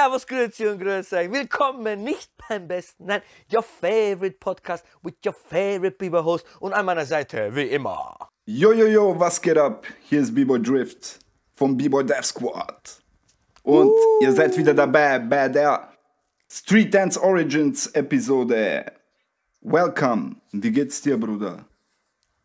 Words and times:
Servus, 0.00 0.26
Grüezi 0.26 0.66
und 0.66 0.78
Grüß 0.80 1.12
euch. 1.12 1.30
Willkommen 1.30 2.02
nicht 2.02 2.30
beim 2.48 2.66
besten, 2.66 3.04
nein, 3.04 3.20
your 3.52 3.62
favorite 3.62 4.38
podcast 4.40 4.82
with 5.02 5.12
your 5.26 5.34
favorite 5.34 5.98
B-Boy 5.98 6.22
host 6.22 6.46
und 6.60 6.72
an 6.72 6.86
meiner 6.86 7.04
Seite 7.04 7.54
wie 7.54 7.64
immer. 7.64 8.16
Yo, 8.46 8.72
yo, 8.72 8.86
yo, 8.86 9.20
was 9.20 9.42
geht 9.42 9.58
ab? 9.58 9.86
Hier 10.08 10.22
ist 10.22 10.34
B-Boy 10.34 10.62
Drift 10.62 11.18
vom 11.52 11.76
B-Boy 11.76 12.06
Death 12.06 12.24
Squad. 12.24 13.02
Und 13.62 13.92
ihr 14.22 14.32
seid 14.32 14.56
wieder 14.56 14.72
dabei 14.72 15.18
bei 15.18 15.50
der 15.50 15.92
Street 16.50 16.94
Dance 16.94 17.22
Origins 17.22 17.88
Episode. 17.88 18.90
Welcome. 19.60 20.36
Wie 20.52 20.72
geht's 20.72 21.02
dir, 21.02 21.20
Bruder? 21.20 21.66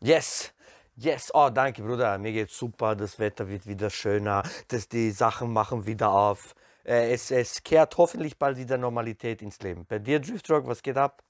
Yes. 0.02 0.52
Yes, 0.98 1.30
oh 1.32 1.48
danke 1.48 1.82
Bruder, 1.82 2.18
mir 2.18 2.32
geht's 2.32 2.56
super, 2.56 2.96
das 2.96 3.18
Wetter 3.18 3.48
wird 3.48 3.66
wieder 3.66 3.90
schöner, 3.90 4.42
das, 4.68 4.88
die 4.88 5.10
Sachen 5.10 5.52
machen 5.52 5.86
wieder 5.86 6.10
auf. 6.10 6.54
Äh, 6.86 7.12
es, 7.12 7.30
es 7.30 7.62
kehrt 7.62 7.96
hoffentlich 7.98 8.38
bald 8.38 8.56
wieder 8.58 8.78
Normalität 8.78 9.42
ins 9.42 9.60
Leben. 9.60 9.84
Bei 9.88 9.98
dir, 9.98 10.20
Driftrock, 10.20 10.66
was 10.66 10.82
geht 10.82 10.96
ab? 10.96 11.22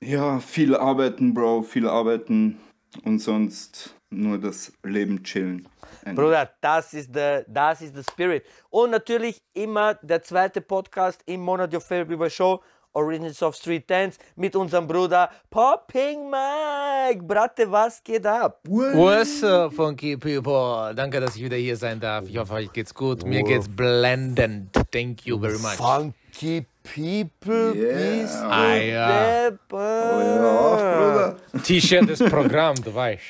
Ja, 0.00 0.40
viel 0.40 0.74
arbeiten, 0.74 1.34
Bro, 1.34 1.62
viel 1.62 1.86
arbeiten 1.86 2.58
und 3.04 3.18
sonst 3.18 3.94
nur 4.10 4.38
das 4.38 4.72
Leben 4.82 5.22
chillen. 5.22 5.68
Bruder, 6.14 6.50
das 6.60 6.94
ist 6.94 7.14
der 7.14 7.44
das 7.46 7.82
ist 7.82 7.94
der 7.94 8.04
Spirit. 8.04 8.44
Und 8.70 8.90
natürlich 8.90 9.42
immer 9.52 9.94
der 9.94 10.22
zweite 10.22 10.62
Podcast 10.62 11.22
im 11.26 11.40
Monat 11.42 11.72
Favorite 11.74 12.06
People 12.06 12.30
Show, 12.30 12.62
Origins 12.94 13.42
of 13.42 13.54
Street 13.54 13.88
Dance, 13.88 14.18
mit 14.36 14.56
unserem 14.56 14.86
Bruder 14.86 15.30
Popping 15.50 16.30
Mike. 16.30 17.22
Bratte, 17.22 17.70
was 17.70 18.02
geht 18.02 18.26
ab? 18.26 18.60
What's 18.66 19.42
up, 19.44 19.72
funky 19.72 20.16
people? 20.16 20.94
Danke, 20.94 21.20
dass 21.20 21.36
ich 21.36 21.42
wieder 21.44 21.56
hier 21.56 21.76
sein 21.76 22.00
darf. 22.00 22.24
Ich 22.28 22.36
hoffe, 22.38 22.54
euch 22.54 22.72
geht's 22.72 22.92
gut. 22.94 23.24
Mir 23.24 23.42
geht's 23.42 23.68
blendend. 23.68 24.72
Thank 24.90 25.26
you 25.26 25.38
very 25.38 25.58
much. 25.58 25.74
Funky 25.76 26.66
People, 26.82 27.74
Yeah. 27.76 28.22
bist 28.22 28.34
du 28.40 28.46
Ah, 28.46 28.74
ja. 28.76 29.50
deppert. 29.50 29.70
Oh, 29.70 30.76
Bruder. 30.76 31.36
T-Shirt 31.62 32.08
ist 32.08 32.24
Programm, 32.30 32.76
du 32.82 32.94
weißt. 32.94 33.22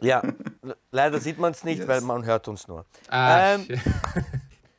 Ja, 0.00 0.22
le- 0.62 0.76
leider 0.92 1.18
sieht 1.18 1.38
man 1.38 1.50
es 1.52 1.64
nicht, 1.64 1.78
Yes. 1.80 1.88
weil 1.88 2.00
man 2.02 2.24
hört 2.24 2.46
uns 2.46 2.68
nur. 2.68 2.84
Ah, 3.08 3.54
Ähm, 3.54 3.66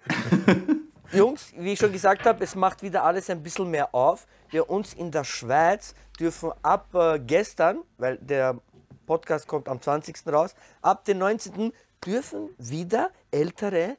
Jungs, 1.18 1.54
wie 1.58 1.74
ich 1.74 1.80
schon 1.80 1.92
gesagt 1.92 2.26
habe, 2.26 2.44
es 2.44 2.56
macht 2.56 2.82
wieder 2.84 3.04
alles 3.04 3.30
ein 3.30 3.42
bisschen 3.42 3.70
mehr 3.70 3.94
auf. 3.94 4.28
Wir 4.50 4.70
uns 4.70 4.94
in 4.94 5.12
der 5.12 5.24
Schweiz 5.24 5.96
dürfen 6.20 6.52
ab 6.62 6.94
äh, 6.94 7.20
gestern, 7.20 7.80
weil 7.98 8.18
der 8.18 8.60
Podcast 9.06 9.48
kommt 9.48 9.68
am 9.70 9.82
20. 9.82 10.16
raus, 10.28 10.56
ab 10.82 11.06
dem 11.06 11.20
19. 11.20 11.72
dürfen 12.06 12.50
wieder 12.58 13.12
Ältere 13.32 13.98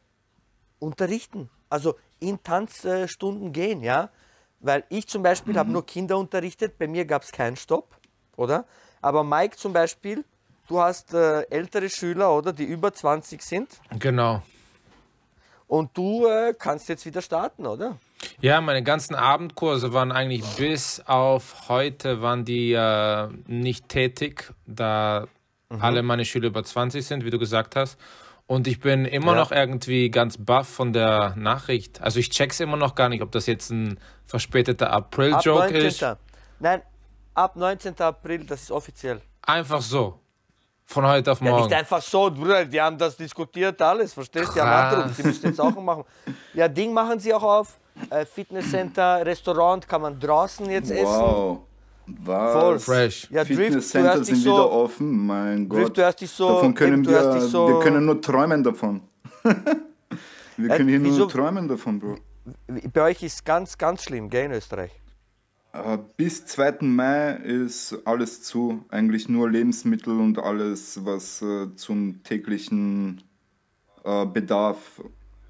unterrichten. 0.79 1.51
Also 1.69 1.97
in 2.21 2.43
Tanzstunden 2.43 3.53
gehen, 3.53 3.83
ja. 3.83 4.11
Weil 4.61 4.85
ich 4.89 5.07
zum 5.07 5.23
Beispiel 5.23 5.59
habe 5.59 5.71
nur 5.71 5.85
Kinder 5.85 6.19
unterrichtet, 6.19 6.79
bei 6.79 6.87
mir 6.87 7.05
gab 7.05 7.23
es 7.23 7.33
keinen 7.33 7.57
Stopp, 7.57 7.97
oder? 8.37 8.65
Aber 9.03 9.23
Mike 9.23 9.57
zum 9.57 9.73
Beispiel, 9.73 10.25
du 10.69 10.81
hast 10.81 11.13
äh, 11.13 11.43
ältere 11.51 11.91
Schüler, 11.91 12.35
oder, 12.35 12.53
die 12.53 12.65
über 12.65 12.93
20 12.93 13.43
sind. 13.43 13.81
genau. 13.99 14.43
Und 15.69 15.97
du 15.97 16.27
äh, 16.27 16.55
kannst 16.59 16.89
jetzt 16.89 17.05
wieder 17.07 17.23
starten, 17.23 17.67
oder? 17.67 17.99
Ja, 18.41 18.61
meine 18.61 18.83
ganzen 18.83 19.15
Abendkurse 19.15 19.93
waren 19.93 20.13
eigentlich 20.13 20.43
bis 20.57 21.03
auf 21.07 21.69
heute 21.69 22.23
waren 22.23 22.45
die 22.45 22.73
äh, 22.73 23.29
nicht 23.47 23.89
tätig, 23.89 24.53
da 24.67 25.27
alle 25.81 26.03
meine 26.05 26.25
Schüler 26.25 26.47
über 26.49 26.63
20 26.63 27.05
sind, 27.05 27.25
wie 27.25 27.31
du 27.31 27.39
gesagt 27.41 27.75
hast. 27.75 27.99
Und 28.47 28.69
ich 28.69 28.79
bin 28.79 29.05
immer 29.05 29.33
Ja. 29.33 29.39
noch 29.41 29.51
irgendwie 29.51 30.09
ganz 30.11 30.37
baff 30.39 30.69
von 30.69 30.93
der 30.93 31.35
Nachricht. 31.37 32.01
Also 32.01 32.21
ich 32.21 32.31
check's 32.31 32.61
immer 32.61 32.77
noch 32.77 32.95
gar 32.95 33.09
nicht, 33.09 33.23
ob 33.23 33.33
das 33.33 33.47
jetzt 33.47 33.71
ein 33.71 33.99
verspäteter 34.25 34.93
April-Joke 34.93 35.73
19. 35.73 35.77
ist. 35.85 36.07
Nein, 36.61 36.83
ab 37.35 37.57
19. 37.57 37.99
April, 38.01 38.45
das 38.45 38.63
ist 38.63 38.71
offiziell. 38.71 39.21
Einfach 39.43 39.83
so. 39.83 40.21
Von 40.89 41.05
heute 41.07 41.33
auf 41.33 41.41
Ja, 41.41 41.51
morgen. 41.51 41.65
nicht 41.65 41.75
einfach 41.75 42.01
so, 42.01 42.31
Bruder, 42.31 42.65
die 42.65 42.81
haben 42.81 42.97
das 42.97 43.17
diskutiert, 43.17 43.81
alles, 43.83 44.15
verstehst 44.15 44.51
du? 44.51 44.53
Die 44.55 44.61
haben 44.61 44.95
angerufen, 44.95 45.15
die 45.19 45.27
müssen 45.27 45.47
jetzt 45.47 45.61
auch 45.61 45.75
machen. 45.83 46.05
Ja, 46.55 46.69
Ding 46.69 46.93
machen 46.93 47.19
sie 47.19 47.35
auch 47.35 47.43
auf. 47.43 47.79
Äh, 48.11 48.25
Fitnesscenter, 48.25 49.25
Restaurant 49.27 49.89
kann 49.89 50.03
man 50.03 50.19
draußen 50.21 50.69
jetzt 50.71 50.91
essen. 50.91 51.05
Wow. 51.07 51.59
Was? 52.07 52.53
Voll. 52.53 52.79
Fresh. 52.79 53.29
Ja, 53.31 53.43
Drift, 53.43 53.59
du 53.59 53.65
Fitnesscenter 53.65 54.09
hörst 54.15 54.21
dich 54.21 54.27
sind 54.37 54.45
so, 54.45 54.53
wieder 54.53 54.71
offen, 54.71 55.27
mein 55.27 55.69
Gott. 55.69 55.79
Drift, 55.81 55.97
du 55.97 56.03
hörst 56.03 56.21
dich 56.21 56.31
so, 56.31 56.49
davon 56.49 56.75
können 56.75 57.03
du 57.03 57.11
wir, 57.11 57.41
so, 57.41 57.69
wir 57.69 57.81
können 57.81 58.05
nur 58.07 58.21
träumen 58.23 58.63
davon. 58.63 59.01
wir 59.43 60.71
Äh, 60.71 60.77
können 60.77 60.89
hier 60.89 61.03
wieso- 61.03 61.19
nur 61.21 61.29
träumen 61.29 61.67
davon, 61.67 61.99
Bro. 61.99 62.17
bei 62.93 63.03
euch 63.03 63.23
ist 63.25 63.45
ganz, 63.45 63.77
ganz 63.77 64.05
schlimm, 64.05 64.31
gell, 64.31 64.45
in 64.45 64.53
Österreich. 64.53 64.93
Äh, 65.85 65.99
Bis 66.17 66.47
2. 66.47 66.79
Mai 66.83 67.33
ist 67.37 67.97
alles 68.05 68.43
zu. 68.43 68.85
Eigentlich 68.89 69.29
nur 69.29 69.51
Lebensmittel 69.51 70.19
und 70.21 70.39
alles, 70.39 71.05
was 71.05 71.43
äh, 71.43 71.75
zum 71.77 72.23
täglichen 72.23 73.23
äh, 74.05 74.27
Bedarf 74.27 75.03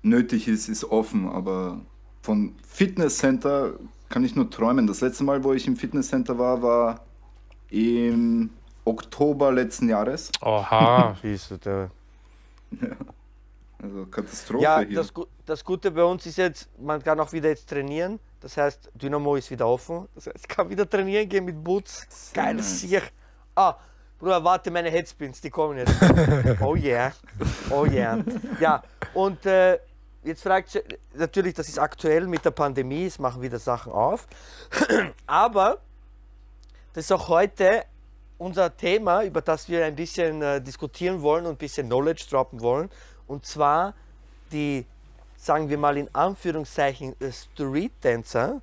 nötig 0.03 0.49
ist, 0.49 0.69
ist 0.69 0.85
offen. 0.85 1.29
Aber 1.29 1.81
von 2.23 2.55
Fitnesscenter 2.67 3.75
kann 4.09 4.25
ich 4.25 4.35
nur 4.37 4.51
träumen. 4.51 4.87
Das 4.87 5.01
letzte 5.01 5.25
Mal, 5.25 5.43
wo 5.45 5.53
ich 5.53 5.67
im 5.67 5.77
Fitnesscenter 5.77 6.39
war, 6.39 6.63
war 6.63 7.01
im 7.71 8.51
Oktober 8.85 9.53
letzten 9.53 9.89
Jahres. 9.89 10.31
Oha. 10.43 11.17
Siehst 11.23 11.51
du, 11.51 11.59
der- 11.59 11.91
Also 13.83 14.07
Katastrophe 14.07 14.63
Ja, 14.65 14.81
hier. 14.81 14.97
das, 14.97 15.13
das 15.45 15.65
Gute 15.65 15.91
bei 15.91 16.05
uns 16.05 16.25
ist 16.27 16.39
jetzt, 16.39 16.69
man 16.81 17.03
kann 17.03 17.19
auch 17.21 17.33
wieder 17.33 17.49
jetzt 17.49 17.69
trainieren. 17.69 18.19
Das 18.47 18.57
heißt, 18.57 18.91
Dynamo 18.95 19.35
ist 19.35 19.51
wieder 19.51 19.67
offen. 19.67 20.07
Das 20.15 20.29
heißt, 20.29 20.37
ich 20.39 20.47
kann 20.47 20.71
wieder 20.71 20.89
trainieren 20.89 21.29
gehen 21.29 21.45
mit 21.45 21.65
Boots. 21.65 22.31
Geil, 22.33 22.63
sicher. 22.63 23.03
Ah, 23.57 23.75
Bruder, 24.21 24.45
warte, 24.45 24.71
meine 24.71 24.89
Headspins, 24.89 25.41
die 25.41 25.51
kommen 25.51 25.79
jetzt. 25.79 25.93
Oh 26.61 26.77
yeah. 26.77 27.13
Oh 27.71 27.85
yeah. 27.87 28.23
Ja, 28.61 28.85
und 29.15 29.45
äh, 29.47 29.81
jetzt 30.23 30.45
fragt 30.45 30.77
ihr, 30.77 30.85
natürlich, 31.15 31.55
das 31.55 31.69
ist 31.69 31.81
aktuell 31.81 32.29
mit 32.29 32.45
der 32.45 32.53
Pandemie, 32.53 33.07
es 33.07 33.19
machen 33.19 33.43
wieder 33.43 33.59
Sachen 33.59 33.93
auf. 33.93 34.29
Aber 35.27 35.79
das 36.93 37.07
ist 37.07 37.11
auch 37.11 37.29
heute 37.29 37.83
unser 38.39 38.77
Thema, 38.77 39.25
über 39.25 39.41
das 39.43 39.69
wir 39.69 39.85
ein 39.85 39.97
bisschen 39.97 40.41
äh, 40.41 40.61
diskutieren 40.61 41.21
wollen 41.21 41.47
und 41.47 41.55
ein 41.55 41.59
bisschen 41.59 41.89
Knowledge 41.89 42.27
droppen 42.31 42.61
wollen. 42.61 42.91
Und 43.27 43.45
zwar 43.45 43.95
die, 44.53 44.87
sagen 45.47 45.69
wir 45.69 45.79
mal 45.79 45.97
in 45.97 46.13
Anführungszeichen, 46.13 47.15
äh, 47.21 47.31
Street 47.31 47.93
Dancer 48.01 48.61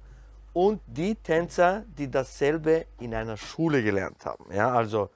und 0.52 0.82
die 0.86 1.16
Tänzer, 1.16 1.86
die 1.98 2.12
dasselbe 2.12 2.86
in 3.00 3.16
einer 3.16 3.38
Schule 3.38 3.82
gelernt 3.82 4.26
haben. 4.26 4.54
Ja, 4.54 4.72
also 4.72 5.10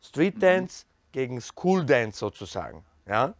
Street 0.00 0.40
Dance 0.40 0.86
gegen 1.12 1.40
School 1.40 1.84
Dance 1.84 2.18
sozusagen. 2.18 2.84
Ja? 3.06 3.34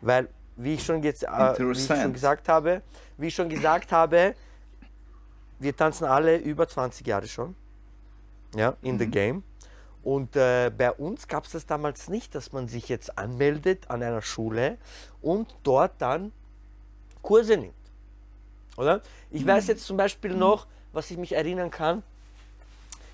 Weil, 0.00 0.28
wie 0.56 0.74
ich, 0.74 0.84
schon 0.84 1.02
jetzt, 1.02 1.24
äh, 1.24 1.28
wie 1.58 1.72
ich 1.72 1.86
schon 1.86 2.12
gesagt 2.12 2.48
habe, 2.48 2.82
wie 3.18 3.26
ich 3.26 3.34
schon 3.34 3.48
gesagt 3.48 3.90
habe, 3.90 4.34
wir 5.58 5.76
tanzen 5.76 6.04
alle 6.04 6.36
über 6.36 6.66
20 6.66 7.06
Jahre 7.06 7.26
schon 7.26 7.56
ja, 8.54 8.76
in 8.82 8.98
the 8.98 9.06
game. 9.06 9.42
Und 10.02 10.34
äh, 10.36 10.70
bei 10.76 10.90
uns 10.92 11.28
gab 11.28 11.44
es 11.44 11.52
das 11.52 11.66
damals 11.66 12.08
nicht, 12.08 12.34
dass 12.34 12.52
man 12.52 12.68
sich 12.68 12.88
jetzt 12.88 13.18
anmeldet 13.18 13.90
an 13.90 14.02
einer 14.02 14.22
Schule 14.22 14.78
und 15.20 15.54
dort 15.62 15.92
dann 15.98 16.32
Kurse 17.22 17.56
nimmt. 17.56 17.74
Oder? 18.76 19.02
Ich 19.30 19.46
weiß 19.46 19.66
jetzt 19.66 19.84
zum 19.84 19.96
Beispiel 19.98 20.34
noch, 20.34 20.66
was 20.92 21.10
ich 21.10 21.18
mich 21.18 21.32
erinnern 21.32 21.70
kann. 21.70 22.02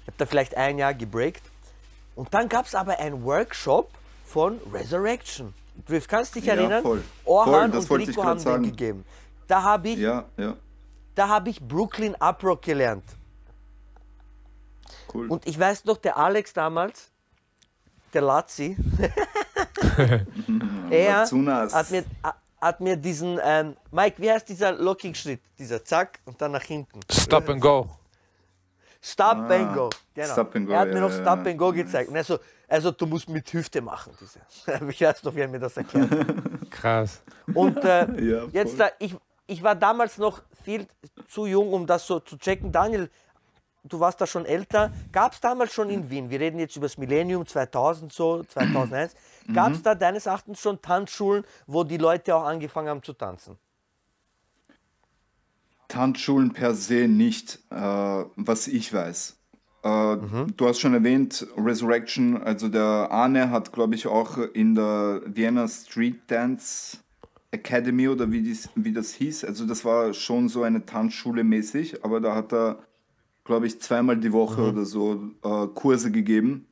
Ich 0.03 0.07
habe 0.07 0.17
da 0.19 0.27
vielleicht 0.27 0.57
ein 0.57 0.79
Jahr 0.79 0.95
gebreakt. 0.95 1.43
Und 2.15 2.33
dann 2.33 2.49
gab 2.49 2.67
es 2.67 2.75
aber 2.75 2.99
einen 3.01 3.25
Workshop 3.25 3.91
von 4.25 4.61
Resurrection. 4.73 5.53
Drift, 5.87 6.09
kannst 6.09 6.35
du 6.35 6.39
dich 6.41 6.47
Ja, 6.49 6.55
erinnern? 6.55 6.83
voll. 6.83 7.03
Orhan 7.25 7.73
Voll, 7.83 8.01
und 8.01 8.09
Rico 8.09 8.23
haben 8.25 8.39
den 8.39 8.45
sagen. 8.45 8.63
gegeben. 8.63 9.05
Da 9.49 9.63
habe 9.63 9.89
ich, 9.89 9.99
Ja, 9.99 10.25
ja, 10.37 10.57
da 11.15 11.29
habe 11.29 11.51
ich 11.51 11.61
Brooklyn 11.61 12.15
Uprock 12.21 12.63
gelernt. 12.63 13.05
Cool. 15.15 15.29
Und 15.29 15.47
ich 15.47 15.59
weiß 15.59 15.85
noch, 15.85 15.97
der 15.99 16.17
Alex 16.17 16.53
damals, 16.53 17.11
der 18.13 18.23
Lazzi, 18.23 18.77
er 20.91 21.27
hat 21.27 21.91
mir, 21.91 22.05
hat 22.61 22.81
mir 22.81 22.97
diesen, 22.97 23.39
ähm, 23.43 23.77
Mike, 23.91 24.21
wie 24.21 24.31
heißt 24.31 24.49
dieser 24.49 24.73
Locking-Schritt? 24.73 25.41
Dieser 25.59 25.85
Zack 25.85 26.21
und 26.25 26.41
dann 26.41 26.53
nach 26.53 26.63
hinten. 26.63 27.01
Stop 27.11 27.49
and 27.49 27.61
go. 27.61 27.89
Stop 29.03 29.37
Ah, 29.49 29.55
and 29.55 29.75
go. 29.75 29.91
Genau. 30.15 30.33
Stop 30.33 30.57
and 30.57 30.67
go, 30.67 30.73
er 30.73 30.81
hat 30.81 30.89
mir 30.89 30.95
ja, 30.95 31.01
noch 31.01 31.11
ja, 31.11 31.23
Stop 31.23 31.45
ja. 31.45 31.51
and 31.53 31.59
go 31.59 31.73
gezeigt. 31.73 32.09
Und 32.11 32.17
er 32.17 32.25
so, 32.25 32.39
also 32.67 32.91
du 32.91 33.07
musst 33.07 33.29
mit 33.29 33.53
Hüfte 33.53 33.81
machen. 33.81 34.13
Diese. 34.21 34.41
Ich 34.89 35.01
weiß 35.01 35.23
noch, 35.23 35.35
wie 35.35 35.41
er 35.41 35.49
mir 35.49 35.61
das 35.61 35.77
erklärt. 35.77 36.11
Krass. 36.71 37.23
Und 37.55 37.85
äh, 37.85 38.21
Ja, 38.21 38.45
jetzt, 38.51 38.81
da, 38.81 38.89
ich, 38.99 39.15
ich 39.47 39.63
war 39.63 39.77
damals 39.77 40.19
noch 40.19 40.43
viel 40.65 40.89
zu 41.29 41.47
jung, 41.47 41.73
um 41.73 41.87
das 41.87 42.05
so 42.07 42.19
zu 42.19 42.37
checken. 42.37 42.73
Daniel, 42.73 43.09
du 43.89 44.01
warst 44.01 44.21
da 44.21 44.27
schon 44.27 44.45
älter. 44.45 44.93
Gab 45.13 45.33
es 45.33 45.41
damals 45.41 45.73
schon 45.73 45.91
in 45.91 46.11
Wien, 46.11 46.31
wir 46.31 46.41
reden 46.41 46.59
jetzt 46.59 46.77
über 46.77 46.87
das 46.87 46.99
Millennium 46.99 47.47
2000, 47.47 48.13
so 48.13 48.43
2001, 48.45 49.15
gab 49.53 49.73
es 49.73 49.83
da 49.83 49.95
deines 49.95 50.27
Erachtens 50.27 50.61
schon 50.61 50.81
Tanzschulen, 50.81 51.45
wo 51.67 51.85
die 51.85 51.97
Leute 51.99 52.35
auch 52.35 52.45
angefangen 52.45 52.89
haben 52.89 53.03
zu 53.03 53.13
tanzen? 53.13 53.57
Tanzschulen 55.89 56.53
per 56.53 56.75
se 56.75 57.07
nicht, 57.09 57.61
äh, 57.71 57.77
was 57.77 58.67
ich 58.67 58.93
weiß. 58.93 59.37
Äh, 59.83 60.17
Du 60.57 60.69
hast 60.69 60.81
schon 60.81 60.95
erwähnt, 60.95 61.47
Resurrection, 61.57 62.43
also 62.43 62.69
der 62.69 63.09
Arne 63.11 63.51
hat, 63.51 63.73
glaube 63.73 63.95
ich, 63.95 64.07
auch 64.07 64.39
in 64.39 64.75
der 64.75 65.23
Vienna 65.27 65.69
Street 65.69 66.23
Dance 66.27 66.99
Academy 67.53 68.09
oder 68.09 68.31
wie, 68.33 68.43
dies, 68.43 68.69
wie 68.75 68.93
das 68.93 69.13
hieß, 69.15 69.45
also 69.45 69.65
das 69.67 69.85
war 69.85 70.13
schon 70.13 70.49
so 70.49 70.63
eine 70.63 70.85
Tanzschule 70.85 71.45
mäßig, 71.45 72.05
aber 72.05 72.21
da 72.21 72.35
hat 72.35 72.53
er, 72.53 72.79
glaube 73.47 73.67
ich, 73.67 73.81
zweimal 73.81 74.17
die 74.17 74.33
Woche 74.33 74.71
oder 74.71 74.85
so 74.85 75.31
äh, 75.43 75.67
Kurse 75.69 76.11
gegeben. 76.11 76.67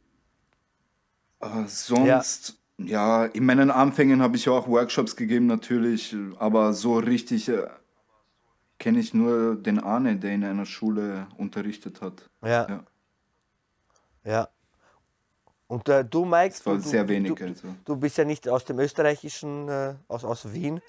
Äh, 1.41 1.67
sonst, 1.67 2.59
ja. 2.79 3.25
in 3.27 3.47
meinen 3.47 3.71
Anfängen 3.71 4.21
habe 4.21 4.37
ich 4.37 4.49
auch 4.49 4.69
Workshops 4.69 5.17
gegeben 5.17 5.47
natürlich, 5.47 6.15
aber 6.39 6.73
so 6.73 6.99
richtig 6.99 7.49
äh, 7.49 7.69
kenne 8.79 9.01
ich 9.01 9.15
nur 9.15 9.57
den 9.57 9.79
Arne, 9.79 10.17
der 10.17 10.35
in 10.35 10.45
einer 10.45 10.67
Schule 10.67 11.27
unterrichtet 11.39 12.03
hat. 12.03 12.29
Ja. 12.43 12.69
Ja. 12.69 12.85
Ja. 14.25 14.49
Und 15.67 15.89
äh, 15.89 16.05
du, 16.05 16.25
Mike, 16.25 16.55
du, 16.65 16.77
du, 16.77 17.09
wenig, 17.09 17.35
Du, 17.35 17.45
also. 17.45 17.69
du 17.85 17.97
bist 17.97 18.19
ja 18.19 18.25
nicht 18.25 18.49
aus 18.49 18.65
dem 18.65 18.79
österreichischen, 18.79 19.69
äh, 19.69 19.95
aus, 20.09 20.25
aus 20.25 20.53
Wien. 20.53 20.81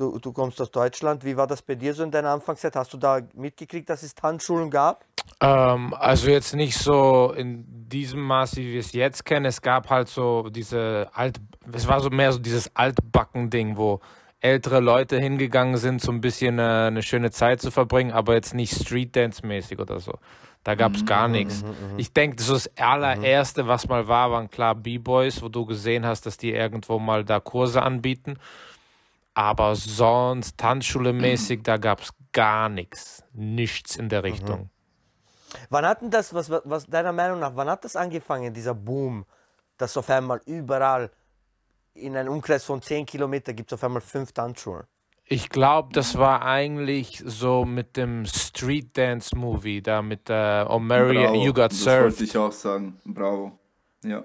Du, 0.00 0.18
du 0.18 0.32
kommst 0.32 0.58
aus 0.62 0.70
Deutschland. 0.70 1.26
Wie 1.26 1.36
war 1.36 1.46
das 1.46 1.60
bei 1.60 1.74
dir 1.74 1.92
so 1.92 2.02
in 2.02 2.10
deiner 2.10 2.30
Anfangszeit? 2.30 2.74
Hast 2.74 2.90
du 2.94 2.96
da 2.96 3.20
mitgekriegt, 3.34 3.90
dass 3.90 4.02
es 4.02 4.14
Tanzschulen 4.14 4.70
gab? 4.70 5.04
Ähm, 5.42 5.92
also 5.92 6.30
jetzt 6.30 6.56
nicht 6.56 6.78
so 6.78 7.34
in 7.36 7.66
diesem 7.86 8.22
Maß, 8.22 8.56
wie 8.56 8.72
wir 8.72 8.80
es 8.80 8.94
jetzt 8.94 9.26
kennen. 9.26 9.44
Es 9.44 9.60
gab 9.60 9.90
halt 9.90 10.08
so 10.08 10.48
diese 10.48 11.10
alt, 11.12 11.38
es 11.70 11.86
war 11.86 12.00
so 12.00 12.08
mehr 12.08 12.32
so 12.32 12.38
dieses 12.38 12.74
Altbacken-Ding, 12.74 13.76
wo 13.76 14.00
ältere 14.40 14.80
Leute 14.80 15.18
hingegangen 15.18 15.76
sind, 15.76 16.00
so 16.00 16.12
ein 16.12 16.22
bisschen 16.22 16.58
äh, 16.58 16.62
eine 16.62 17.02
schöne 17.02 17.30
Zeit 17.30 17.60
zu 17.60 17.70
verbringen, 17.70 18.10
aber 18.10 18.32
jetzt 18.32 18.54
nicht 18.54 18.74
Street 18.74 19.14
Dance 19.14 19.46
mäßig 19.46 19.80
oder 19.80 20.00
so. 20.00 20.14
Da 20.64 20.74
gab 20.74 20.94
es 20.94 21.06
gar 21.06 21.26
nichts. 21.26 21.64
Ich 21.96 22.12
denke, 22.12 22.42
so 22.42 22.52
das 22.52 22.70
allererste, 22.76 23.66
was 23.66 23.88
mal 23.88 24.08
war, 24.08 24.30
waren 24.30 24.50
klar 24.50 24.74
B-Boys, 24.74 25.42
wo 25.42 25.48
du 25.48 25.64
gesehen 25.64 26.04
hast, 26.04 26.26
dass 26.26 26.36
die 26.36 26.52
irgendwo 26.52 26.98
mal 26.98 27.24
da 27.24 27.40
Kurse 27.40 27.82
anbieten. 27.82 28.36
Aber 29.34 29.74
sonst, 29.76 30.58
Tanzschule 30.58 31.12
mäßig, 31.12 31.62
da 31.62 31.76
gab 31.76 32.00
es 32.00 32.10
gar 32.32 32.68
nichts. 32.68 33.24
Nichts 33.32 33.96
in 33.96 34.08
der 34.08 34.24
Richtung. 34.24 34.70
Wann 35.68 35.84
hat 35.86 36.02
denn 36.02 36.10
das, 36.10 36.32
was, 36.34 36.50
was 36.50 36.86
deiner 36.86 37.12
Meinung 37.12 37.40
nach, 37.40 37.52
wann 37.54 37.68
hat 37.68 37.84
das 37.84 37.96
angefangen, 37.96 38.52
dieser 38.52 38.74
Boom, 38.74 39.24
dass 39.78 39.96
auf 39.96 40.08
einmal 40.10 40.40
überall 40.46 41.10
in 41.94 42.16
einem 42.16 42.32
Umkreis 42.32 42.64
von 42.64 42.80
10 42.82 43.06
Kilometern 43.06 43.56
gibt 43.56 43.72
es 43.72 43.74
auf 43.74 43.84
einmal 43.84 44.00
fünf 44.00 44.32
Tanzschulen? 44.32 44.84
Ich 45.24 45.48
glaube, 45.48 45.90
das 45.92 46.18
war 46.18 46.42
eigentlich 46.42 47.22
so 47.24 47.64
mit 47.64 47.96
dem 47.96 48.26
Street 48.26 48.96
Dance 48.96 49.36
Movie, 49.36 49.80
da 49.80 50.02
mit 50.02 50.28
äh, 50.28 50.32
O'Mary 50.32 51.44
You 51.44 51.52
Got 51.52 51.70
das 51.70 51.86
wollte 51.86 52.10
Served. 52.10 52.20
ich 52.20 52.36
auch 52.36 52.52
sagen. 52.52 53.00
Bravo. 53.04 53.52
Ja. 54.04 54.24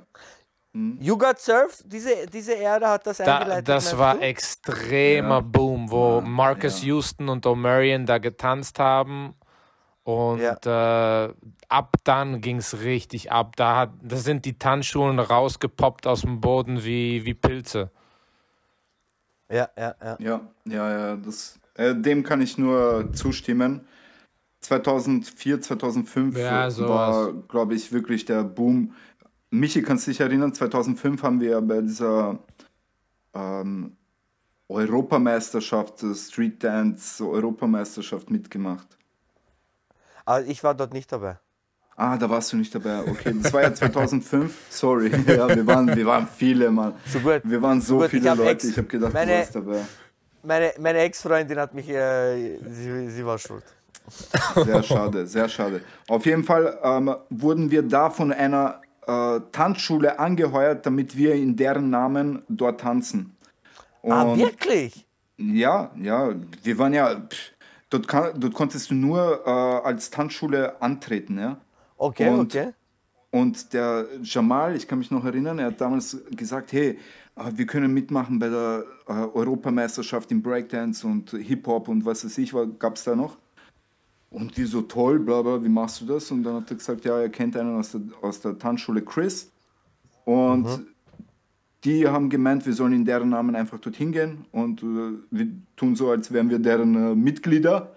You 1.00 1.18
Got 1.18 1.40
Surfed, 1.40 1.86
diese, 1.86 2.26
diese 2.28 2.58
Ära 2.58 2.92
hat 2.92 3.08
das 3.08 3.18
Da, 3.18 3.38
eingeleitet? 3.38 3.70
das 3.70 3.98
war 3.98 4.16
du? 4.16 4.22
extremer 4.22 5.36
Ja. 5.36 5.40
Boom, 5.40 5.90
wo 5.90 6.20
Ja, 6.20 6.22
Marcus 6.22 6.82
ja. 6.82 6.88
Houston 6.88 7.30
und 7.30 7.46
O'Marion 7.46 8.06
da 8.06 8.18
getanzt 8.18 8.78
haben. 8.78 9.36
Und 10.04 10.42
äh, 10.66 11.34
ab 11.70 11.96
dann 12.04 12.42
ging 12.42 12.58
es 12.58 12.82
richtig 12.82 13.32
ab. 13.32 13.56
Da, 13.56 13.78
hat, 13.78 13.92
da 14.04 14.18
sind 14.18 14.44
die 14.44 14.60
Tanzschulen 14.60 15.20
rausgepoppt 15.20 16.06
aus 16.08 16.22
dem 16.22 16.42
Boden 16.42 16.84
wie, 16.84 17.24
wie 17.26 17.34
Pilze. 17.34 17.90
Ja, 19.50 19.70
ja, 19.78 19.96
ja. 20.04 20.18
Ja, 20.20 20.42
ja, 20.66 20.92
ja, 20.92 21.16
das, 21.16 21.60
äh, 21.76 21.96
dem 21.96 22.24
kann 22.24 22.42
ich 22.42 22.58
nur 22.58 23.14
zustimmen. 23.14 23.88
2004, 24.62 25.62
2005 25.62 26.38
Ja, 26.38 26.78
war, 26.80 27.34
glaube 27.48 27.76
ich, 27.76 27.92
wirklich 27.92 28.26
der 28.26 28.44
Boom. 28.44 28.94
Michi, 29.52 29.82
kannst 29.82 30.08
du 30.08 30.12
dich 30.12 30.20
erinnern, 30.20 30.54
2005 30.54 31.24
haben 31.24 31.40
wir 31.40 31.62
bei 31.62 31.82
dieser 31.82 32.40
ähm, 33.34 33.96
Europameisterschaft, 34.68 36.04
äh, 36.04 36.14
Street 36.16 36.64
Dance 36.64 37.24
Europameisterschaft 37.26 38.30
mitgemacht. 38.30 38.88
Aber 40.26 40.44
ich 40.46 40.64
war 40.64 40.74
dort 40.74 40.94
nicht 40.94 41.12
dabei. 41.12 41.38
Ah, 41.98 42.18
da 42.18 42.30
warst 42.30 42.52
du 42.52 42.58
nicht 42.58 42.76
dabei. 42.76 43.08
Okay, 43.08 43.34
das 43.42 43.54
war 43.54 43.62
ja 43.62 43.74
2005. 43.74 44.54
Sorry. 44.70 45.10
Ja, 45.28 45.48
wir 45.48 45.66
waren, 45.66 45.96
wir 45.96 46.06
waren 46.06 46.28
viele, 46.28 46.70
Mann. 46.70 46.94
So 47.06 47.20
gut. 47.20 47.42
Wir 47.46 47.62
waren 47.62 47.80
so 47.80 48.04
ich 48.04 48.12
viele 48.12 48.30
hab 48.32 48.38
Leute. 48.38 48.50
Ex- 48.52 48.64
ich 48.66 48.78
habe 48.78 48.88
gedacht, 48.88 49.14
meine- 49.14 49.32
du 49.32 49.38
warst 49.38 49.56
dabei. 49.56 49.82
Meine, 50.44 50.74
meine 50.80 51.00
Ex-Freundin 51.00 51.58
hat 51.58 51.74
mich, 51.74 51.90
äh, 51.90 52.60
sie, 52.70 53.10
sie 53.10 53.26
war 53.26 53.38
schuld. 53.40 53.64
Sehr 54.56 54.84
schade, 54.84 55.26
sehr 55.26 55.50
schade. 55.50 55.82
Auf 56.08 56.24
jeden 56.28 56.44
Fall 56.44 56.78
ähm, 56.84 57.16
wurden 57.32 57.72
wir 57.72 57.82
da 57.82 58.12
von 58.12 58.32
einer 58.32 58.82
äh, 59.08 59.40
Tanzschule 59.52 60.20
angeheuert, 60.20 60.86
damit 60.86 61.16
wir 61.18 61.36
in 61.36 61.56
deren 61.56 61.90
Namen 61.90 62.44
dort 62.50 62.82
tanzen. 62.82 63.36
ah, 64.04 64.24
Und 64.24 64.40
wirklich? 64.40 65.06
ja, 65.38 65.92
ja, 66.02 66.34
wir 66.64 66.78
waren 66.78 66.94
ja, 66.94 67.16
pff, 67.20 67.52
dort, 67.90 68.08
kann, 68.08 68.40
dort 68.40 68.54
konntest 68.54 68.90
du 68.92 68.96
nur 68.96 69.42
äh, 69.46 69.50
als 69.50 70.10
Tanzschule 70.10 70.82
antreten, 70.82 71.38
ja. 71.40 71.58
Okay, 71.98 72.30
Und- 72.30 72.40
okay. 72.56 72.74
Und 73.32 73.74
der 73.74 74.06
Jamal, 74.24 74.78
ich 74.78 74.88
kann 74.88 74.98
mich 75.00 75.12
noch 75.12 75.26
erinnern, 75.26 75.60
er 75.60 75.66
hat 75.66 75.82
damals 75.82 76.18
gesagt, 76.38 76.72
hey, 76.72 76.98
äh, 77.36 77.52
wir 77.54 77.66
können 77.66 77.94
mitmachen 77.94 78.40
bei 78.40 78.48
der 78.48 78.86
äh, 79.08 79.12
Europameisterschaft 79.12 80.32
im 80.32 80.42
Breakdance 80.42 81.06
und 81.06 81.32
Hip-Hop 81.32 81.90
und 81.90 82.06
was 82.06 82.24
weiß 82.24 82.38
ich, 82.38 82.54
gab 82.80 82.96
es 82.96 83.04
da 83.04 83.14
noch. 83.14 83.36
Und 84.36 84.58
die 84.58 84.66
so 84.66 84.82
toll, 84.82 85.20
bla 85.20 85.42
bla, 85.42 85.64
wie 85.64 85.70
machst 85.70 86.02
du 86.02 86.06
das? 86.06 86.30
Und 86.30 86.44
dann 86.44 86.56
hat 86.56 86.70
er 86.70 86.76
gesagt, 86.76 87.06
ja, 87.06 87.22
er 87.22 87.30
kennt 87.30 87.56
einen 87.56 87.78
aus 87.78 87.92
der, 87.94 88.02
aus 88.22 88.42
der 88.42 88.60
Tanzschule 88.60 89.02
Chris. 89.02 89.50
Und 90.26 90.68
die 91.86 92.06
haben 92.06 92.30
gemeint, 92.30 92.66
wir 92.66 92.74
sollen 92.74 92.92
in 92.92 93.06
deren 93.06 93.30
Namen 93.30 93.56
einfach 93.56 93.80
dorthin 93.80 94.12
gehen 94.12 94.44
und 94.52 94.84
äh, 94.84 95.14
wir 95.32 95.48
tun 95.78 95.96
so, 95.96 96.10
als 96.10 96.34
wären 96.34 96.50
wir 96.50 96.60
deren 96.60 96.96
äh, 96.96 97.16
Mitglieder. 97.16 97.94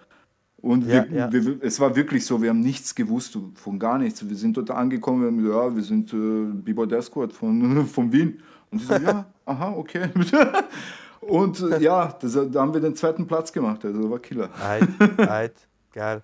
Und 0.61 0.85
Ja, 0.85 1.05
wir, 1.09 1.17
ja. 1.17 1.31
Wir, 1.33 1.57
es 1.61 1.77
war 1.81 1.93
wirklich 1.97 2.25
so, 2.25 2.41
wir 2.41 2.51
haben 2.51 2.61
nichts 2.61 2.95
gewusst 2.95 3.37
von 3.55 3.77
gar 3.77 3.97
nichts. 3.97 4.27
Wir 4.27 4.37
sind 4.37 4.55
dort 4.55 4.71
angekommen, 4.71 5.21
wir 5.21 5.27
haben 5.27 5.37
gesagt, 5.37 5.71
ja, 5.71 5.75
wir 5.75 5.83
sind 5.83 6.13
äh, 6.13 6.61
B-Boy 6.61 6.93
Escort 6.93 7.33
von, 7.33 7.85
von 7.87 8.13
Wien. 8.13 8.39
Und 8.71 8.79
die 8.79 8.85
so, 8.85 8.93
ja, 8.93 9.25
aha, 9.45 9.73
okay. 9.73 10.07
Und 11.19 11.59
äh, 11.59 11.81
ja, 11.81 12.17
das, 12.21 12.33
da 12.33 12.61
haben 12.61 12.73
wir 12.73 12.79
den 12.79 12.95
zweiten 12.95 13.27
Platz 13.27 13.51
gemacht, 13.51 13.83
also 13.83 14.09
war 14.09 14.19
Killer. 14.19 14.49
Eit, 14.63 15.19
eit, 15.29 15.53
geil, 15.91 16.23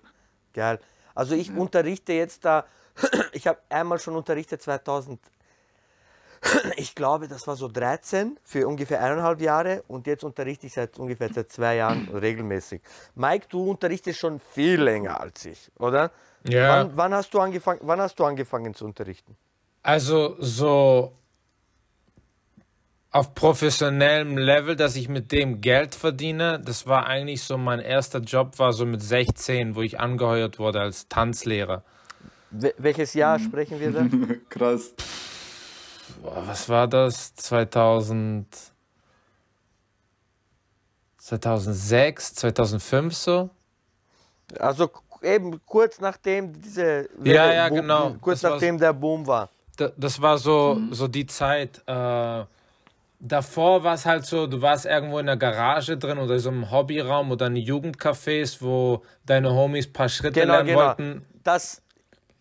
geil. 0.52 0.78
Also 1.14 1.34
ich 1.34 1.50
unterrichte 1.50 2.12
jetzt 2.12 2.44
da, 2.44 2.66
ich 3.32 3.46
habe 3.46 3.58
einmal 3.68 3.98
schon 3.98 4.16
unterrichtet 4.16 4.62
2000, 4.62 5.20
ich 6.76 6.94
glaube, 6.94 7.28
das 7.28 7.46
war 7.46 7.56
so 7.56 7.68
13 7.68 8.38
für 8.44 8.68
ungefähr 8.68 9.02
eineinhalb 9.02 9.40
Jahre 9.40 9.82
und 9.88 10.06
jetzt 10.06 10.24
unterrichte 10.24 10.66
ich 10.66 10.74
seit 10.74 10.98
ungefähr 10.98 11.32
seit 11.32 11.50
zwei 11.50 11.76
Jahren 11.76 12.08
regelmäßig. 12.14 12.82
Mike, 13.14 13.46
du 13.48 13.70
unterrichtest 13.70 14.18
schon 14.18 14.40
viel 14.40 14.80
länger 14.80 15.20
als 15.20 15.44
ich, 15.46 15.70
oder? 15.78 16.10
Ja. 16.44 16.84
Wann, 16.84 16.96
wann, 16.96 17.14
hast 17.14 17.32
du 17.34 17.40
angefangen, 17.40 17.80
wann 17.82 18.00
hast 18.00 18.18
du 18.18 18.24
angefangen 18.24 18.74
zu 18.74 18.84
unterrichten? 18.84 19.36
Also 19.82 20.36
so 20.38 21.12
auf 23.16 23.34
professionellem 23.34 24.36
Level, 24.36 24.76
dass 24.76 24.94
ich 24.94 25.08
mit 25.08 25.32
dem 25.32 25.62
Geld 25.62 25.94
verdiene, 25.94 26.60
das 26.60 26.86
war 26.86 27.06
eigentlich 27.06 27.42
so 27.42 27.56
mein 27.56 27.80
erster 27.80 28.18
Job, 28.18 28.58
war 28.58 28.74
so 28.74 28.84
mit 28.84 29.00
16, 29.02 29.74
wo 29.74 29.80
ich 29.80 29.98
angeheuert 29.98 30.58
wurde 30.58 30.80
als 30.82 31.08
Tanzlehrer. 31.08 31.82
Wel- 32.52 32.74
welches 32.76 33.14
Jahr 33.14 33.38
sprechen 33.38 33.80
wir 33.80 33.90
da? 33.90 34.06
Krass. 34.50 34.92
Boah, 36.22 36.46
was 36.46 36.68
war 36.68 36.86
das? 36.88 37.34
2000, 37.36 38.46
2006, 41.18 42.34
2005 42.34 43.14
so? 43.14 43.50
Also 44.58 44.90
eben 45.22 45.58
kurz 45.64 46.00
nachdem 46.00 46.52
diese 46.60 47.08
Ja, 47.24 47.50
ja, 47.52 47.68
Boom- 47.70 47.80
genau. 47.80 48.16
kurz 48.20 48.42
Das 48.42 48.50
war 48.50 48.56
nachdem 48.56 48.78
der 48.78 48.92
Boom 48.92 49.26
war. 49.26 49.48
Da- 49.78 49.92
Das 49.96 50.20
war 50.20 50.36
so, 50.36 50.78
so 50.90 51.08
die 51.08 51.26
Zeit, 51.26 51.82
äh, 51.86 52.44
davor 53.20 53.84
war 53.84 53.94
es 53.94 54.06
halt 54.06 54.26
so, 54.26 54.46
du 54.46 54.62
warst 54.62 54.86
irgendwo 54.86 55.18
in 55.18 55.26
der 55.26 55.36
Garage 55.36 55.96
drin 55.96 56.18
oder 56.18 56.38
so 56.38 56.50
einem 56.50 56.70
Hobbyraum 56.70 57.30
oder 57.30 57.46
in 57.46 57.56
Jugendcafés, 57.56 58.60
wo 58.60 59.02
deine 59.24 59.52
Homies 59.52 59.86
ein 59.88 59.92
paar 59.92 60.08
Schritte 60.08 60.40
Genau, 60.40 60.54
lernen 60.54 60.66
genau. 60.68 60.80
wollten. 60.80 61.26
Das, 61.42 61.82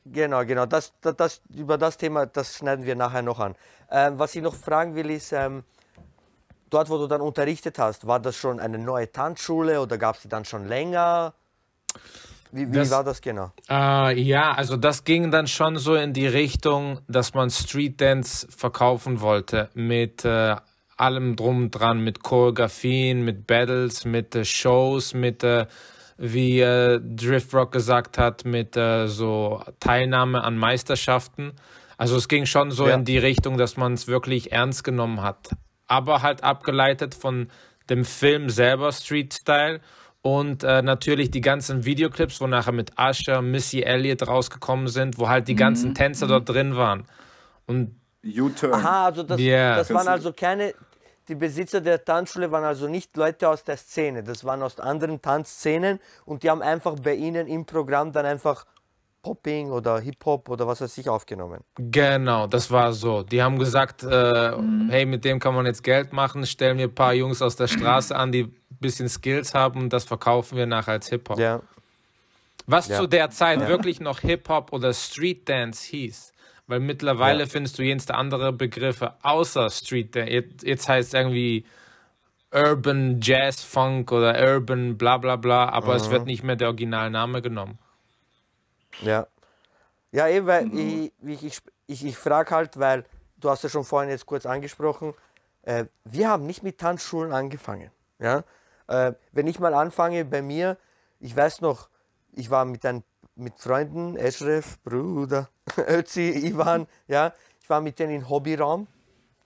genau, 0.05 0.45
genau. 0.45 0.65
Das, 0.65 0.93
das, 1.01 1.15
das, 1.15 1.41
über 1.53 1.77
das 1.77 1.97
Thema, 1.97 2.25
das 2.25 2.55
schneiden 2.55 2.85
wir 2.85 2.95
nachher 2.95 3.21
noch 3.21 3.39
an. 3.39 3.55
Ähm, 3.91 4.17
was 4.19 4.35
ich 4.35 4.41
noch 4.41 4.55
fragen 4.55 4.95
will, 4.95 5.11
ist, 5.11 5.31
ähm, 5.31 5.63
dort, 6.69 6.89
wo 6.89 6.97
du 6.97 7.07
dann 7.07 7.21
unterrichtet 7.21 7.79
hast, 7.79 8.07
war 8.07 8.19
das 8.19 8.35
schon 8.35 8.59
eine 8.59 8.77
neue 8.77 9.11
Tanzschule 9.11 9.81
oder 9.81 9.97
gab 9.97 10.15
es 10.15 10.23
die 10.23 10.29
dann 10.29 10.45
schon 10.45 10.67
länger? 10.67 11.33
Wie, 12.55 12.67
wie 12.71 12.77
Das- 12.77 12.89
war 12.91 13.03
das 13.03 13.21
genau? 13.21 13.51
Äh, 13.69 14.17
ja, 14.21 14.53
also 14.53 14.77
das 14.77 15.03
ging 15.03 15.29
dann 15.29 15.45
schon 15.47 15.77
so 15.77 15.95
in 15.95 16.13
die 16.13 16.27
Richtung, 16.27 16.99
dass 17.09 17.33
man 17.33 17.49
Street 17.49 17.99
Dance 17.99 18.47
verkaufen 18.49 19.19
wollte 19.19 19.69
mit 19.73 20.23
äh, 20.23 20.55
allem 20.95 21.35
drum 21.35 21.63
und 21.63 21.71
dran, 21.71 21.99
mit 22.01 22.23
Choreografien, 22.23 23.25
mit 23.25 23.45
Battles, 23.45 24.05
mit 24.05 24.33
äh, 24.35 24.45
Shows, 24.45 25.13
mit, 25.13 25.43
äh, 25.43 25.65
wie 26.17 26.61
äh, 26.61 27.01
Drift 27.03 27.53
Rock 27.53 27.73
gesagt 27.73 28.17
hat, 28.17 28.45
mit 28.45 28.77
äh, 28.77 29.07
so 29.07 29.61
Teilnahme 29.81 30.41
an 30.45 30.57
Meisterschaften. 30.57 31.51
Also 31.97 32.15
es 32.15 32.29
ging 32.29 32.45
schon 32.45 32.71
so 32.71 32.87
Ja. 32.87 32.95
in 32.95 33.03
die 33.03 33.17
Richtung, 33.17 33.57
dass 33.57 33.75
man 33.75 33.93
es 33.93 34.07
wirklich 34.07 34.53
ernst 34.53 34.85
genommen 34.85 35.21
hat. 35.21 35.49
Aber 35.87 36.21
halt 36.21 36.41
abgeleitet 36.43 37.15
von 37.15 37.49
dem 37.89 38.05
Film 38.05 38.49
selber, 38.49 38.93
Street 38.93 39.33
Style. 39.33 39.81
Und 40.25 40.63
äh, 40.63 40.81
natürlich 40.81 41.29
die 41.29 41.39
ganzen 41.39 41.85
Videoclips, 41.85 42.41
wo 42.41 42.47
nachher 42.47 42.71
mit 42.71 42.93
Usher, 42.99 43.43
Missy 43.43 43.81
Elliott 43.83 44.27
rausgekommen 44.27 44.87
sind, 44.87 45.19
wo 45.19 45.29
halt 45.29 45.47
die 45.47 45.53
ganzen 45.53 45.93
Tänzer 45.93 46.25
dort 46.25 46.49
drin 46.49 46.75
waren. 46.75 47.05
Und 47.67 47.93
U-Turn. 48.25 48.73
Aha, 48.73 49.05
also 49.05 49.21
das, 49.21 49.39
Ja. 49.39 49.75
das 49.75 49.93
waren 49.93 50.07
also 50.07 50.33
keine, 50.33 50.73
die 51.27 51.35
Besitzer 51.35 51.79
der 51.79 52.03
Tanzschule 52.03 52.49
waren 52.49 52.63
also 52.63 52.87
nicht 52.87 53.15
Leute 53.15 53.47
aus 53.47 53.63
der 53.63 53.77
Szene, 53.77 54.23
das 54.23 54.43
waren 54.43 54.63
aus 54.63 54.79
anderen 54.79 55.21
Tanzszenen 55.21 55.99
und 56.25 56.41
die 56.41 56.49
haben 56.49 56.63
einfach 56.63 56.95
bei 56.99 57.13
ihnen 57.13 57.45
im 57.45 57.67
Programm 57.67 58.11
dann 58.11 58.25
einfach 58.25 58.65
Popping 59.25 59.71
oder 59.71 59.99
Hip-Hop 59.99 60.49
oder 60.49 60.67
was 60.67 60.81
weiß 60.81 60.97
ich 60.99 61.09
aufgenommen. 61.09 61.61
genau, 61.77 62.45
das 62.45 62.69
war 62.69 62.93
so. 62.93 63.23
Die 63.23 63.41
haben 63.41 63.57
gesagt, 63.57 64.03
äh, 64.03 64.51
hey, 64.89 65.05
mit 65.07 65.25
dem 65.25 65.39
kann 65.39 65.55
man 65.55 65.65
jetzt 65.65 65.83
Geld 65.83 66.13
machen, 66.13 66.45
stellen 66.45 66.77
wir 66.77 66.85
ein 66.85 66.93
paar 66.93 67.13
Jungs 67.15 67.41
aus 67.41 67.55
der 67.55 67.67
Straße 67.67 68.15
an, 68.15 68.31
die 68.31 68.43
ein 68.43 68.55
bisschen 68.79 69.09
Skills 69.09 69.55
haben 69.55 69.81
und 69.81 69.93
das 69.93 70.03
verkaufen 70.03 70.57
wir 70.57 70.67
nachher 70.67 70.91
als 70.91 71.09
Hip-Hop. 71.09 71.39
Ja. 71.39 71.61
Was 72.67 72.87
Ja. 72.87 72.99
zu 72.99 73.07
der 73.07 73.31
Zeit 73.31 73.67
wirklich 73.67 73.99
noch 73.99 74.19
Hip-Hop 74.19 74.71
oder 74.73 74.93
Street 74.93 75.49
Dance 75.49 75.89
hieß. 75.89 76.31
Weil 76.67 76.79
mittlerweile 76.79 77.41
Ja. 77.41 77.45
findest 77.47 77.77
du 77.79 77.83
jenste 77.83 78.13
andere 78.15 78.53
Begriffe 78.53 79.13
außer 79.23 79.69
Street 79.71 80.15
Dance. 80.15 80.31
Jetzt, 80.31 80.63
jetzt 80.63 80.87
heißt 80.89 81.09
es 81.09 81.13
irgendwie 81.19 81.65
Urban 82.53 83.19
Jazz 83.21 83.61
Funk 83.63 84.11
oder 84.11 84.39
Urban 84.53 84.97
bla 84.97 85.17
bla 85.17 85.35
bla, 85.35 85.67
aber 85.69 85.95
es 85.95 86.09
wird 86.09 86.25
nicht 86.25 86.43
mehr 86.43 86.55
der 86.55 86.67
Originalname 86.69 87.41
genommen. 87.41 87.77
Ja. 89.01 89.27
Ja, 90.11 90.27
eben, 90.29 90.47
weil 90.47 90.73
ich, 90.73 91.11
ich, 91.23 91.43
ich, 91.43 91.61
ich, 91.87 92.05
ich 92.05 92.17
frage 92.17 92.55
halt, 92.55 92.79
weil 92.79 93.05
du 93.37 93.49
hast 93.49 93.63
ja 93.63 93.69
schon 93.69 93.83
vorhin 93.83 94.09
jetzt 94.09 94.25
kurz 94.25 94.45
angesprochen, 94.45 95.13
äh, 95.63 95.85
wir 96.05 96.29
haben 96.29 96.45
nicht 96.45 96.63
mit 96.63 96.77
Tanzschulen 96.77 97.33
angefangen. 97.33 97.91
Ja? 98.19 98.43
Äh, 98.87 99.13
wenn 99.31 99.47
ich 99.47 99.59
mal 99.59 99.73
anfange 99.73 100.23
bei 100.25 100.41
mir, 100.41 100.77
ich 101.19 101.35
weiß 101.35 101.61
noch, 101.61 101.89
ich 102.31 102.49
war 102.49 102.65
mit, 102.65 102.85
ein, 102.85 103.03
mit 103.35 103.57
Freunden, 103.59 104.15
Eschref, 104.15 104.79
Bruder, 104.83 105.49
Ötzi, 105.77 106.29
Ivan, 106.29 106.87
ja, 107.07 107.33
ich 107.61 107.69
war 107.69 107.81
mit 107.81 107.99
denen 107.99 108.15
im 108.15 108.29
Hobbyraum, 108.29 108.87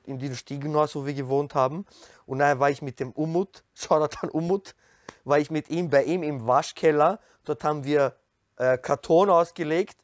in 0.06 0.20
dem 0.20 0.36
Stiegenhaus, 0.36 0.96
wo 0.96 1.06
wir 1.06 1.14
gewohnt 1.14 1.56
haben. 1.56 1.86
Und 2.26 2.40
daher 2.40 2.60
war 2.60 2.70
ich 2.70 2.82
mit 2.82 3.00
dem 3.00 3.12
Umut, 3.12 3.64
Shoutout 3.74 4.18
an 4.22 4.30
Umut, 4.30 4.76
war 5.24 5.40
ich 5.40 5.52
mit 5.52 5.70
ihm 5.70 5.90
bei 5.90 6.04
ihm 6.04 6.24
im 6.24 6.46
Waschkeller. 6.46 7.20
Dort 7.46 7.64
haben 7.64 7.84
wir 7.84 8.16
äh, 8.60 8.78
Karton 8.78 9.30
ausgelegt. 9.30 9.98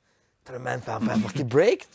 Dann 0.46 0.56
haben 0.56 0.64
wir 0.64 0.72
einfach, 0.72 1.08
einfach 1.08 1.34
gebreakt. 1.34 1.88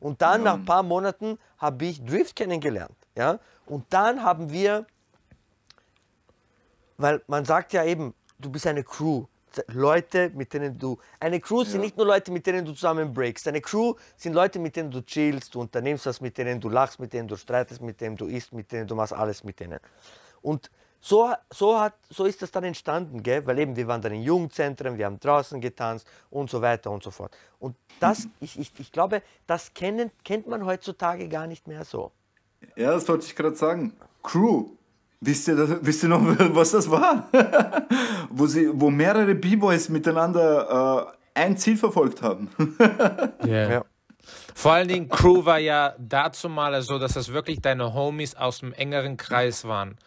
Und 0.00 0.20
dann 0.20 0.42
nach 0.42 0.54
ein 0.54 0.64
paar 0.64 0.82
Monaten 0.82 1.38
habe 1.58 1.84
ich 1.86 2.04
Drift 2.04 2.36
kennengelernt. 2.36 2.96
Ja? 3.16 3.38
Und 3.66 3.86
dann 3.90 4.22
haben 4.22 4.50
wir, 4.50 4.86
weil 6.98 7.22
man 7.26 7.44
sagt 7.44 7.72
ja 7.72 7.84
eben, 7.84 8.12
du 8.38 8.50
bist 8.50 8.66
eine 8.66 8.82
Crew. 8.82 9.26
Leute, 9.68 10.30
mit 10.34 10.52
denen 10.52 10.76
du. 10.76 10.98
Eine 11.20 11.38
Crew 11.38 11.62
sind 11.62 11.80
nicht 11.80 11.96
nur 11.96 12.06
Leute, 12.06 12.32
mit 12.32 12.44
denen 12.44 12.64
du 12.64 12.72
zusammen 12.72 13.14
breakst. 13.14 13.46
Eine 13.46 13.60
Crew 13.60 13.94
sind 14.16 14.32
Leute, 14.32 14.58
mit 14.58 14.74
denen 14.74 14.90
du 14.90 15.00
chillst, 15.00 15.54
du 15.54 15.60
unternimmst 15.60 16.06
was, 16.06 16.20
mit 16.20 16.36
denen 16.36 16.60
du 16.60 16.68
lachst, 16.68 16.98
mit 16.98 17.12
denen 17.12 17.28
du 17.28 17.36
streitest, 17.36 17.80
mit 17.80 18.00
denen 18.00 18.16
du 18.16 18.26
isst, 18.26 18.52
mit 18.52 18.72
denen 18.72 18.88
du 18.88 18.96
machst 18.96 19.12
alles 19.12 19.44
mit 19.44 19.60
denen. 19.60 19.78
Und 20.42 20.70
so, 21.06 21.34
so, 21.52 21.78
hat, 21.78 21.92
so 22.08 22.24
ist 22.24 22.40
das 22.40 22.50
dann 22.50 22.64
entstanden, 22.64 23.22
gell? 23.22 23.44
weil 23.44 23.58
eben 23.58 23.76
wir 23.76 23.86
waren 23.86 24.00
dann 24.00 24.14
in 24.14 24.22
Jugendzentren, 24.22 24.96
wir 24.96 25.04
haben 25.04 25.20
draußen 25.20 25.60
getanzt 25.60 26.08
und 26.30 26.48
so 26.48 26.62
weiter 26.62 26.90
und 26.90 27.02
so 27.02 27.10
fort. 27.10 27.36
Und 27.58 27.76
das, 28.00 28.26
ich, 28.40 28.58
ich, 28.58 28.72
ich 28.78 28.90
glaube, 28.90 29.20
das 29.46 29.74
kennen, 29.74 30.10
kennt 30.24 30.46
man 30.46 30.64
heutzutage 30.64 31.28
gar 31.28 31.46
nicht 31.46 31.68
mehr 31.68 31.84
so. 31.84 32.10
Ja, 32.74 32.92
das 32.92 33.06
wollte 33.06 33.26
ich 33.26 33.36
gerade 33.36 33.54
sagen. 33.54 33.92
Crew. 34.22 34.70
Wisst 35.20 35.46
ihr, 35.48 35.56
das, 35.56 35.76
wisst 35.82 36.04
ihr 36.04 36.08
noch, 36.08 36.22
was 36.54 36.70
das 36.70 36.90
war? 36.90 37.28
wo, 38.30 38.46
sie, 38.46 38.70
wo 38.72 38.88
mehrere 38.88 39.34
B-Boys 39.34 39.90
miteinander 39.90 41.12
äh, 41.34 41.38
ein 41.38 41.58
Ziel 41.58 41.76
verfolgt 41.76 42.22
haben. 42.22 42.48
Yeah. 43.44 43.70
Ja. 43.70 43.84
Vor 44.54 44.72
allen 44.72 44.88
Dingen, 44.88 45.10
Crew 45.10 45.44
war 45.44 45.58
ja 45.58 45.94
dazu 45.98 46.48
mal 46.48 46.80
so, 46.80 46.98
dass 46.98 47.12
das 47.12 47.30
wirklich 47.30 47.60
deine 47.60 47.92
Homies 47.92 48.34
aus 48.36 48.60
dem 48.60 48.72
engeren 48.72 49.18
Kreis 49.18 49.66
waren. 49.66 49.98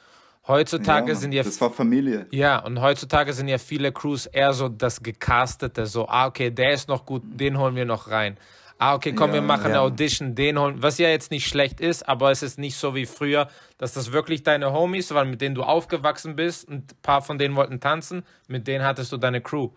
Heutzutage 0.48 1.16
sind 1.16 1.34
ja 1.34 1.44
das 1.44 1.60
war 1.60 1.72
Familie. 1.72 2.26
Ja, 2.32 2.60
und 2.60 2.80
heutzutage 2.82 3.34
sind 3.34 3.48
ja 3.50 3.58
viele 3.58 3.92
Crews 3.92 4.28
eher 4.28 4.54
so 4.54 4.70
das 4.70 5.04
Gecastete, 5.04 5.86
so, 5.86 6.08
ah, 6.08 6.28
okay, 6.28 6.52
der 6.52 6.72
ist 6.72 6.88
noch 6.88 7.06
gut, 7.06 7.24
den 7.26 7.58
holen 7.58 7.76
wir 7.76 7.86
noch 7.86 8.10
rein. 8.10 8.38
Ah, 8.80 8.94
okay, 8.94 9.14
komm, 9.14 9.32
wir 9.32 9.38
Ja, 9.38 9.42
machen 9.42 9.66
eine 9.66 9.74
ja. 9.76 9.82
Audition, 9.82 10.36
den 10.36 10.60
holen, 10.60 10.82
was 10.84 11.00
ja 11.00 11.10
jetzt 11.10 11.32
nicht 11.32 11.48
schlecht 11.48 11.80
ist, 11.82 12.08
aber 12.08 12.32
es 12.32 12.44
ist 12.44 12.60
nicht 12.60 12.78
so 12.78 12.94
wie 12.94 13.08
früher, 13.08 13.50
dass 13.80 13.94
das 13.94 14.12
wirklich 14.12 14.44
deine 14.44 14.72
Homies 14.72 15.12
waren, 15.14 15.30
mit 15.32 15.42
denen 15.42 15.56
du 15.56 15.64
aufgewachsen 15.64 16.36
bist 16.36 16.68
und 16.70 16.92
ein 16.94 16.98
paar 17.02 17.22
von 17.24 17.40
denen 17.40 17.56
wollten 17.56 17.80
tanzen, 17.80 18.24
mit 18.48 18.68
denen 18.68 18.86
hattest 18.86 19.12
du 19.12 19.18
deine 19.18 19.42
Crew. 19.42 19.70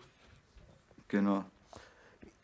Genau. 1.07 1.43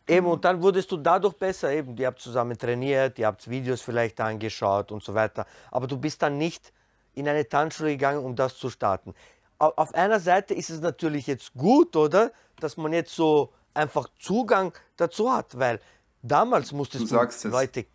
Eben, 0.07 0.25
und 0.25 0.43
dann 0.45 0.61
wurdest 0.61 0.91
du 0.91 0.97
dadurch 0.97 1.33
besser. 1.35 1.71
Eben, 1.71 1.95
ihr 1.97 2.07
habt 2.07 2.19
zusammen 2.21 2.57
trainiert, 2.57 3.19
ihr 3.19 3.27
habt 3.27 3.49
Videos 3.49 3.81
vielleicht 3.81 4.19
angeschaut 4.19 4.91
und 4.91 5.03
so 5.03 5.13
weiter. 5.13 5.45
Aber 5.69 5.85
du 5.85 5.97
bist 5.97 6.21
dann 6.21 6.37
nicht 6.37 6.73
in 7.17 7.27
eine 7.27 7.47
Tanzschule 7.47 7.91
gegangen, 7.91 8.23
um 8.23 8.35
das 8.35 8.57
zu 8.57 8.69
starten. 8.69 9.13
Au- 9.59 9.73
Auf 9.75 9.93
einer 9.95 10.19
Seite 10.19 10.53
ist 10.53 10.69
es 10.69 10.79
natürlich 10.81 11.27
jetzt 11.27 11.53
gut, 11.53 11.95
oder? 11.95 12.31
Dass 12.59 12.77
man 12.77 12.93
jetzt 12.93 13.13
so 13.15 13.51
einfach 13.73 14.07
Zugang 14.19 14.71
dazu 14.97 15.31
hat, 15.31 15.57
weil 15.57 15.79
damals 16.21 16.71
musstest 16.71 17.11
Du 17.11 17.15
du, 17.17 17.21
es. 17.23 17.43
Leute, 17.43 17.85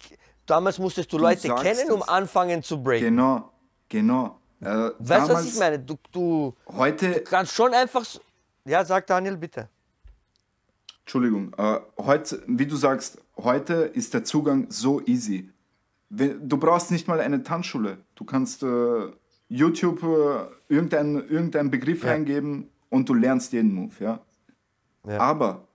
damals 0.46 0.78
musstest 0.78 1.12
du, 1.12 1.18
Du 1.18 1.22
Leute 1.24 1.54
kennen, 1.54 1.90
um 1.90 2.00
es. 2.02 2.08
anfangen 2.08 2.62
zu 2.62 2.82
breaken. 2.82 3.06
Genau. 3.16 3.50
Genau. 3.88 4.38
Äh, 4.60 4.90
Weißt 4.98 5.28
du, 5.28 5.34
was 5.34 5.46
ich 5.46 5.58
meine? 5.58 5.78
Du, 5.78 5.96
du 6.12 6.54
Heute, 6.68 7.20
kannst 7.22 7.52
schon 7.52 7.74
einfach. 7.74 8.04
Ja, 8.64 8.84
sag 8.84 9.06
Daniel, 9.06 9.36
bitte. 9.36 9.68
Entschuldigung, 11.00 11.52
äh, 11.58 11.80
heute, 11.98 12.42
wie 12.46 12.66
du 12.66 12.76
sagst, 12.76 13.18
heute 13.36 13.74
ist 13.74 14.14
der 14.14 14.24
Zugang 14.24 14.66
so 14.70 15.00
easy. 15.04 15.50
Du 16.14 16.58
brauchst 16.58 16.90
nicht 16.90 17.08
mal 17.08 17.20
eine 17.20 17.42
Tanzschule. 17.42 17.96
Du 18.16 18.24
kannst 18.24 18.62
äh, 18.62 19.06
YouTube 19.48 20.02
äh, 20.02 20.44
irgendeinen 20.68 21.26
irgendein 21.28 21.70
Begriff 21.70 22.04
Ja. 22.04 22.12
eingeben 22.12 22.68
und 22.90 23.08
du 23.08 23.14
lernst 23.14 23.52
jeden 23.54 23.72
Move, 23.74 23.94
ja. 23.98 24.20
Ja. 25.08 25.18
Aber 25.18 25.66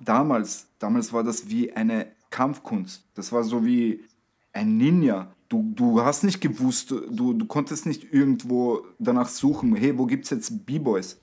damals, 0.00 0.68
damals 0.78 1.12
war 1.14 1.24
das 1.24 1.48
wie 1.48 1.72
eine 1.72 2.08
Kampfkunst. 2.30 3.04
Das 3.14 3.32
war 3.32 3.42
so 3.42 3.64
wie 3.64 4.04
ein 4.52 4.76
Ninja. 4.76 5.32
Du, 5.48 5.72
du 5.74 6.02
hast 6.02 6.24
nicht 6.24 6.40
gewusst, 6.40 6.90
du, 6.90 7.32
du 7.32 7.46
konntest 7.46 7.86
nicht 7.86 8.12
irgendwo 8.12 8.84
danach 8.98 9.28
suchen, 9.28 9.74
hey, 9.76 9.96
wo 9.96 10.04
gibt 10.06 10.24
es 10.24 10.30
jetzt 10.30 10.66
B-Boys? 10.66 11.20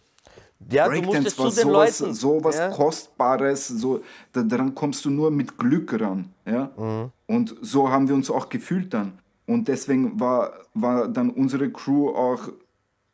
Ja, 0.72 0.88
Breakdance 0.88 1.38
war 1.38 1.52
sowas, 1.52 2.00
Leuten. 2.00 2.14
sowas 2.14 2.58
ja? 2.58 2.70
Kostbares, 2.70 3.68
so, 3.68 4.02
da, 4.32 4.44
daran 4.44 4.74
kommst 4.74 5.04
du 5.06 5.10
nur 5.10 5.30
mit 5.30 5.58
Glück 5.58 6.00
ran. 6.00 6.30
Ja? 6.46 6.72
Mhm. 6.78 7.12
Und 7.28 7.56
so 7.62 7.90
haben 7.90 8.08
wir 8.08 8.16
uns 8.16 8.30
auch 8.32 8.50
gefühlt 8.50 8.94
dann. 8.94 9.14
Und 9.46 9.68
deswegen 9.68 10.20
war, 10.20 10.54
war 10.74 11.08
dann 11.08 11.30
unsere 11.30 11.70
Crew 11.70 12.10
auch 12.10 12.50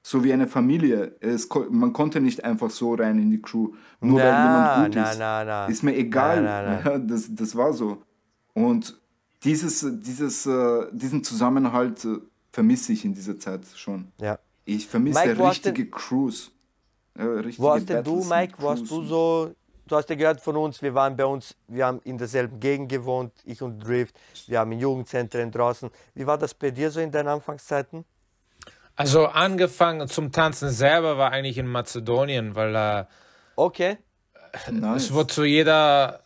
so 0.02 0.24
wie 0.24 0.32
eine 0.32 0.48
Familie. 0.48 1.16
Es, 1.20 1.50
man 1.70 1.94
konnte 1.94 2.22
nicht 2.22 2.44
einfach 2.44 2.70
so 2.70 2.94
rein 2.94 3.20
in 3.20 3.32
die 3.32 3.42
Crew, 3.42 3.74
nur 4.00 4.20
weil 4.20 4.32
Na, 4.32 4.44
jemand 4.44 4.86
gut 4.86 4.96
na, 4.96 5.12
ist. 5.12 5.20
na. 5.20 5.66
Ist 5.66 5.84
mir 5.84 5.96
egal. 5.96 7.02
Das, 7.06 7.34
das 7.34 7.56
war 7.56 7.74
so. 7.74 8.02
Und 8.54 9.00
dieses, 9.44 9.86
dieses, 10.02 10.46
äh, 10.46 10.86
diesen 10.92 11.24
Zusammenhalt 11.24 12.04
äh, 12.06 12.18
vermisse 12.52 12.94
ich 12.94 13.06
in 13.06 13.14
dieser 13.14 13.40
Zeit 13.40 13.62
schon. 13.76 14.12
Ja. 14.20 14.38
Ich 14.66 14.88
vermisse 14.88 15.38
richtige 15.38 15.90
Crews. 15.90 16.52
Richtige 17.16 17.64
Wo 17.64 17.72
hast 17.72 17.90
denn 17.90 18.04
du, 18.04 18.24
Mike, 18.24 18.54
wo 18.58 18.70
hast 18.70 18.90
du 18.90 19.04
so 19.04 19.54
du 19.90 19.96
hast 19.96 20.10
ja 20.10 20.16
gehört 20.16 20.40
von 20.40 20.56
uns, 20.56 20.82
wir 20.82 20.94
waren 20.94 21.16
bei 21.16 21.26
uns, 21.26 21.56
wir 21.68 21.86
haben 21.86 22.00
in 22.04 22.18
derselben 22.18 22.60
Gegend 22.60 22.90
gewohnt, 22.90 23.34
ich 23.44 23.62
und 23.62 23.80
Drift, 23.80 24.16
wir 24.48 24.60
haben 24.60 24.72
in 24.72 24.80
Jugendzentren 24.80 25.52
draußen. 25.52 25.90
Wie 26.14 26.26
war 26.26 26.38
das 26.38 26.54
bei 26.54 26.72
dir 26.72 26.92
so 26.92 27.00
in 27.00 27.12
deinen 27.12 27.28
Anfangszeiten? 27.28 28.06
Also 28.96 29.28
angefangen 29.28 30.08
zum 30.08 30.32
Tanzen 30.32 30.70
selber 30.70 31.18
war 31.18 31.32
eigentlich 31.32 31.58
in 31.58 31.68
Mazedonien, 31.68 32.56
weil 32.56 32.76
äh, 32.76 33.06
Okay. 33.56 33.98
Nice. 34.72 35.04
es 35.04 35.14
wurde 35.14 35.28
zu 35.28 35.44
jeder, 35.44 36.22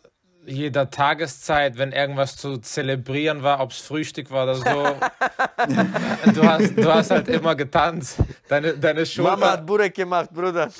jeder 0.46 0.90
Tageszeit, 0.90 1.78
wenn 1.78 1.92
irgendwas 1.92 2.36
zu 2.36 2.58
zelebrieren 2.58 3.42
war, 3.42 3.60
ob 3.60 3.70
es 3.70 3.78
Frühstück 3.78 4.30
war 4.30 4.44
oder 4.44 4.54
so, 4.56 4.64
du, 6.32 6.42
hast, 6.42 6.76
du 6.76 6.94
hast 6.94 7.10
halt 7.10 7.28
immer 7.28 7.54
getanzt. 7.54 8.18
Deine, 8.48 8.74
deine, 8.74 9.00
Mama 9.00 9.06
Schulter, 9.06 9.52
hat 9.52 9.66
Burek 9.66 9.94
gemacht, 9.94 10.30
Bruder. 10.32 10.70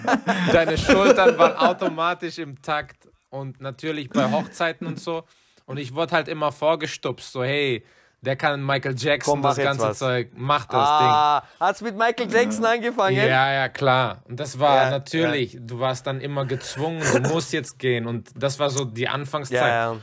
deine 0.52 0.76
Schultern 0.76 1.38
waren 1.38 1.56
automatisch 1.56 2.38
im 2.38 2.60
Takt 2.60 3.08
und 3.30 3.60
natürlich 3.60 4.08
bei 4.10 4.30
Hochzeiten 4.30 4.86
und 4.86 5.00
so. 5.00 5.24
Und 5.66 5.78
ich 5.78 5.94
wurde 5.94 6.12
halt 6.12 6.28
immer 6.28 6.52
vorgestupst, 6.52 7.32
so 7.32 7.44
hey, 7.44 7.84
der 8.22 8.36
kann 8.36 8.64
Michael 8.64 8.94
Jackson, 8.96 9.34
Komm, 9.34 9.42
das 9.42 9.56
ganze 9.58 9.88
was. 9.88 9.98
Zeug, 9.98 10.30
mach 10.34 10.64
das 10.66 10.88
Ah, 10.88 11.42
hat's 11.60 11.82
mit 11.82 11.96
Michael 11.98 12.30
Jackson 12.32 12.62
Ding. 12.62 12.72
angefangen? 12.72 13.16
Ja, 13.16 13.52
ja, 13.52 13.68
klar. 13.68 14.22
Und 14.28 14.38
das 14.40 14.58
war 14.58 14.84
Ja, 14.84 14.90
natürlich, 14.90 15.58
du 15.60 15.80
warst 15.80 16.06
dann 16.06 16.20
immer 16.20 16.46
gezwungen, 16.46 17.02
du 17.12 17.20
musst 17.28 17.52
jetzt 17.52 17.78
gehen. 17.78 18.06
Und 18.06 18.30
das 18.36 18.58
war 18.58 18.70
so 18.70 18.84
die 18.84 19.08
Anfangszeit. 19.08 19.58
ja. 19.60 19.92
ja. 19.92 19.96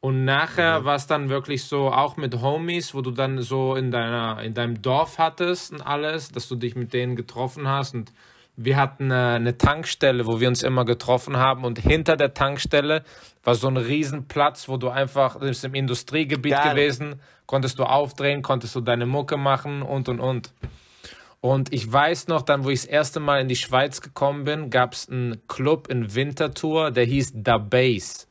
Und 0.00 0.26
nachher 0.26 0.84
war 0.84 0.96
es 0.96 1.06
dann 1.06 1.30
wirklich 1.30 1.64
so, 1.64 1.90
auch 1.90 2.18
mit 2.18 2.42
Homies, 2.42 2.92
wo 2.94 3.00
du 3.00 3.10
dann 3.10 3.40
so 3.40 3.74
in, 3.74 3.90
deiner, 3.90 4.42
in 4.42 4.52
deinem 4.52 4.82
Dorf 4.82 5.16
hattest 5.16 5.72
und 5.72 5.80
alles, 5.80 6.28
dass 6.30 6.46
du 6.46 6.56
dich 6.56 6.76
mit 6.76 6.92
denen 6.92 7.16
getroffen 7.16 7.66
hast. 7.66 7.94
Und 7.94 8.12
wir 8.54 8.76
hatten 8.76 9.10
äh, 9.10 9.14
eine 9.14 9.56
Tankstelle, 9.56 10.26
wo 10.26 10.40
wir 10.40 10.48
uns 10.48 10.62
immer 10.62 10.84
getroffen 10.84 11.38
haben. 11.38 11.64
Und 11.64 11.78
hinter 11.78 12.18
der 12.18 12.34
Tankstelle 12.34 13.02
war 13.44 13.54
so 13.54 13.66
ein 13.68 13.78
Riesenplatz, 13.78 14.68
wo 14.68 14.76
du 14.76 14.90
einfach, 14.90 15.40
das 15.40 15.48
ist 15.52 15.64
im 15.64 15.74
Industriegebiet 15.74 16.52
Geil. 16.52 16.74
gewesen, 16.74 17.20
konntest 17.46 17.78
du 17.78 17.84
aufdrehen, 17.84 18.42
konntest 18.42 18.74
du 18.74 18.80
deine 18.80 19.06
Mucke 19.06 19.36
machen 19.36 19.82
und 19.82 20.08
und 20.08 20.20
und. 20.20 20.52
Und 21.40 21.72
ich 21.74 21.90
weiß 21.92 22.28
noch, 22.28 22.40
dann, 22.42 22.64
wo 22.64 22.70
ich 22.70 22.80
das 22.82 22.86
erste 22.88 23.20
Mal 23.20 23.40
in 23.42 23.48
die 23.48 23.56
Schweiz 23.56 24.00
gekommen 24.00 24.44
bin, 24.44 24.70
gab 24.70 24.94
es 24.94 25.08
einen 25.10 25.46
Club 25.46 25.88
in 25.88 26.14
Winterthur, 26.14 26.90
der 26.90 27.04
hieß 27.04 27.32
Da 27.36 27.58
Base. 27.58 28.26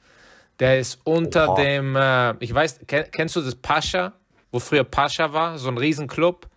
Der 0.60 0.80
ist 0.80 1.00
unter 1.04 1.50
Oha. 1.50 1.62
dem, 1.62 1.96
äh, 1.96 2.34
ich 2.40 2.54
weiß, 2.54 2.80
kenn, 2.88 3.06
kennst 3.12 3.36
du 3.36 3.42
das 3.42 3.56
Pascha, 3.56 4.14
wo 4.52 4.60
früher 4.60 4.84
Pascha 4.84 5.32
war, 5.34 5.58
so 5.60 5.70
ein 5.70 5.78
Riesenclub? 5.78 6.48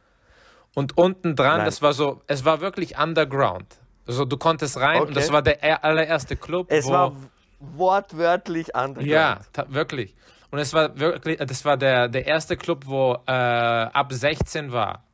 Und 0.74 0.96
unten 0.98 1.36
dran, 1.36 1.58
Nein. 1.58 1.66
das 1.66 1.80
war 1.82 1.92
so, 1.94 2.20
es 2.26 2.44
war 2.44 2.60
wirklich 2.60 2.98
underground. 2.98 3.66
Also 4.06 4.24
du 4.24 4.36
konntest 4.36 4.76
rein 4.78 5.00
und 5.00 5.06
Okay. 5.08 5.14
das 5.14 5.32
war 5.32 5.42
der 5.42 5.62
er- 5.62 5.84
allererste 5.84 6.36
Club. 6.36 6.66
Es 6.70 6.86
war 6.88 7.12
wortwörtlich 7.60 8.74
anders. 8.76 9.04
ja, 9.04 9.40
wirklich. 9.68 10.14
Und 10.50 10.58
es 10.58 10.72
war 10.72 10.98
wirklich, 10.98 11.38
das 11.38 11.64
war 11.64 11.76
der, 11.76 12.08
der 12.08 12.26
erste 12.26 12.56
Club, 12.56 12.84
wo 12.86 13.14
äh, 13.26 13.30
ab 13.32 14.12
16 14.12 14.72
war. 14.72 15.04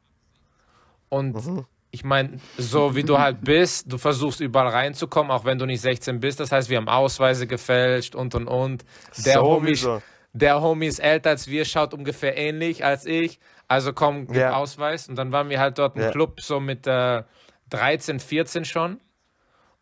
Und 1.09 1.35
Mhm. 1.35 1.67
ich 1.91 2.05
meine, 2.05 2.39
so 2.59 2.95
wie 2.95 3.03
du 3.03 3.19
halt 3.19 3.43
bist, 3.43 3.91
du 3.93 3.99
versuchst 3.99 4.41
überall 4.41 4.69
reinzukommen, 4.69 5.31
auch 5.31 5.45
wenn 5.45 5.59
du 5.59 5.67
nicht 5.67 5.81
16 5.81 6.21
bist. 6.21 6.41
Das 6.41 6.53
heißt, 6.53 6.71
wir 6.71 6.77
haben 6.79 6.89
Ausweise 6.89 7.47
gefälscht 7.47 8.15
und 8.15 8.35
und 8.35 8.47
und. 8.49 8.85
Der, 9.25 9.43
Homie, 9.43 9.75
Sowieso. 9.75 10.03
der 10.33 10.61
Homie 10.62 10.87
ist 10.87 10.99
älter 11.01 11.31
als 11.31 11.49
wir, 11.49 11.65
schaut 11.65 11.93
ungefähr 11.95 12.37
ähnlich 12.37 12.85
als 12.85 13.05
ich. 13.07 13.39
Also 13.69 13.93
komm, 13.93 14.27
gib 14.27 14.37
Ja. 14.37 14.55
Ausweis. 14.57 15.09
Und 15.09 15.17
dann 15.17 15.33
waren 15.33 15.49
wir 15.49 15.61
halt 15.61 15.79
dort 15.79 15.97
im 15.97 16.03
Ja. 16.03 16.11
Club 16.11 16.41
so 16.41 16.61
mit 16.61 16.87
äh, 16.87 17.23
13, 17.71 18.21
14 18.21 18.65
schon 18.67 19.01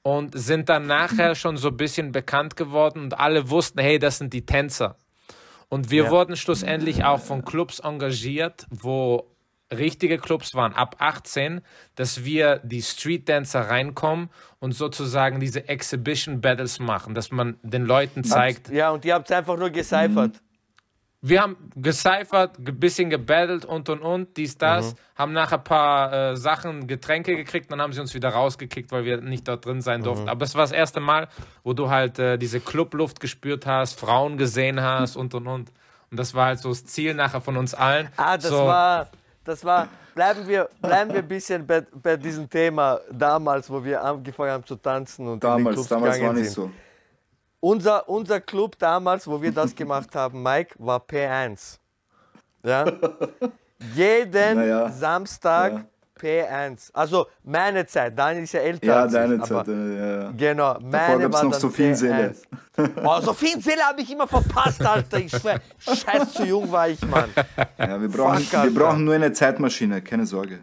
und 0.02 0.38
sind 0.38 0.68
dann 0.68 0.86
nachher 0.86 1.34
schon 1.34 1.56
so 1.56 1.68
ein 1.68 1.76
bisschen 1.76 2.12
bekannt 2.12 2.56
geworden 2.56 3.02
und 3.04 3.18
alle 3.18 3.50
wussten, 3.50 3.80
hey, 3.80 3.98
das 3.98 4.18
sind 4.18 4.32
die 4.32 4.46
Tänzer. 4.46 4.96
Und 5.70 5.90
wir 5.90 6.04
Ja. 6.04 6.10
wurden 6.10 6.36
schlussendlich 6.36 7.04
auch 7.04 7.20
von 7.20 7.44
Clubs 7.44 7.78
engagiert, 7.78 8.66
wo 8.70 9.24
richtige 9.72 10.18
Clubs 10.18 10.54
waren 10.54 10.74
ab 10.74 10.96
18, 10.98 11.60
dass 11.94 12.24
wir 12.24 12.58
die 12.64 12.82
Street 12.82 13.28
Dancer 13.28 13.60
reinkommen 13.70 14.28
und 14.58 14.72
sozusagen 14.72 15.38
diese 15.38 15.68
Exhibition 15.68 16.40
Battles 16.40 16.80
machen, 16.80 17.14
dass 17.14 17.30
man 17.30 17.56
den 17.62 17.84
Leuten 17.86 18.24
zeigt, 18.24 18.68
Ja, 18.70 18.90
und 18.90 19.04
ihr 19.04 19.14
habt 19.14 19.30
einfach 19.30 19.56
nur 19.56 19.70
gecyphert. 19.70 20.42
Wir 21.22 21.42
haben 21.42 21.56
gecyphert, 21.76 22.58
ein 22.58 22.80
bisschen 22.80 23.10
gebattelt 23.10 23.64
und 23.66 23.88
und 23.88 24.00
und, 24.00 24.36
dies, 24.36 24.56
das, 24.56 24.94
haben 25.16 25.32
nachher 25.32 25.58
ein 25.58 25.64
paar 25.64 26.12
äh, 26.12 26.36
Sachen, 26.36 26.86
Getränke 26.86 27.36
gekriegt, 27.36 27.70
dann 27.70 27.82
haben 27.82 27.92
sie 27.92 28.00
uns 28.00 28.14
wieder 28.14 28.30
rausgekickt, 28.30 28.90
weil 28.90 29.04
wir 29.04 29.20
nicht 29.20 29.46
dort 29.46 29.66
drin 29.66 29.82
sein 29.82 30.02
durften. 30.02 30.28
Aber 30.30 30.44
es 30.44 30.54
war 30.54 30.62
das 30.62 30.72
erste 30.72 31.00
Mal, 31.00 31.28
wo 31.62 31.74
du 31.74 31.90
halt 31.90 32.18
äh, 32.18 32.38
diese 32.38 32.60
Clubluft 32.60 33.20
gespürt 33.20 33.66
hast, 33.66 34.00
Frauen 34.00 34.38
gesehen 34.38 34.80
hast 34.80 35.16
und 35.16 35.34
und 35.34 35.46
und. 35.46 35.70
Und 36.10 36.18
das 36.18 36.34
war 36.34 36.46
halt 36.46 36.58
so 36.58 36.70
das 36.70 36.84
Ziel 36.86 37.14
nachher 37.14 37.40
von 37.40 37.56
uns 37.56 37.74
allen. 37.74 38.08
Ah, 38.16 38.36
das 38.36 38.48
so, 38.48 38.66
war, 38.66 39.08
das 39.44 39.64
war, 39.64 39.88
bleiben 40.14 40.48
wir, 40.48 40.68
bleiben 40.80 41.12
wir 41.12 41.20
ein 41.20 41.28
bisschen 41.28 41.66
bei, 41.66 41.82
bei 42.02 42.16
diesem 42.16 42.48
Thema 42.48 42.98
damals, 43.12 43.70
wo 43.70 43.84
wir 43.84 44.02
angefangen 44.02 44.52
haben 44.52 44.64
zu 44.64 44.76
tanzen 44.76 45.26
und 45.26 45.34
in 45.34 45.40
die 45.40 45.46
Damals, 45.46 45.74
Clubs 45.76 45.88
damals 45.88 46.14
gegangen 46.16 46.34
war 46.34 46.40
nicht 46.42 46.50
sind. 46.50 46.64
so. 46.64 46.70
Unser, 47.60 48.08
unser 48.08 48.40
Club 48.40 48.78
damals, 48.78 49.26
wo 49.26 49.40
wir 49.42 49.52
das 49.52 49.74
gemacht 49.74 50.14
haben, 50.14 50.42
Mike, 50.42 50.74
war 50.78 51.00
P1. 51.00 51.78
Ja? 52.64 52.84
Jeden 53.94 54.56
Naja, 54.58 54.90
Samstag 54.90 55.72
ja. 55.72 55.84
P1. 56.18 56.90
Also 56.92 57.26
meine 57.42 57.86
Zeit, 57.86 58.18
Daniel 58.18 58.44
ist 58.44 58.52
ja 58.52 58.60
älter 58.60 58.86
Ja, 58.86 59.02
als 59.02 59.12
deine 59.12 59.36
ich, 59.36 59.42
Zeit. 59.42 59.68
äh, 59.68 59.72
Ja, 59.72 60.22
ja. 60.24 60.32
Genau, 60.36 60.78
meine 60.80 61.22
gab's 61.22 61.34
war 61.34 61.44
noch 61.44 61.50
dann 61.52 61.60
Sophie 61.60 61.94
Seele. 61.94 62.34
P1. 62.76 62.90
Oh, 63.04 63.20
Sophie 63.20 63.60
Seele 63.60 63.82
habe 63.82 64.00
ich 64.00 64.10
immer 64.10 64.26
verpasst, 64.26 64.84
Alter. 64.84 65.18
Ich 65.18 65.30
schwör, 65.30 65.60
scheiß 65.78 66.32
zu 66.32 66.44
jung 66.46 66.70
war 66.72 66.88
ich, 66.88 67.00
Mann. 67.06 67.28
Ja, 67.78 68.00
wir, 68.00 68.08
brauchen, 68.08 68.38
Fuck, 68.38 68.62
wir 68.64 68.74
brauchen 68.74 69.04
nur 69.04 69.14
eine 69.14 69.32
Zeitmaschine, 69.32 70.00
keine 70.00 70.24
Sorge. 70.24 70.60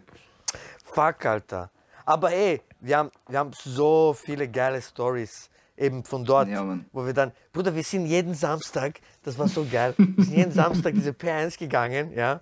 Fuck, 0.84 1.24
Alter. 1.26 1.70
Aber 2.04 2.32
ey, 2.32 2.60
wir 2.80 2.98
haben, 2.98 3.10
wir 3.28 3.38
haben 3.38 3.50
so 3.52 4.16
viele 4.20 4.48
geile 4.48 4.80
Stories 4.82 5.48
eben 5.78 6.04
von 6.04 6.24
dort, 6.24 6.48
Ja, 6.48 6.78
wo 6.92 7.06
wir 7.06 7.12
dann, 7.12 7.32
Bruder, 7.52 7.74
wir 7.74 7.82
sind 7.82 8.06
jeden 8.06 8.34
Samstag, 8.34 9.00
das 9.22 9.38
war 9.38 9.48
so 9.48 9.66
geil, 9.70 9.94
wir 9.96 10.24
sind 10.24 10.36
jeden 10.36 10.52
Samstag 10.52 10.94
diese 10.94 11.10
P1 11.10 11.58
gegangen, 11.58 12.12
ja. 12.12 12.40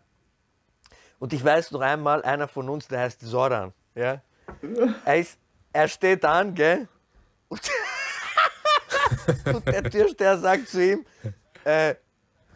Und 1.19 1.33
ich 1.33 1.45
weiß 1.45 1.71
noch 1.71 1.81
einmal, 1.81 2.23
einer 2.23 2.49
von 2.49 2.69
uns, 2.69 2.89
der 2.89 3.01
heißt 3.01 3.21
Soran, 3.21 3.73
ja. 3.95 4.23
Er, 5.05 5.17
ist, 5.17 5.39
er 5.73 5.89
steht 5.89 6.25
an, 6.25 6.55
gell. 6.55 6.89
Und, 7.49 7.61
und 9.55 9.67
der 9.67 9.85
Türsteher 9.85 10.39
sagt 10.39 10.69
zu 10.69 10.83
ihm, 10.83 11.07
äh, 11.65 11.95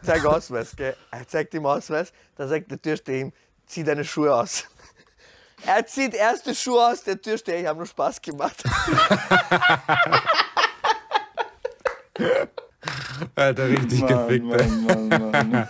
zeig 0.01 0.25
Ausweis, 0.25 0.75
gell. 0.75 0.95
Er 1.11 1.27
zeigt 1.27 1.53
ihm 1.53 1.65
Ausweis, 1.65 2.11
dann 2.35 2.49
sagt 2.49 2.69
der 2.71 2.81
Türsteher 2.81 3.19
ihm, 3.19 3.33
zieh 3.65 3.83
deine 3.83 4.03
Schuhe 4.03 4.33
aus. 4.35 4.65
Er 5.63 5.85
zieht 5.85 6.15
erst 6.15 6.47
die 6.47 6.55
Schuhe 6.55 6.87
aus, 6.87 7.03
der 7.03 7.21
Türsteher, 7.21 7.59
ich 7.59 7.67
habe 7.67 7.77
nur 7.77 7.85
Spaß 7.85 8.19
gemacht. 8.19 8.63
Alter, 13.35 13.69
richtig 13.69 14.01
Mann, 14.01 14.43
Mann, 14.47 15.07
Mann, 15.07 15.31
Mann. 15.51 15.67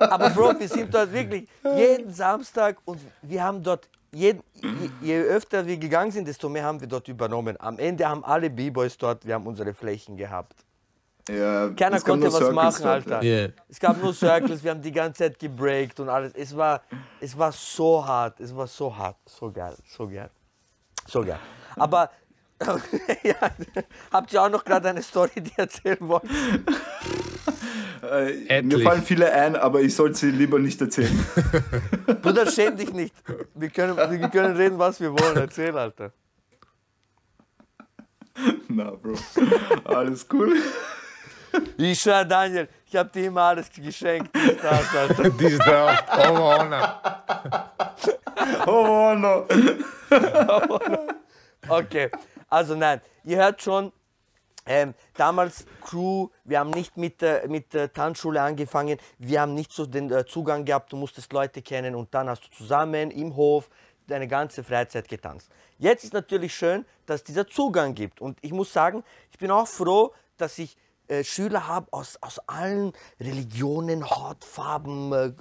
Aber 0.00 0.30
Bro, 0.30 0.58
wir 0.58 0.68
sind 0.68 0.92
dort 0.92 1.12
wirklich 1.12 1.48
jeden 1.76 2.12
Samstag 2.12 2.78
und 2.84 3.00
wir 3.22 3.42
haben 3.42 3.62
dort, 3.62 3.88
jeden, 4.12 4.42
je, 4.54 4.90
je 5.02 5.20
öfter 5.20 5.66
wir 5.66 5.76
gegangen 5.76 6.10
sind, 6.10 6.26
desto 6.26 6.48
mehr 6.48 6.64
haben 6.64 6.80
wir 6.80 6.88
dort 6.88 7.06
übernommen. 7.08 7.56
Am 7.60 7.78
Ende 7.78 8.08
haben 8.08 8.24
alle 8.24 8.48
B-Boys 8.48 8.96
dort, 8.96 9.26
wir 9.26 9.34
haben 9.34 9.46
unsere 9.46 9.74
Flächen 9.74 10.16
gehabt. 10.16 10.64
Ja, 11.28 11.68
Keiner 11.70 12.00
konnte 12.00 12.28
was 12.28 12.36
Circles 12.36 12.54
machen, 12.54 12.82
dort, 12.82 12.94
Alter. 13.10 13.22
Yeah. 13.22 13.52
Es 13.68 13.78
gab 13.78 14.02
nur 14.02 14.14
Circles, 14.14 14.64
wir 14.64 14.70
haben 14.70 14.80
die 14.80 14.92
ganze 14.92 15.24
Zeit 15.24 15.38
gebreakt 15.38 16.00
und 16.00 16.08
alles. 16.08 16.32
Es 16.34 16.56
war, 16.56 16.80
es 17.20 17.36
war 17.36 17.52
so 17.52 18.04
hart, 18.06 18.40
es 18.40 18.56
war 18.56 18.66
so 18.66 18.96
hart, 18.96 19.16
so 19.26 19.52
geil, 19.52 19.76
so 19.84 20.08
geil, 20.08 20.30
so 21.06 21.22
geil. 21.22 21.38
Aber 21.76 22.10
ja, 23.22 23.34
habt 24.12 24.32
ihr 24.32 24.42
auch 24.42 24.48
noch 24.50 24.64
gerade 24.64 24.88
eine 24.88 25.02
Story, 25.02 25.30
die 25.36 25.50
ihr 25.50 25.58
erzählen 25.58 25.98
wollt? 26.00 26.24
Äh, 28.02 28.62
mir 28.62 28.80
fallen 28.80 29.02
viele 29.02 29.32
ein, 29.32 29.56
aber 29.56 29.80
ich 29.80 29.94
sollte 29.94 30.16
sie 30.16 30.30
lieber 30.30 30.58
nicht 30.58 30.80
erzählen. 30.80 31.26
Bruder, 32.22 32.50
schäm 32.50 32.76
dich 32.76 32.92
nicht. 32.92 33.14
Wir 33.54 33.70
können, 33.70 33.96
wir 33.96 34.28
können 34.28 34.56
reden, 34.56 34.78
was 34.78 35.00
wir 35.00 35.12
wollen. 35.12 35.36
Erzähl, 35.36 35.76
Alter. 35.76 36.12
Na, 38.68 38.90
Bro. 38.90 39.14
Alles 39.84 40.26
cool. 40.32 40.56
Ich 41.76 42.00
schwör, 42.00 42.24
Daniel, 42.24 42.68
ich 42.86 42.94
hab 42.96 43.12
dir 43.12 43.26
immer 43.26 43.42
alles 43.42 43.70
geschenkt. 43.70 44.30
dies, 44.34 44.56
Das, 44.62 44.94
Alter. 44.94 45.30
Dies 45.30 45.58
da. 45.58 45.98
Oh, 46.28 46.60
oh, 46.60 46.64
no. 46.64 46.82
Oh, 48.66 49.14
no. 49.16 49.46
Okay, 51.68 52.10
also 52.48 52.74
nein, 52.74 53.00
ihr 53.24 53.36
hört 53.38 53.62
schon, 53.62 53.92
ähm, 54.66 54.94
damals 55.14 55.64
Crew, 55.80 56.28
wir 56.44 56.60
haben 56.60 56.70
nicht 56.70 56.96
mit, 56.96 57.22
äh, 57.22 57.46
mit 57.48 57.72
der 57.72 57.92
Tanzschule 57.92 58.42
angefangen, 58.42 58.98
wir 59.18 59.40
haben 59.40 59.54
nicht 59.54 59.72
so 59.72 59.86
den 59.86 60.10
äh, 60.12 60.26
Zugang 60.26 60.64
gehabt, 60.64 60.92
du 60.92 60.96
musstest 60.96 61.32
Leute 61.32 61.62
kennen 61.62 61.94
und 61.94 62.12
dann 62.14 62.28
hast 62.28 62.44
du 62.44 62.50
zusammen 62.50 63.10
im 63.10 63.34
Hof 63.34 63.70
deine 64.06 64.28
ganze 64.28 64.62
Freizeit 64.64 65.08
getanzt. 65.08 65.50
Jetzt 65.78 66.04
ist 66.04 66.12
natürlich 66.12 66.54
schön, 66.54 66.84
dass 67.06 67.20
es 67.20 67.24
dieser 67.24 67.46
Zugang 67.46 67.94
gibt. 67.94 68.20
Und 68.20 68.38
ich 68.42 68.52
muss 68.52 68.72
sagen, 68.72 69.04
ich 69.30 69.38
bin 69.38 69.50
auch 69.50 69.68
froh, 69.68 70.12
dass 70.36 70.58
ich 70.58 70.76
äh, 71.08 71.24
Schüler 71.24 71.66
habe 71.66 71.86
aus, 71.92 72.18
aus 72.20 72.38
allen 72.40 72.92
Religionen, 73.20 74.08
Hautfarben, 74.08 75.12
äh, 75.12 75.32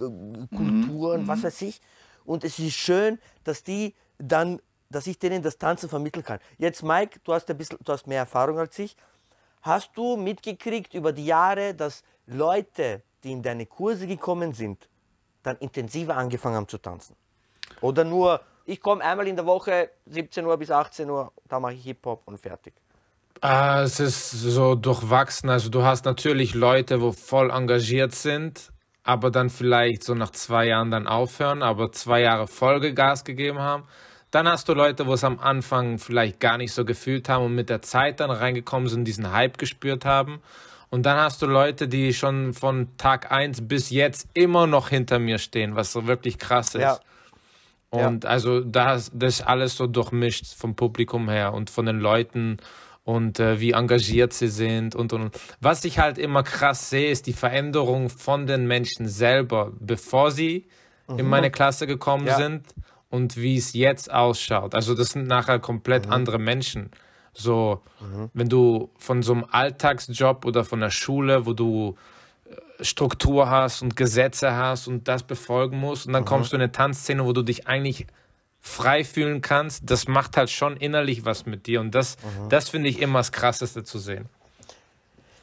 Kulturen, 0.55 1.23
mhm. 1.23 1.27
was 1.27 1.43
weiß 1.43 1.61
ich. 1.63 1.81
Und 2.23 2.43
es 2.43 2.59
ist 2.59 2.75
schön, 2.75 3.19
dass 3.43 3.63
die 3.63 3.95
dann, 4.19 4.61
dass 4.89 5.07
ich 5.07 5.19
denen 5.19 5.41
das 5.43 5.57
Tanzen 5.57 5.89
vermitteln 5.89 6.23
kann. 6.23 6.39
Jetzt, 6.57 6.83
Mike, 6.83 7.19
du 7.23 7.33
hast 7.33 7.49
ein 7.49 7.57
bisschen, 7.57 7.77
du 7.83 7.91
hast 7.91 8.07
mehr 8.07 8.19
Erfahrung 8.19 8.59
als 8.59 8.77
ich. 8.79 8.95
Hast 9.61 9.91
du 9.95 10.17
mitgekriegt 10.17 10.93
über 10.93 11.11
die 11.11 11.25
Jahre, 11.25 11.73
dass 11.73 12.03
Leute, 12.25 13.01
die 13.23 13.31
in 13.31 13.41
deine 13.41 13.65
Kurse 13.65 14.07
gekommen 14.07 14.53
sind, 14.53 14.87
dann 15.43 15.57
intensiver 15.57 16.15
angefangen 16.15 16.55
haben 16.55 16.67
zu 16.67 16.77
tanzen? 16.77 17.15
Oder 17.81 18.03
nur, 18.03 18.41
ich 18.65 18.81
komme 18.81 19.03
einmal 19.03 19.27
in 19.27 19.35
der 19.35 19.45
Woche 19.45 19.91
17 20.05 20.45
Uhr 20.45 20.57
bis 20.57 20.71
18 20.71 21.09
Uhr, 21.09 21.31
da 21.47 21.59
mache 21.59 21.73
ich 21.73 21.83
Hip-Hop 21.83 22.23
und 22.25 22.39
fertig. 22.39 22.73
Ah, 23.41 23.83
es 23.83 23.99
ist 23.99 24.31
so 24.31 24.75
durchwachsen. 24.75 25.49
Also 25.49 25.69
du 25.69 25.83
hast 25.83 26.05
natürlich 26.05 26.53
Leute, 26.55 27.01
wo 27.01 27.11
voll 27.11 27.51
engagiert 27.51 28.15
sind, 28.15 28.71
aber 29.03 29.29
dann 29.29 29.49
vielleicht 29.49 30.03
so 30.03 30.15
nach 30.15 30.31
zwei 30.31 30.67
Jahren 30.67 30.89
dann 30.91 31.07
aufhören, 31.07 31.61
aber 31.61 31.91
zwei 31.91 32.21
Jahre 32.21 32.47
Folgegas 32.47 33.23
gegeben 33.23 33.59
haben. 33.59 33.83
Dann 34.31 34.47
hast 34.47 34.67
du 34.67 34.73
Leute, 34.73 35.07
wo 35.07 35.13
es 35.13 35.23
am 35.23 35.39
Anfang 35.39 35.99
vielleicht 35.99 36.39
gar 36.39 36.57
nicht 36.57 36.73
so 36.73 36.83
gefühlt 36.83 37.29
haben 37.29 37.45
und 37.45 37.55
mit 37.55 37.69
der 37.69 37.81
Zeit 37.81 38.19
dann 38.19 38.29
reingekommen 38.29 38.89
sind, 38.89 39.05
diesen 39.05 39.31
Hype 39.31 39.57
gespürt 39.57 40.03
haben. 40.03 40.41
Und 40.89 41.05
dann 41.05 41.17
hast 41.17 41.41
du 41.41 41.45
Leute, 41.45 41.87
die 41.87 42.13
schon 42.13 42.53
von 42.53 42.89
Tag 42.97 43.31
1 43.31 43.67
bis 43.67 43.89
jetzt 43.89 44.27
immer 44.33 44.67
noch 44.67 44.89
hinter 44.89 45.19
mir 45.19 45.37
stehen, 45.37 45.75
was 45.75 45.91
so 45.91 46.07
wirklich 46.07 46.37
krass 46.37 46.75
ist. 46.75 46.81
Ja. 46.81 46.99
Und 47.89 48.25
ja. 48.25 48.29
also 48.29 48.61
das, 48.61 49.11
das 49.13 49.39
ist 49.39 49.47
alles 49.47 49.77
so 49.77 49.87
durchmischt 49.87 50.45
vom 50.55 50.75
Publikum 50.75 51.29
her 51.29 51.53
und 51.53 51.69
von 51.69 51.85
den 51.85 51.99
Leuten 51.99 52.57
und 53.05 53.39
äh, 53.39 53.61
wie 53.61 53.71
engagiert 53.71 54.33
sie 54.33 54.49
sind 54.49 54.93
und, 54.93 55.13
und, 55.13 55.21
und. 55.21 55.39
Was 55.61 55.85
ich 55.85 55.99
halt 55.99 56.17
immer 56.17 56.43
krass 56.43 56.89
sehe, 56.89 57.09
ist 57.09 57.27
die 57.27 57.33
Veränderung 57.33 58.09
von 58.09 58.45
den 58.45 58.67
Menschen 58.67 59.07
selber, 59.07 59.71
bevor 59.79 60.31
sie 60.31 60.67
mhm. 61.07 61.19
in 61.19 61.27
meine 61.27 61.49
Klasse 61.49 61.87
gekommen 61.87 62.27
ja. 62.27 62.35
sind 62.35 62.63
und 63.09 63.37
wie 63.37 63.57
es 63.57 63.73
jetzt 63.73 64.11
ausschaut. 64.11 64.75
Also 64.75 64.93
das 64.93 65.09
sind 65.09 65.27
nachher 65.27 65.59
komplett 65.59 66.07
mhm. 66.07 66.13
andere 66.13 66.39
Menschen. 66.39 66.91
So, 67.33 67.81
mhm. 67.99 68.29
wenn 68.33 68.49
du 68.49 68.89
von 68.97 69.21
so 69.21 69.33
einem 69.33 69.45
Alltagsjob 69.51 70.45
oder 70.45 70.65
von 70.65 70.79
der 70.79 70.89
Schule, 70.89 71.45
wo 71.45 71.53
du 71.53 71.95
äh, 72.49 72.83
Struktur 72.83 73.49
hast 73.49 73.81
und 73.81 73.95
Gesetze 73.95 74.55
hast 74.55 74.87
und 74.87 75.07
das 75.07 75.23
befolgen 75.23 75.79
musst 75.79 76.07
und 76.07 76.13
dann 76.13 76.23
mhm. 76.23 76.27
kommst 76.27 76.51
du 76.51 76.55
in 76.55 76.63
eine 76.63 76.71
Tanzszene, 76.71 77.25
wo 77.25 77.33
du 77.33 77.43
dich 77.43 77.67
eigentlich 77.67 78.07
frei 78.59 79.03
fühlen 79.03 79.41
kannst, 79.41 79.89
das 79.89 80.07
macht 80.07 80.35
halt 80.35 80.49
schon 80.49 80.77
innerlich 80.77 81.25
was 81.25 81.45
mit 81.45 81.67
dir. 81.67 81.79
Und 81.79 81.91
das, 81.91 82.17
mhm. 82.17 82.49
das 82.49 82.69
finde 82.69 82.89
ich 82.89 83.01
immer 83.01 83.19
das 83.19 83.31
Krasseste 83.31 83.83
zu 83.83 83.99
sehen. 83.99 84.27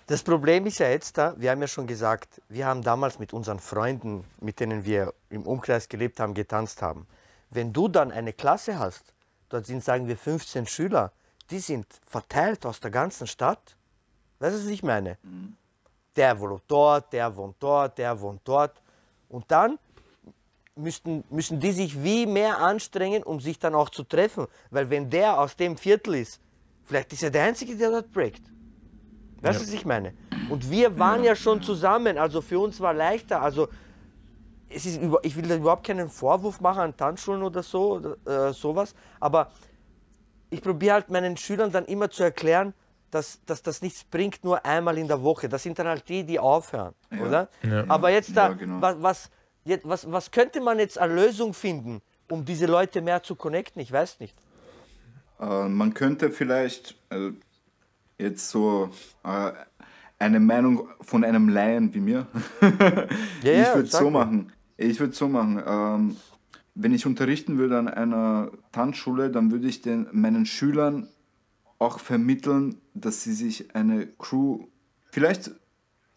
Das 0.06 0.22
Problem 0.22 0.66
ist 0.66 0.80
ja 0.80 0.88
jetzt 0.88 1.16
da, 1.16 1.34
wir 1.38 1.50
haben 1.50 1.62
ja 1.62 1.66
schon 1.66 1.86
gesagt, 1.86 2.42
wir 2.50 2.66
haben 2.66 2.82
damals 2.82 3.18
mit 3.18 3.32
unseren 3.32 3.58
Freunden, 3.58 4.24
mit 4.40 4.60
denen 4.60 4.84
wir 4.84 5.14
im 5.30 5.46
Umkreis 5.46 5.88
gelebt 5.88 6.20
haben, 6.20 6.34
getanzt 6.34 6.82
haben. 6.82 7.06
Wenn 7.54 7.72
du 7.72 7.88
dann 7.88 8.10
eine 8.10 8.32
Klasse 8.32 8.78
hast, 8.78 9.14
dort 9.48 9.66
sind, 9.66 9.82
sagen 9.82 10.08
wir, 10.08 10.16
15 10.16 10.66
Schüler, 10.66 11.12
die 11.50 11.60
sind 11.60 11.86
verteilt 12.06 12.66
aus 12.66 12.80
der 12.80 12.90
ganzen 12.90 13.26
Stadt. 13.26 13.76
Weißt 14.40 14.56
du, 14.56 14.60
was 14.60 14.66
ich 14.66 14.82
meine? 14.82 15.16
Mhm. 15.22 15.56
Der 16.16 16.38
wohnt 16.40 16.62
dort, 16.66 17.12
der 17.12 17.34
wohnt 17.36 17.56
dort, 17.60 17.96
der 17.98 18.20
wohnt 18.20 18.40
dort. 18.44 18.82
Und 19.28 19.44
dann 19.48 19.78
müssten, 20.74 21.22
müssen 21.30 21.60
die 21.60 21.70
sich 21.70 22.02
wie 22.02 22.26
mehr 22.26 22.58
anstrengen, 22.58 23.22
um 23.22 23.40
sich 23.40 23.58
dann 23.58 23.76
auch 23.76 23.90
zu 23.90 24.02
treffen. 24.02 24.46
Weil 24.70 24.90
wenn 24.90 25.08
der 25.08 25.38
aus 25.38 25.56
dem 25.56 25.76
Viertel 25.76 26.16
ist, 26.16 26.40
vielleicht 26.82 27.12
ist 27.12 27.22
er 27.22 27.30
der 27.30 27.44
Einzige, 27.44 27.76
der 27.76 27.90
dort 27.90 28.12
breakt. 28.12 28.42
Weißt 29.42 29.60
du, 29.60 29.64
ja. 29.64 29.68
was 29.68 29.74
ich 29.74 29.84
meine? 29.84 30.14
Und 30.50 30.70
wir 30.70 30.98
waren 30.98 31.22
ja. 31.22 31.30
ja 31.30 31.36
schon 31.36 31.62
zusammen, 31.62 32.18
also 32.18 32.40
für 32.40 32.58
uns 32.58 32.80
war 32.80 32.94
leichter. 32.94 33.42
Also 33.42 33.68
es 34.74 34.86
ist 34.86 35.00
über, 35.00 35.20
ich 35.22 35.36
will 35.36 35.46
da 35.46 35.56
überhaupt 35.56 35.86
keinen 35.86 36.08
Vorwurf 36.08 36.60
machen 36.60 36.80
an 36.80 36.96
Tanzschulen 36.96 37.42
oder 37.42 37.62
so, 37.62 38.16
äh, 38.26 38.52
sowas, 38.52 38.94
aber 39.20 39.50
ich 40.50 40.62
probiere 40.62 40.94
halt 40.94 41.10
meinen 41.10 41.36
Schülern 41.36 41.72
dann 41.72 41.84
immer 41.86 42.10
zu 42.10 42.22
erklären, 42.22 42.74
dass, 43.10 43.40
dass 43.46 43.62
das 43.62 43.82
nichts 43.82 44.04
bringt, 44.04 44.44
nur 44.44 44.64
einmal 44.64 44.98
in 44.98 45.06
der 45.08 45.22
Woche. 45.22 45.48
Das 45.48 45.62
sind 45.62 45.78
dann 45.78 45.86
halt 45.86 46.08
die, 46.08 46.24
die 46.24 46.38
aufhören, 46.38 46.94
ja. 47.10 47.20
oder? 47.20 47.48
Aber 47.88 48.10
jetzt 48.10 48.36
da, 48.36 48.48
genau. 48.48 48.80
was, 48.80 48.96
was 49.00 49.30
Jetzt, 49.64 49.88
was, 49.88 50.10
was 50.10 50.30
könnte 50.30 50.60
man 50.60 50.78
jetzt 50.78 50.98
als 50.98 51.12
Lösung 51.12 51.54
finden, 51.54 52.02
um 52.30 52.44
diese 52.44 52.66
Leute 52.66 53.00
mehr 53.00 53.22
zu 53.22 53.34
connecten? 53.34 53.80
Ich 53.80 53.90
weiß 53.90 54.20
nicht. 54.20 54.36
Äh, 55.40 55.68
man 55.68 55.94
könnte 55.94 56.30
vielleicht 56.30 56.96
äh, 57.10 57.30
jetzt 58.18 58.50
so 58.50 58.90
äh, 59.24 59.52
eine 60.18 60.40
Meinung 60.40 60.88
von 61.00 61.24
einem 61.24 61.48
Laien 61.48 61.94
wie 61.94 62.00
mir. 62.00 62.26
ja, 63.42 63.62
ich 63.70 63.74
würde 63.74 63.86
so 63.86 64.10
machen. 64.10 64.52
Ich 64.84 65.00
würde 65.00 65.14
so 65.14 65.28
machen. 65.28 65.62
Ähm, 65.66 66.16
wenn 66.74 66.92
ich 66.92 67.06
unterrichten 67.06 67.58
würde 67.58 67.78
an 67.78 67.88
einer 67.88 68.50
Tanzschule, 68.72 69.30
dann 69.30 69.50
würde 69.50 69.68
ich 69.68 69.82
den, 69.82 70.08
meinen 70.12 70.44
Schülern 70.46 71.08
auch 71.78 71.98
vermitteln, 71.98 72.76
dass 72.94 73.22
sie 73.22 73.32
sich 73.32 73.74
eine 73.74 74.06
Crew, 74.06 74.66
vielleicht 75.10 75.48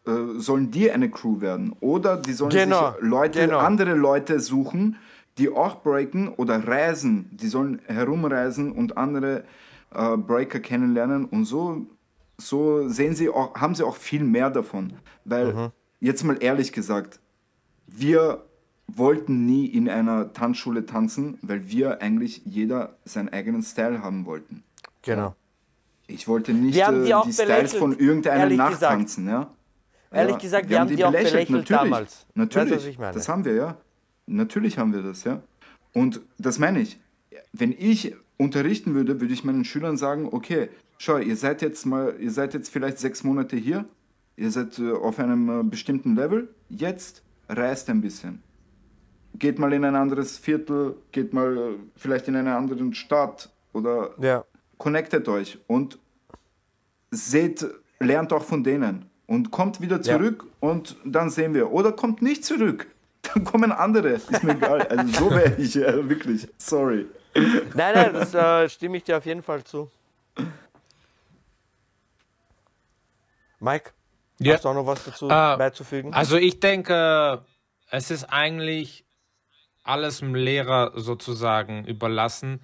äh, 0.05 0.37
sollen 0.37 0.71
die 0.71 0.89
eine 0.91 1.09
Crew 1.09 1.41
werden 1.41 1.75
oder 1.79 2.17
die 2.17 2.33
sollen 2.33 2.51
genau, 2.51 2.93
sich 2.93 3.01
Leute, 3.01 3.39
genau. 3.41 3.59
andere 3.59 3.93
Leute 3.93 4.39
suchen, 4.39 4.97
die 5.37 5.49
auch 5.49 5.83
breaken 5.83 6.29
oder 6.29 6.67
reisen. 6.67 7.29
Die 7.33 7.47
sollen 7.47 7.79
herumreisen 7.85 8.71
und 8.71 8.97
andere 8.97 9.43
äh, 9.93 10.17
Breaker 10.17 10.59
kennenlernen 10.59 11.25
und 11.25 11.45
so, 11.45 11.85
so 12.37 12.87
sehen 12.87 13.15
sie 13.15 13.29
auch, 13.29 13.55
haben 13.55 13.75
sie 13.75 13.83
auch 13.83 13.95
viel 13.95 14.23
mehr 14.23 14.49
davon. 14.49 14.93
Weil, 15.25 15.53
mhm. 15.53 15.71
jetzt 15.99 16.23
mal 16.23 16.37
ehrlich 16.41 16.71
gesagt, 16.71 17.19
wir 17.87 18.46
wollten 18.87 19.45
nie 19.45 19.65
in 19.65 19.89
einer 19.89 20.33
Tanzschule 20.33 20.85
tanzen, 20.85 21.37
weil 21.41 21.69
wir 21.69 22.01
eigentlich 22.01 22.41
jeder 22.45 22.95
seinen 23.05 23.29
eigenen 23.29 23.61
Style 23.61 24.01
haben 24.01 24.25
wollten. 24.25 24.63
Genau. 25.01 25.35
Ich 26.07 26.27
wollte 26.27 26.53
nicht 26.53 26.77
äh, 26.77 27.03
die, 27.03 27.13
die 27.25 27.33
Styles 27.33 27.73
von 27.73 27.97
irgendeiner 27.97 28.49
nachtanzen, 28.49 29.27
ja. 29.27 29.51
Ehrlich 30.09 30.35
ja, 30.35 30.39
gesagt, 30.39 30.65
wir, 30.65 30.69
wir 30.69 30.79
haben 30.79 30.87
die, 30.87 30.95
die 30.95 31.05
auch 31.05 31.11
belächelt, 31.11 31.49
natürlich, 31.49 31.67
damals. 31.67 32.25
Natürlich, 32.33 32.71
weißt, 32.71 32.87
ich 32.87 32.97
meine? 32.97 33.13
das 33.13 33.27
haben 33.27 33.43
wir, 33.43 33.53
ja. 33.53 33.77
Natürlich 34.25 34.77
haben 34.77 34.93
wir 34.93 35.01
das, 35.01 35.25
ja. 35.25 35.41
Und 35.93 36.21
das 36.37 36.59
meine 36.59 36.79
ich. 36.79 36.99
Wenn 37.51 37.73
ich 37.77 38.15
unterrichten 38.37 38.93
würde, 38.93 39.19
würde 39.19 39.33
ich 39.33 39.43
meinen 39.43 39.65
Schülern 39.65 39.97
sagen, 39.97 40.29
okay, 40.31 40.69
schau, 40.97 41.17
ihr 41.17 41.35
seid 41.35 41.61
jetzt 41.61 41.85
mal, 41.85 42.15
ihr 42.19 42.31
seid 42.31 42.53
jetzt 42.53 42.69
vielleicht 42.69 42.99
sechs 42.99 43.23
Monate 43.23 43.57
hier, 43.57 43.85
ihr 44.37 44.51
seid 44.51 44.79
äh, 44.79 44.91
auf 44.91 45.19
einem 45.19 45.49
äh, 45.49 45.63
bestimmten 45.63 46.15
Level, 46.15 46.47
jetzt 46.69 47.23
reist 47.49 47.89
ein 47.89 48.01
bisschen. 48.01 48.41
Geht 49.37 49.59
mal 49.59 49.71
in 49.73 49.85
ein 49.85 49.95
anderes 49.95 50.37
Viertel, 50.37 50.95
geht 51.11 51.33
mal 51.33 51.57
äh, 51.57 51.61
vielleicht 51.95 52.27
in 52.27 52.35
eine 52.35 52.55
andere 52.55 52.93
Stadt 52.93 53.49
oder 53.73 54.11
ja. 54.19 54.43
connectet 54.77 55.27
euch 55.27 55.59
und 55.67 55.99
seht, 57.11 57.65
lernt 57.99 58.33
auch 58.33 58.43
von 58.43 58.63
denen 58.63 59.09
und 59.27 59.51
kommt 59.51 59.81
wieder 59.81 60.01
zurück 60.01 60.43
ja. 60.45 60.69
und 60.69 60.95
dann 61.05 61.29
sehen 61.29 61.53
wir. 61.53 61.71
Oder 61.71 61.91
kommt 61.91 62.21
nicht 62.21 62.45
zurück. 62.45 62.87
Dann 63.33 63.43
kommen 63.43 63.73
andere. 63.73 64.11
Ist 64.11 64.43
mir 64.43 64.53
egal. 64.53 64.83
Also 64.83 65.25
so 65.25 65.31
wäre 65.31 65.55
ich 65.57 65.75
äh, 65.75 66.07
wirklich. 66.07 66.47
Sorry. 66.57 67.07
Nein, 67.35 67.93
nein, 67.93 68.13
das 68.13 68.33
äh, 68.33 68.69
stimme 68.69 68.97
ich 68.97 69.03
dir 69.03 69.17
auf 69.17 69.25
jeden 69.25 69.43
Fall 69.43 69.63
zu. 69.63 69.91
Mike, 73.59 73.91
ja. 74.39 74.53
hast 74.53 74.65
du 74.65 74.69
auch 74.69 74.73
noch 74.73 74.85
was 74.85 75.03
dazu 75.03 75.25
äh, 75.25 75.29
beizufügen? 75.29 76.13
Also 76.13 76.37
ich 76.37 76.59
denke, 76.59 77.43
es 77.89 78.11
ist 78.11 78.25
eigentlich 78.25 79.06
alles 79.87 80.19
dem 80.19 80.35
Lehrer 80.35 80.91
sozusagen 80.95 81.85
überlassen 81.85 82.59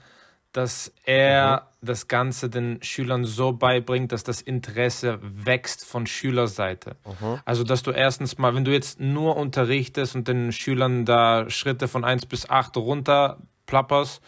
dass 0.54 0.94
er 1.04 1.68
mhm. 1.82 1.88
das 1.88 2.08
Ganze 2.08 2.48
den 2.48 2.82
Schülern 2.84 3.26
so 3.26 3.54
beibringt, 3.54 4.12
dass 4.12 4.24
das 4.24 4.40
Interesse 4.40 5.20
wächst 5.22 5.84
von 5.84 6.06
Schülerseite. 6.06 6.96
Mhm. 7.06 7.40
Also, 7.44 7.64
dass 7.64 7.82
du 7.82 7.90
erstens 7.90 8.38
mal, 8.38 8.54
wenn 8.56 8.64
du 8.64 8.72
jetzt 8.72 9.00
nur 9.00 9.36
unterrichtest 9.36 10.16
und 10.16 10.28
den 10.28 10.52
Schülern 10.52 11.06
da 11.06 11.50
Schritte 11.50 11.88
von 11.88 12.06
1 12.06 12.28
bis 12.28 12.48
8 12.50 12.78
runter 12.78 13.40
plapperst, 13.66 14.22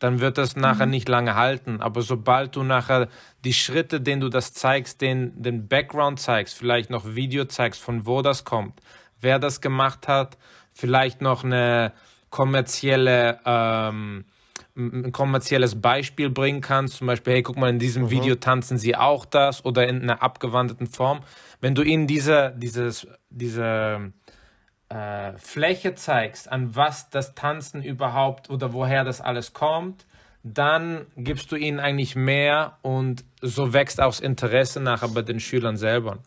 dann 0.00 0.20
wird 0.20 0.36
das 0.36 0.56
nachher 0.56 0.86
mhm. 0.86 0.92
nicht 0.92 1.08
lange 1.08 1.36
halten. 1.36 1.80
Aber 1.80 2.02
sobald 2.02 2.56
du 2.56 2.64
nachher 2.64 3.08
die 3.44 3.54
Schritte, 3.54 4.00
denen 4.00 4.20
du 4.20 4.30
das 4.30 4.52
zeigst, 4.52 5.00
den, 5.00 5.40
den 5.40 5.68
Background 5.68 6.18
zeigst, 6.18 6.56
vielleicht 6.58 6.90
noch 6.90 7.14
Video 7.14 7.44
zeigst, 7.44 7.80
von 7.80 8.04
wo 8.04 8.20
das 8.20 8.44
kommt, 8.44 8.80
wer 9.20 9.38
das 9.38 9.60
gemacht 9.60 10.08
hat, 10.08 10.38
vielleicht 10.72 11.20
noch 11.20 11.44
eine 11.44 11.92
kommerzielle 12.30 13.40
ähm, 13.44 14.24
ein 14.78 15.12
kommerzielles 15.12 15.80
Beispiel 15.80 16.30
bringen 16.30 16.60
kannst, 16.60 16.98
zum 16.98 17.08
Beispiel, 17.08 17.34
hey, 17.34 17.42
guck 17.42 17.56
mal, 17.56 17.68
in 17.68 17.78
diesem 17.78 18.04
mhm. 18.04 18.10
Video 18.10 18.34
tanzen 18.36 18.78
sie 18.78 18.94
auch 18.94 19.24
das 19.24 19.64
oder 19.64 19.88
in 19.88 20.02
einer 20.02 20.22
abgewandelten 20.22 20.86
Form. 20.86 21.20
Wenn 21.60 21.74
du 21.74 21.82
ihnen 21.82 22.06
diese, 22.06 22.54
dieses, 22.56 23.06
diese 23.28 24.12
äh, 24.88 25.32
Fläche 25.36 25.94
zeigst, 25.96 26.50
an 26.50 26.76
was 26.76 27.10
das 27.10 27.34
Tanzen 27.34 27.82
überhaupt 27.82 28.50
oder 28.50 28.72
woher 28.72 29.04
das 29.04 29.20
alles 29.20 29.52
kommt, 29.52 30.06
dann 30.44 31.06
gibst 31.16 31.50
du 31.50 31.56
ihnen 31.56 31.80
eigentlich 31.80 32.14
mehr 32.14 32.78
und 32.82 33.24
so 33.42 33.72
wächst 33.72 34.00
auch 34.00 34.10
das 34.10 34.20
Interesse 34.20 34.80
nachher 34.80 35.08
bei 35.08 35.22
den 35.22 35.40
Schülern 35.40 35.76
selber. 35.76 36.18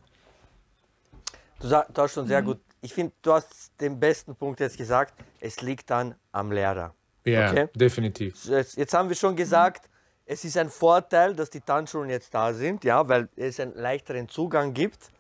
Du, 1.62 1.68
sag, 1.68 1.94
du 1.94 2.02
hast 2.02 2.14
schon 2.14 2.28
sehr 2.28 2.42
gut. 2.42 2.60
Ich 2.82 2.94
finde, 2.94 3.14
du 3.22 3.34
hast 3.34 3.72
den 3.80 4.00
besten 4.00 4.36
Punkt 4.36 4.60
jetzt 4.60 4.78
gesagt. 4.78 5.14
Es 5.40 5.62
liegt 5.62 5.90
dann 5.90 6.16
am 6.32 6.52
Lehrer. 6.52 6.94
Ja, 7.24 7.52
Okay. 7.52 7.68
definitiv. 7.76 8.46
Jetzt, 8.46 8.76
jetzt 8.76 8.94
haben 8.94 9.08
wir 9.08 9.16
schon 9.16 9.36
gesagt, 9.36 9.88
es 10.26 10.44
ist 10.44 10.58
ein 10.58 10.70
Vorteil, 10.70 11.36
dass 11.36 11.50
die 11.50 11.62
Tanzschulen 11.62 12.10
jetzt 12.10 12.34
da 12.34 12.54
sind, 12.54 12.84
ja, 12.84 13.08
weil 13.08 13.30
es 13.36 13.60
einen 13.60 13.76
leichteren 13.76 14.28
Zugang 14.28 14.74
gibt. 14.74 15.12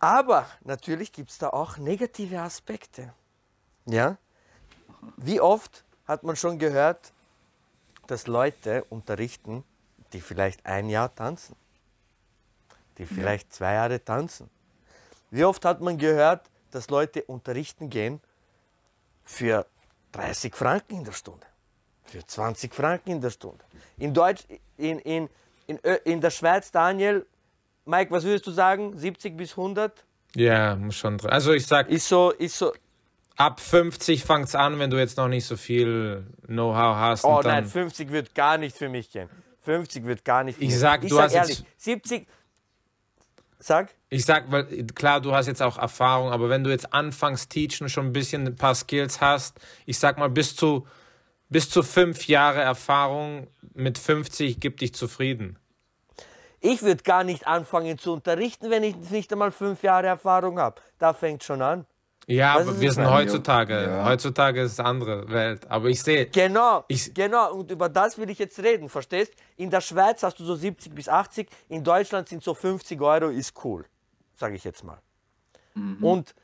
Aber 0.00 0.46
natürlich 0.64 1.12
gibt 1.12 1.30
es 1.30 1.38
da 1.38 1.50
auch 1.50 1.76
negative 1.76 2.40
Aspekte. 2.40 3.12
Ja? 3.86 4.16
Wie 5.16 5.40
oft 5.40 5.84
hat 6.06 6.24
man 6.24 6.34
schon 6.34 6.58
gehört, 6.58 7.12
dass 8.06 8.26
Leute 8.26 8.82
unterrichten, 8.84 9.62
die 10.12 10.20
vielleicht 10.20 10.66
ein 10.66 10.88
Jahr 10.88 11.14
tanzen, 11.14 11.54
die 12.98 13.06
vielleicht 13.06 13.52
zwei 13.52 13.74
Jahre 13.74 14.04
tanzen. 14.04 14.50
Wie 15.30 15.44
oft 15.44 15.64
hat 15.64 15.80
man 15.80 15.98
gehört, 15.98 16.50
dass 16.70 16.88
Leute 16.90 17.22
unterrichten 17.24 17.90
gehen 17.90 18.20
für 19.24 19.66
30 20.12 20.54
Franken 20.54 20.96
in 20.98 21.04
der 21.04 21.12
Stunde, 21.12 21.46
für 22.04 22.24
20 22.26 22.74
Franken 22.74 23.10
in 23.10 23.20
der 23.20 23.30
Stunde. 23.30 23.64
In 23.98 24.12
Deutsch, 24.14 24.42
in, 24.76 24.98
in, 25.00 25.28
in, 25.66 25.78
in 26.04 26.20
der 26.20 26.30
Schweiz, 26.30 26.70
Daniel, 26.72 27.26
Mike, 27.84 28.10
was 28.10 28.24
würdest 28.24 28.46
du 28.46 28.50
sagen? 28.50 28.96
70 28.98 29.36
bis 29.36 29.52
100? 29.52 30.04
Ja, 30.34 30.76
muss 30.76 30.96
schon. 30.96 31.20
Also 31.26 31.52
ich 31.52 31.66
sag, 31.66 31.88
Ist 31.88 32.08
so, 32.08 32.30
ist 32.30 32.56
so, 32.58 32.72
ab 33.36 33.58
50 33.60 34.24
fängt 34.24 34.46
es 34.46 34.54
an, 34.54 34.78
wenn 34.78 34.90
du 34.90 34.98
jetzt 34.98 35.16
noch 35.16 35.28
nicht 35.28 35.44
so 35.44 35.56
viel 35.56 36.26
Know-how 36.46 36.96
hast. 36.96 37.24
oh 37.24 37.40
nein, 37.42 37.66
50 37.66 38.10
wird 38.10 38.34
gar 38.34 38.58
nicht 38.58 38.76
für 38.76 38.88
mich 38.88 39.10
gehen. 39.10 39.28
50 39.62 40.04
wird 40.04 40.24
gar 40.24 40.44
nicht 40.44 40.56
für 40.58 40.64
Ich 40.64 40.70
mich. 40.70 40.78
sag, 40.78 41.02
ich 41.04 41.10
du 41.10 41.16
sag 41.16 41.24
hast 41.26 41.34
ehrlich, 41.34 41.64
70, 41.78 42.26
sag, 43.60 43.94
Ich 44.08 44.24
sag, 44.24 44.50
weil 44.50 44.64
klar, 44.86 45.20
du 45.20 45.32
hast 45.32 45.46
jetzt 45.46 45.62
auch 45.62 45.78
Erfahrung, 45.78 46.30
aber 46.30 46.48
wenn 46.48 46.64
du 46.64 46.70
jetzt 46.70 46.92
anfängst 46.92 47.50
teachen, 47.50 47.88
schon 47.88 48.06
ein 48.06 48.12
bisschen 48.12 48.46
ein 48.46 48.56
paar 48.56 48.74
Skills 48.74 49.20
hast, 49.20 49.58
ich 49.86 49.98
sag 49.98 50.18
mal, 50.18 50.30
bis 50.30 50.56
zu, 50.56 50.86
bis 51.48 51.70
zu 51.70 51.82
fünf 51.82 52.26
Jahre 52.26 52.60
Erfahrung 52.60 53.48
mit 53.74 53.98
50 53.98 54.60
gibt 54.60 54.80
dich 54.80 54.94
zufrieden. 54.94 55.58
ich 56.60 56.82
würde 56.82 57.02
gar 57.02 57.24
nicht 57.24 57.46
anfangen 57.46 57.98
zu 57.98 58.12
unterrichten, 58.12 58.70
wenn 58.70 58.82
ich 58.84 58.96
nicht 59.10 59.32
einmal 59.32 59.50
fünf 59.50 59.82
Jahre 59.82 60.08
Erfahrung 60.08 60.58
habe. 60.58 60.80
Da 60.98 61.14
fängt 61.14 61.42
schon 61.42 61.62
an. 61.62 61.86
Ja, 62.30 62.58
Das 62.58 62.68
aber 62.68 62.80
wir 62.80 62.92
sind 62.92 63.10
heutzutage, 63.10 63.82
Ja. 63.82 64.04
heutzutage 64.04 64.62
ist 64.62 64.72
es 64.72 64.78
eine 64.80 64.88
andere 64.88 65.28
Welt. 65.30 65.68
Aber 65.70 65.88
ich 65.88 66.00
sehe, 66.02 66.26
Genau, 66.26 66.84
Ich- 66.88 67.12
genau. 67.12 67.54
Und 67.54 67.70
über 67.70 67.88
das 67.88 68.18
will 68.18 68.30
ich 68.30 68.38
jetzt 68.38 68.58
reden, 68.62 68.88
verstehst? 68.88 69.32
In 69.56 69.68
der 69.70 69.80
Schweiz 69.80 70.22
hast 70.22 70.38
du 70.38 70.44
so 70.44 70.54
70 70.54 70.94
bis 70.94 71.08
80, 71.08 71.48
in 71.68 71.82
Deutschland 71.82 72.28
sind 72.28 72.42
so 72.44 72.54
50 72.54 73.00
Euro, 73.00 73.28
ist 73.28 73.52
cool, 73.64 73.84
sage 74.34 74.54
ich 74.54 74.64
jetzt 74.64 74.84
mal. 74.84 74.98
Und 76.00 76.34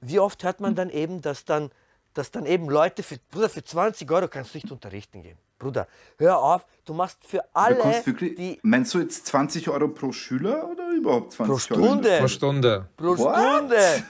wie 0.00 0.18
oft 0.20 0.42
hört 0.44 0.60
man 0.60 0.74
dann 0.74 0.90
eben, 0.90 1.20
dass 1.22 1.44
dann, 1.44 1.70
dass 2.18 2.30
dann 2.32 2.44
eben 2.46 2.68
Leute, 2.68 3.02
für, 3.02 3.16
Bruder, 3.30 3.48
für 3.48 3.62
20 3.64 4.10
Euro 4.10 4.26
kannst 4.28 4.52
du 4.54 4.58
nicht 4.58 4.70
unterrichten 4.70 5.22
gehen. 5.22 5.38
Bruder, 5.58 5.86
hör 6.18 6.38
auf, 6.38 6.66
du 6.84 6.94
machst 6.94 7.18
für 7.26 7.42
alle, 7.52 7.78
wirklich, 8.04 8.34
die 8.36 8.58
meinst 8.62 8.94
du 8.94 9.00
jetzt 9.00 9.26
20 9.26 9.68
Euro 9.68 9.88
pro 9.88 10.12
Schüler 10.12 10.68
oder 10.68 10.90
überhaupt 10.90 11.32
20 11.32 11.68
pro 11.68 11.74
Euro? 11.76 11.84
Stunde, 11.86 12.18
pro 12.18 12.28
Stunde. 12.28 12.88
pro 12.96 13.18
What? 13.18 13.36
Stunde. 13.36 14.04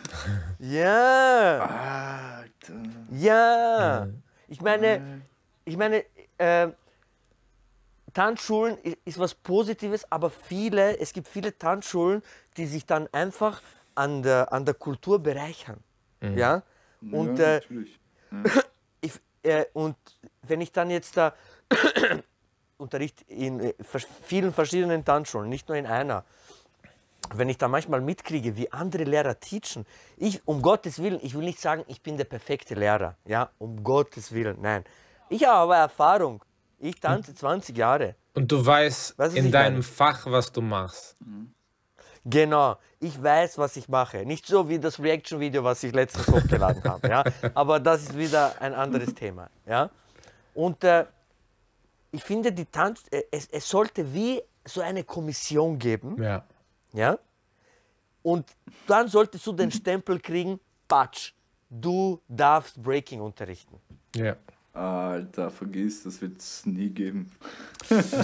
Ja. 0.59 1.59
Alter. 1.61 2.75
Ja, 3.13 4.07
ich 4.49 4.61
meine, 4.61 5.23
ich 5.65 5.77
meine, 5.77 6.05
äh, 6.39 6.69
Tanzschulen 8.15 8.79
i- 8.85 8.97
ist 9.05 9.19
was 9.19 9.35
Positives, 9.35 10.11
aber 10.11 10.31
viele, 10.31 10.99
es 10.99 11.13
gibt 11.13 11.29
viele 11.29 11.57
Tanzschulen, 11.57 12.23
die 12.57 12.67
sich 12.67 12.85
dann 12.87 13.09
einfach 13.13 13.61
an 13.95 14.23
der, 14.23 14.53
an 14.53 14.65
der 14.65 14.75
Kultur 14.75 15.19
bereichern. 15.19 15.79
Ja, 16.21 16.63
und, 17.01 17.39
ja, 17.39 17.45
äh, 17.45 17.55
natürlich. 17.55 18.01
ich, 19.01 19.13
äh, 19.43 19.65
und 19.73 19.97
wenn 20.43 20.61
ich 20.61 20.73
dann 20.73 20.91
jetzt 20.91 21.17
da 21.17 21.35
Unterricht 22.79 23.23
in 23.23 23.61
äh, 23.61 23.75
vielen 24.23 24.53
verschiedenen 24.53 25.05
Tanzschulen, 25.05 25.49
nicht 25.49 25.69
nur 25.69 25.77
in 25.77 25.87
einer, 25.87 26.25
wenn 27.35 27.49
ich 27.49 27.59
da 27.59 27.69
manchmal 27.69 28.01
mitkriege, 28.01 28.57
wie 28.57 28.73
andere 28.73 29.05
Lehrer 29.05 29.39
teachen, 29.39 29.85
ich, 30.17 30.41
um 30.47 30.63
Gottes 30.63 31.03
Willen, 31.03 31.19
ich 31.23 31.35
will 31.35 31.45
nicht 31.45 31.61
sagen, 31.61 31.85
ich 31.89 32.03
bin 32.03 32.17
der 32.17 32.25
perfekte 32.25 32.75
Lehrer, 32.75 33.17
ja, 33.25 33.51
um 33.59 33.83
Gottes 33.83 34.33
Willen, 34.33 34.59
nein. 34.61 34.85
Ich 35.29 35.45
habe 35.45 35.57
aber 35.57 35.77
Erfahrung. 35.77 36.43
Ich 36.79 37.01
tanze 37.01 37.35
20 37.35 37.77
Jahre. 37.77 38.15
Und 38.35 38.51
du 38.51 38.65
weißt 38.65 39.19
in 39.35 39.51
deinem 39.51 39.75
meine? 39.75 39.83
Fach, 39.83 40.27
was 40.27 40.53
du 40.53 40.63
machst. 40.63 41.17
Genau, 42.31 42.77
ich 43.01 43.23
weiß, 43.23 43.57
was 43.57 43.77
ich 43.77 43.89
mache. 43.89 44.27
Nicht 44.27 44.47
so 44.47 44.69
wie 44.69 44.79
das 44.79 45.01
Reaction-Video, 45.01 45.65
was 45.65 45.83
ich 45.83 45.95
letztens 45.95 46.29
hochgeladen 46.29 46.85
habe. 46.85 47.09
Ja? 47.09 47.25
Aber 47.55 47.81
das 47.81 48.03
ist 48.03 48.19
wieder 48.19 48.61
ein 48.61 48.75
anderes 48.75 49.15
Thema. 49.15 49.49
Ja? 49.67 49.91
Und 50.55 50.85
äh, 50.85 51.07
ich 52.11 52.23
finde, 52.23 52.53
die 52.53 52.67
Tanz, 52.67 53.05
äh, 53.11 53.23
es, 53.31 53.49
es 53.51 53.69
sollte 53.69 54.13
wie 54.13 54.43
so 54.65 54.83
eine 54.83 55.05
Kommission 55.05 55.79
geben. 55.79 56.23
Ja. 56.23 56.45
Ja? 56.93 57.19
Und 58.23 58.47
dann 58.87 59.09
solltest 59.09 59.47
du 59.47 59.53
den 59.53 59.71
Stempel 59.71 60.21
kriegen, 60.21 60.61
Patsch, 60.87 61.33
du 61.71 62.21
darfst 62.29 62.83
Breaking 62.83 63.21
unterrichten. 63.21 63.79
Ja. 64.15 64.37
Alter, 64.75 65.51
vergiss, 65.51 66.05
das 66.05 66.21
wird 66.21 66.39
es 66.39 66.67
nie 66.67 66.91
geben. 66.91 67.33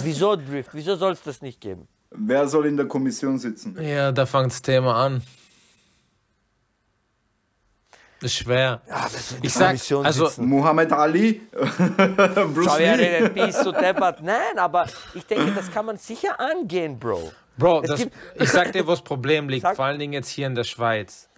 Wieso 0.03 0.35
Drift? 0.35 0.69
Wieso 0.73 0.95
soll 0.95 1.13
es 1.13 1.23
das 1.23 1.41
nicht 1.41 1.59
geben? 1.59 1.87
Wer 2.17 2.47
soll 2.47 2.67
in 2.67 2.77
der 2.77 2.87
Kommission 2.87 3.37
sitzen? 3.37 3.77
Ja, 3.81 4.11
da 4.11 4.25
fängt 4.25 4.51
das 4.51 4.61
Thema 4.61 4.95
an. 4.95 5.21
Das 8.21 8.31
ist 8.31 8.37
schwer. 8.37 8.81
ich 9.41 9.53
sag, 9.53 9.77
also, 10.03 10.31
Muhammad 10.41 10.91
Ali? 10.91 11.41
Bruce 11.51 12.65
Schau, 12.65 12.77
wer 12.77 12.97
Lee? 12.97 13.29
deppert? 13.81 14.21
Nein, 14.23 14.57
aber 14.57 14.87
ich 15.13 15.25
denke, 15.25 15.51
das 15.51 15.71
kann 15.71 15.85
man 15.85 15.97
sicher 15.97 16.39
angehen, 16.39 16.97
Bro. 16.97 17.31
Bro, 17.57 17.81
das, 17.81 18.07
ich 18.35 18.49
sag 18.49 18.71
dir, 18.71 18.85
wo 18.87 18.91
das 18.91 19.01
Problem 19.01 19.47
liegt, 19.47 19.63
Sag. 19.63 19.75
vor 19.75 19.85
allen 19.85 19.99
Dingen 19.99 20.13
jetzt 20.13 20.29
hier 20.29 20.47
in 20.47 20.55
der 20.55 20.63
Schweiz. 20.63 21.29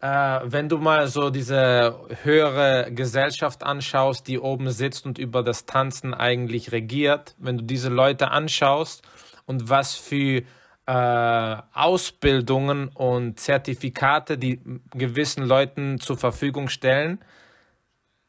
Äh, 0.00 0.40
wenn 0.44 0.68
du 0.68 0.78
mal 0.78 1.06
so 1.06 1.30
diese 1.30 1.94
höhere 2.22 2.90
Gesellschaft 2.92 3.62
anschaust, 3.62 4.26
die 4.26 4.38
oben 4.38 4.70
sitzt 4.70 5.06
und 5.06 5.18
über 5.18 5.42
das 5.42 5.64
Tanzen 5.64 6.12
eigentlich 6.12 6.72
regiert, 6.72 7.34
wenn 7.38 7.58
du 7.58 7.64
diese 7.64 7.88
Leute 7.88 8.30
anschaust 8.30 9.02
und 9.46 9.68
was 9.68 9.94
für 9.94 10.42
äh, 10.88 11.56
Ausbildungen 11.72 12.88
und 12.88 13.40
Zertifikate 13.40 14.38
die 14.38 14.60
gewissen 14.94 15.44
Leuten 15.44 15.98
zur 16.00 16.16
Verfügung 16.16 16.68
stellen, 16.68 17.18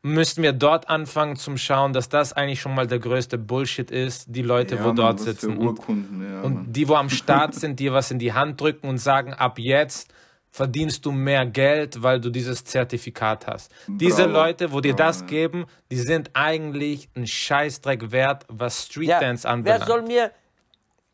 müssten 0.03 0.41
wir 0.41 0.53
dort 0.53 0.89
anfangen 0.89 1.35
zum 1.35 1.57
Schauen, 1.57 1.91
dass 1.93 2.07
das 2.09 2.33
eigentlich 2.33 2.61
schon 2.61 2.73
mal 2.73 2.87
der 2.87 2.99
größte 2.99 3.37
Bullshit 3.37 3.91
ist, 3.91 4.25
die 4.29 4.41
Leute, 4.41 4.75
Ja, 4.75 4.83
wo 4.83 4.87
Mann, 4.87 4.95
dort 4.95 5.19
sitzen. 5.19 5.57
Und 5.57 5.67
Urkunden, 5.67 6.21
ja, 6.23 6.41
Mann. 6.41 6.43
und 6.43 6.73
die, 6.73 6.87
wo 6.87 6.95
am 6.95 7.09
Start 7.09 7.55
sind, 7.55 7.79
dir 7.79 7.93
was 7.93 8.09
in 8.11 8.19
die 8.19 8.33
Hand 8.33 8.59
drücken 8.61 8.87
und 8.87 8.99
sagen, 8.99 9.33
ab 9.33 9.59
jetzt 9.59 10.13
verdienst 10.49 11.05
du 11.05 11.11
mehr 11.11 11.45
Geld, 11.45 12.01
weil 12.01 12.19
du 12.21 12.29
dieses 12.29 12.63
Zertifikat 12.63 13.45
hast. 13.47 13.71
Diese 13.87 14.23
Bravo. 14.23 14.33
Leute, 14.33 14.71
wo 14.71 14.79
dir 14.81 14.93
Bravo, 14.95 15.07
das 15.09 15.19
ja. 15.21 15.27
geben, 15.27 15.65
die 15.91 15.97
sind 15.97 16.31
eigentlich 16.33 17.09
ein 17.15 17.27
Scheißdreck 17.27 18.11
wert, 18.11 18.45
was 18.47 18.85
Street 18.85 19.09
Ja, 19.09 19.19
Dance 19.19 19.43
wer 19.43 19.51
anbelangt. 19.53 19.85
soll 19.85 20.01
mir, 20.03 20.31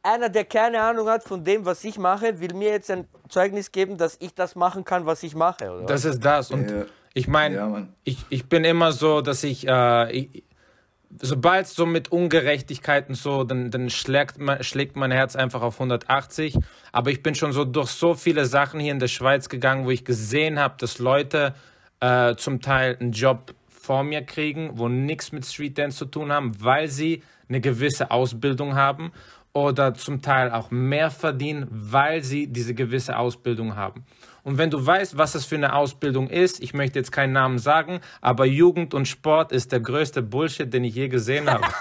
einer, 0.04 0.30
der 0.30 0.46
keine 0.46 0.82
Ahnung 0.82 1.08
hat 1.08 1.24
von 1.24 1.44
dem, 1.44 1.66
was 1.66 1.84
ich 1.84 1.98
mache, 1.98 2.40
will 2.40 2.54
mir 2.54 2.70
jetzt 2.72 2.92
ein 2.92 3.08
Zeugnis 3.30 3.72
geben, 3.72 3.98
dass 3.98 4.18
ich 4.20 4.36
das 4.36 4.56
machen 4.56 4.84
kann, 4.84 5.06
was 5.06 5.24
ich 5.24 5.34
mache, 5.34 5.72
oder? 5.72 5.86
das 5.86 6.06
ist 6.06 6.24
das. 6.24 6.52
Und 6.52 6.70
Ja. 6.70 6.86
ich 7.14 7.28
meine, 7.28 7.56
Ja, 7.56 7.88
ich, 8.04 8.26
ich 8.30 8.46
bin 8.46 8.66
immer 8.66 8.92
so, 8.92 9.22
dass 9.22 9.44
ich, 9.44 9.68
äh, 9.68 10.12
ich 10.12 10.44
sobald 11.22 11.66
es 11.68 11.76
so 11.76 11.86
mit 11.86 12.12
Ungerechtigkeiten 12.12 13.16
so, 13.16 13.44
dann, 13.44 13.72
dann 13.72 13.90
schlägt, 13.90 14.40
mein, 14.40 14.64
schlägt 14.64 14.96
mein 14.96 15.12
Herz 15.12 15.36
einfach 15.36 15.62
auf 15.62 15.76
180. 15.76 16.58
Aber 16.92 17.12
ich 17.12 17.24
bin 17.24 17.36
schon 17.36 17.52
so 17.52 17.66
durch 17.66 17.90
so 17.90 18.14
viele 18.16 18.46
Sachen 18.46 18.80
hier 18.80 18.92
in 18.92 19.00
der 19.00 19.08
Schweiz 19.08 19.50
gegangen, 19.50 19.86
wo 19.86 19.92
ich 19.92 20.06
gesehen 20.06 20.60
habe, 20.60 20.76
dass 20.80 21.00
Leute 21.00 21.54
äh, 22.00 22.36
zum 22.36 22.62
Teil 22.62 22.98
einen 23.00 23.12
Job 23.12 23.54
vor 23.70 24.04
mir 24.04 24.24
kriegen, 24.24 24.72
wo 24.74 24.88
nichts 24.88 25.32
mit 25.32 25.46
Street 25.46 25.78
Dance 25.78 25.98
zu 25.98 26.06
tun 26.06 26.32
haben, 26.32 26.52
weil 26.64 26.88
sie 26.88 27.22
eine 27.48 27.62
gewisse 27.62 28.12
Ausbildung 28.12 28.76
haben 28.76 29.12
oder 29.54 29.94
zum 29.94 30.22
Teil 30.22 30.52
auch 30.52 30.72
mehr 30.72 31.12
verdienen, 31.12 31.68
weil 31.70 32.24
sie 32.24 32.48
diese 32.48 32.74
gewisse 32.74 33.18
Ausbildung 33.18 33.76
haben. 33.76 34.06
Und 34.44 34.58
wenn 34.58 34.70
du 34.70 34.86
weißt, 34.86 35.18
was 35.18 35.34
das 35.34 35.46
für 35.46 35.56
eine 35.56 35.74
Ausbildung 35.74 36.30
ist, 36.30 36.62
ich 36.62 36.74
möchte 36.74 37.00
jetzt 37.00 37.12
keinen 37.12 37.34
Namen 37.34 37.60
sagen, 37.60 38.02
aber 38.20 38.46
Jugend 38.46 38.94
und 38.94 39.08
Sport 39.08 39.52
ist 39.52 39.72
der 39.72 39.80
größte 39.80 40.22
Bullshit, 40.22 40.74
den 40.74 40.84
ich 40.84 40.96
je 40.96 41.08
gesehen 41.08 41.50
habe. 41.50 41.66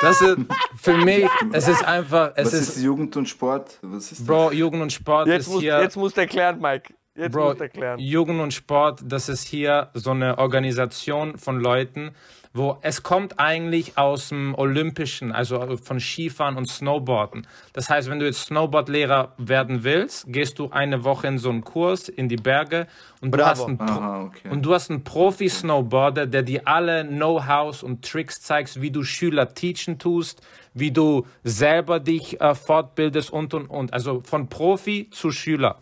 Das 0.00 0.20
ist, 0.20 0.36
für 0.76 0.96
mich, 0.96 1.28
es 1.52 1.66
ist 1.66 1.84
einfach, 1.84 2.32
es 2.36 2.46
Was 2.46 2.52
ist, 2.52 2.76
ist 2.76 2.84
Jugend 2.84 3.16
und 3.16 3.28
Sport? 3.28 3.78
Was 3.82 4.12
ist 4.12 4.24
Bro, 4.24 4.52
Jugend 4.52 4.82
und 4.82 4.92
Sport 4.92 5.26
Jetzt 5.26 5.46
ist 5.46 5.48
musst, 5.48 5.62
hier. 5.62 5.80
jetzt 5.80 5.96
musst 5.96 6.16
du 6.16 6.20
erklären, 6.20 6.60
Mike. 6.60 6.94
Jetzt 7.16 7.32
Bro, 7.32 7.46
musst 7.48 7.58
du 7.58 7.64
erklären. 7.64 7.98
Jugend 7.98 8.40
und 8.40 8.54
Sport, 8.54 9.00
das 9.04 9.28
ist 9.28 9.48
hier 9.48 9.90
so 9.94 10.12
eine 10.12 10.38
Organisation 10.38 11.36
von 11.36 11.58
Leuten, 11.58 12.12
wo 12.58 12.76
es 12.82 13.02
kommt 13.02 13.38
eigentlich 13.38 13.96
aus 13.96 14.28
dem 14.28 14.54
Olympischen, 14.54 15.32
also 15.32 15.76
von 15.78 16.00
Skifahren 16.00 16.56
und 16.56 16.66
Snowboarden. 16.68 17.46
Das 17.72 17.88
heißt, 17.88 18.10
wenn 18.10 18.18
du 18.18 18.26
jetzt 18.26 18.42
Snowboardlehrer 18.46 19.32
werden 19.38 19.84
willst, 19.84 20.30
gehst 20.30 20.58
du 20.58 20.68
eine 20.70 21.04
Woche 21.04 21.28
in 21.28 21.38
so 21.38 21.48
einen 21.48 21.62
Kurs 21.62 22.08
in 22.08 22.28
die 22.28 22.36
Berge 22.36 22.86
und 23.20 23.34
du 23.34 23.46
hast 23.46 23.64
einen, 23.64 23.80
Aha, 23.80 24.24
okay. 24.24 24.48
und 24.50 24.62
du 24.62 24.74
hast 24.74 24.90
einen 24.90 25.04
Profi-Snowboarder, 25.04 26.26
der 26.26 26.42
dir 26.42 26.62
alle 26.66 27.06
Know-hows 27.06 27.82
und 27.82 28.04
Tricks 28.04 28.42
zeigt, 28.42 28.80
wie 28.82 28.90
du 28.90 29.04
Schüler 29.04 29.54
teachen 29.54 29.98
tust, 29.98 30.42
wie 30.74 30.90
du 30.90 31.26
selber 31.44 32.00
dich 32.00 32.40
äh, 32.40 32.54
fortbildest 32.54 33.32
und 33.32 33.54
und 33.54 33.66
und. 33.66 33.92
Also 33.92 34.20
von 34.20 34.48
Profi 34.48 35.08
zu 35.10 35.30
Schüler. 35.30 35.78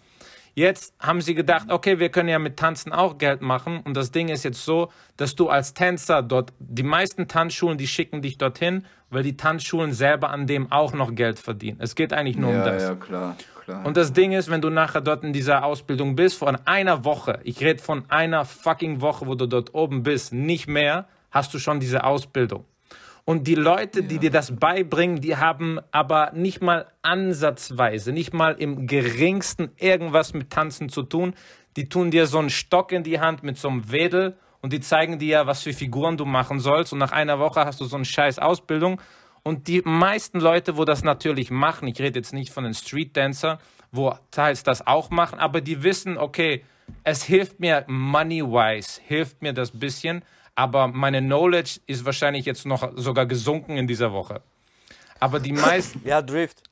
Jetzt 0.59 0.95
haben 0.99 1.21
sie 1.21 1.35
gedacht, 1.35 1.71
okay, 1.71 1.99
wir 1.99 2.09
können 2.09 2.31
ja 2.31 2.39
mit 2.39 2.57
Tanzen 2.57 2.91
auch 2.91 3.19
Geld 3.19 3.43
machen. 3.43 3.81
Und 3.85 3.95
das 3.95 4.11
Ding 4.11 4.31
ist 4.31 4.43
jetzt 4.43 4.65
so, 4.65 4.91
dass 5.19 5.35
du 5.35 5.51
als 5.51 5.75
Tänzer 5.75 6.23
dort, 6.23 6.55
die 6.59 6.83
meisten 6.83 7.29
Tanzschulen, 7.29 7.77
die 7.77 7.87
schicken 7.87 8.23
dich 8.23 8.39
dorthin, 8.39 8.87
weil 9.11 9.23
die 9.23 9.37
Tanzschulen 9.37 9.93
selber 9.93 10.31
an 10.31 10.47
dem 10.47 10.73
auch 10.73 10.95
noch 10.95 11.15
Geld 11.15 11.39
verdienen. 11.39 11.77
Es 11.83 11.95
geht 11.95 12.15
eigentlich 12.15 12.39
nur 12.39 12.49
um 12.49 12.57
ja, 12.57 12.65
das. 12.65 12.83
ja, 12.85 12.95
klar, 12.95 13.37
klar. 13.67 13.85
Und 13.85 13.99
das 13.99 14.15
Ding 14.15 14.33
ist, 14.33 14.51
wenn 14.51 14.63
du 14.63 14.71
nachher 14.71 15.03
dort 15.03 15.25
in 15.25 15.35
dieser 15.35 15.63
Ausbildung 15.63 16.17
bist, 16.17 16.39
von 16.39 16.57
einer 16.65 17.05
Woche, 17.05 17.39
ich 17.45 17.61
rede 17.61 17.83
von 17.83 18.05
einer 18.09 18.47
fucking 18.47 19.03
Woche, 19.03 19.27
wo 19.27 19.35
du 19.35 19.47
dort 19.47 19.75
oben 19.75 20.05
bist, 20.05 20.33
nicht 20.33 20.69
mehr, 20.69 21.07
hast 21.31 21.53
du 21.53 21.59
schon 21.59 21.81
diese 21.81 22.03
Ausbildung. 22.03 22.65
Und 23.29 23.49
die 23.49 23.57
Leute, 23.57 24.05
die 24.05 24.21
dir 24.21 24.31
das 24.31 24.55
beibringen, 24.55 25.21
die 25.21 25.37
haben 25.37 25.81
aber 25.91 26.31
nicht 26.33 26.63
mal 26.63 26.87
ansatzweise, 27.03 28.13
nicht 28.13 28.33
mal 28.33 28.53
im 28.53 28.87
geringsten 28.87 29.73
irgendwas 29.79 30.33
mit 30.33 30.51
Tanzen 30.51 30.89
zu 30.89 31.03
tun. 31.03 31.35
Die 31.75 31.89
tun 31.89 32.13
dir 32.13 32.29
so 32.29 32.39
einen 32.39 32.51
Stock 32.51 32.93
in 32.93 33.03
die 33.03 33.19
Hand 33.19 33.43
mit 33.43 33.59
so 33.59 33.67
einem 33.69 33.91
Wedel 33.91 34.37
und 34.61 34.73
die 34.73 34.79
zeigen 34.79 35.19
dir, 35.19 35.45
was 35.49 35.65
für 35.65 35.73
Figuren 35.73 36.17
du 36.17 36.25
machen 36.25 36.61
sollst. 36.61 36.93
Und 36.93 37.01
nach 37.01 37.11
einer 37.11 37.41
Woche 37.41 37.65
hast 37.65 37.81
du 37.81 37.85
so 37.87 37.97
eine 37.97 38.05
scheiß 38.05 38.39
Ausbildung. 38.39 39.03
Und 39.43 39.67
die 39.67 39.83
meisten 39.85 40.39
Leute, 40.39 40.77
wo 40.77 40.85
das 40.85 41.03
natürlich 41.03 41.51
machen, 41.51 41.89
ich 41.89 41.99
rede 41.99 42.21
jetzt 42.21 42.33
nicht 42.33 42.53
von 42.53 42.63
den 42.63 42.75
Street 42.75 43.17
Dancer, 43.17 43.59
wo 43.91 44.15
teils 44.31 44.63
das 44.63 44.87
auch 44.87 45.11
machen, 45.11 45.41
aber 45.41 45.61
die 45.61 45.83
wissen, 45.83 46.17
okay, 46.17 46.65
es 47.03 47.25
hilft 47.25 47.59
mir 47.59 47.85
money-wise, 47.89 49.01
hilft 49.05 49.43
mir 49.43 49.53
das 49.53 49.73
bisschen, 49.73 50.23
aber 50.57 50.89
meine 50.89 51.21
Knowledge 51.21 51.79
ist 51.87 52.05
wahrscheinlich 52.05 52.45
jetzt 52.47 52.67
noch 52.67 52.91
sogar 52.97 53.27
gesunken 53.27 53.77
in 53.77 53.87
dieser 53.87 54.13
Woche. 54.13 54.41
Aber 55.21 55.39
die 55.39 55.53
meisten, 55.53 56.01
Ja, 56.05 56.21
Drift. 56.23 56.63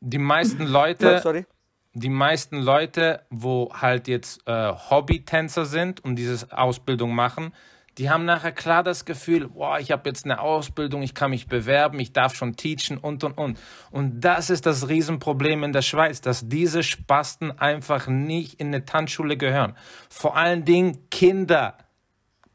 die 0.00 0.18
meisten 0.18 0.64
Leute, 0.66 1.20
sorry. 1.22 1.46
die 1.94 2.08
meisten 2.08 2.56
Leute, 2.58 3.22
wo 3.30 3.70
halt 3.72 4.08
jetzt 4.08 4.40
äh, 4.48 4.72
Hobby-Tänzer 4.90 5.64
sind 5.66 6.02
und 6.04 6.16
diese 6.16 6.46
Ausbildung 6.56 7.14
machen, 7.14 7.52
die 7.98 8.08
haben 8.08 8.24
nachher 8.24 8.52
klar 8.52 8.82
das 8.82 9.04
Gefühl, 9.04 9.48
boah, 9.48 9.78
ich 9.78 9.92
habe 9.92 10.08
jetzt 10.08 10.24
eine 10.24 10.40
Ausbildung, 10.40 11.02
ich 11.02 11.12
kann 11.14 11.28
mich 11.30 11.46
bewerben, 11.46 12.00
ich 12.00 12.14
darf 12.14 12.34
schon 12.34 12.56
teachen 12.56 12.96
und 12.96 13.22
und 13.22 13.36
und. 13.36 13.58
Und 13.90 14.20
das 14.22 14.48
ist 14.48 14.64
das 14.64 14.88
Riesenproblem 14.88 15.62
in 15.62 15.72
der 15.72 15.82
Schweiz, 15.82 16.22
dass 16.22 16.48
diese 16.48 16.82
Spasten 16.82 17.50
einfach 17.58 18.06
nicht 18.08 18.58
in 18.58 18.68
eine 18.68 18.86
Tanzschule 18.86 19.36
gehören. 19.36 19.76
Vor 20.08 20.36
allen 20.38 20.64
Dingen 20.64 21.10
Kinder. 21.10 21.76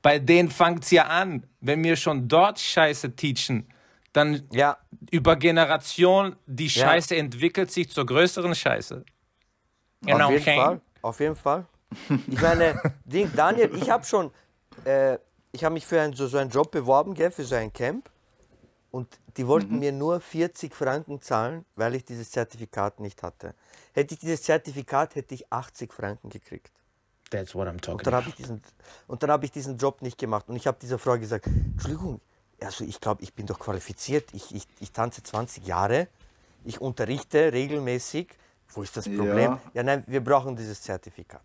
Bei 0.02 0.20
denen 0.20 0.50
fängt's 0.50 0.92
ja 0.92 1.06
an. 1.08 1.46
Wenn 1.60 1.84
wir 1.84 1.96
schon 1.96 2.28
dort 2.28 2.60
Scheiße 2.60 3.16
teachen, 3.16 3.68
dann 4.14 4.48
Ja, 4.52 4.78
über 5.12 5.36
Generation, 5.36 6.36
die 6.46 6.68
Ja. 6.68 6.86
Scheiße 6.86 7.16
entwickelt 7.16 7.72
sich 7.72 7.90
zur 7.90 8.06
größeren 8.06 8.56
Scheiße. 8.56 9.04
Genau, 10.02 10.26
auf 10.26 10.32
jeden 10.32 10.42
okay. 10.44 10.56
Fall. 10.56 10.82
Auf 11.02 11.20
jeden 11.20 11.36
Fall. 11.36 11.66
Ich 12.28 12.42
meine, 12.42 12.80
Ding, 13.06 13.32
Daniel, 13.36 13.72
ich 13.76 13.90
habe 13.90 14.04
schon, 14.06 14.32
äh, 14.86 15.18
ich 15.52 15.64
habe 15.64 15.74
mich 15.74 15.86
für 15.86 16.00
einen, 16.02 16.14
so, 16.14 16.28
so 16.28 16.38
einen 16.38 16.50
Job 16.50 16.72
beworben, 16.72 17.14
gell, 17.14 17.32
für 17.32 17.44
so 17.44 17.56
ein 17.56 17.72
Camp. 17.74 18.10
Und 18.92 19.20
die 19.36 19.46
wollten 19.48 19.74
Mhm. 19.76 19.80
mir 19.80 19.92
nur 19.92 20.20
40 20.22 20.74
Franken 20.74 21.22
zahlen, 21.22 21.66
weil 21.76 21.94
ich 21.96 22.06
dieses 22.06 22.32
Zertifikat 22.32 23.00
nicht 23.00 23.22
hatte. 23.22 23.54
Hätte 23.94 24.14
ich 24.14 24.20
dieses 24.20 24.42
Zertifikat, 24.44 25.16
hätte 25.16 25.36
ich 25.36 25.52
80 25.52 25.94
Franken 25.94 26.30
gekriegt. 26.30 26.72
That's 27.30 27.54
what 27.56 27.68
I'm 27.68 27.72
Und 27.72 27.82
talking 27.84 28.04
dann 28.04 28.14
about. 28.14 28.24
habe 28.26 28.30
ich, 28.30 28.36
diesen- 28.36 28.62
und 29.08 29.24
dann 29.24 29.32
hab 29.32 29.44
ich 29.44 29.52
diesen 29.52 29.78
Job 29.78 30.02
nicht 30.02 30.18
gemacht. 30.18 30.46
Und 30.48 30.56
ich 30.56 30.68
habe 30.68 30.78
dieser 30.82 30.98
Frau 30.98 31.18
gesagt, 31.18 31.48
Entschuldigung, 31.48 32.22
also 32.62 32.84
ich 32.84 33.00
glaube, 33.02 33.24
ich 33.24 33.34
bin 33.34 33.46
doch 33.46 33.60
qualifiziert. 33.60 34.34
Ich, 34.34 34.54
ich, 34.56 34.68
ich 34.80 34.92
tanze 34.92 35.22
20 35.24 35.66
Jahre, 35.68 36.08
ich 36.64 36.80
unterrichte 36.82 37.52
regelmäßig. 37.54 38.30
Wo 38.70 38.82
ist 38.84 38.98
das 38.98 39.06
Ja. 39.06 39.18
Problem? 39.18 39.58
Ja, 39.74 39.84
nein, 39.84 40.04
wir 40.08 40.22
brauchen 40.24 40.56
dieses 40.56 40.82
Zertifikat. 40.82 41.42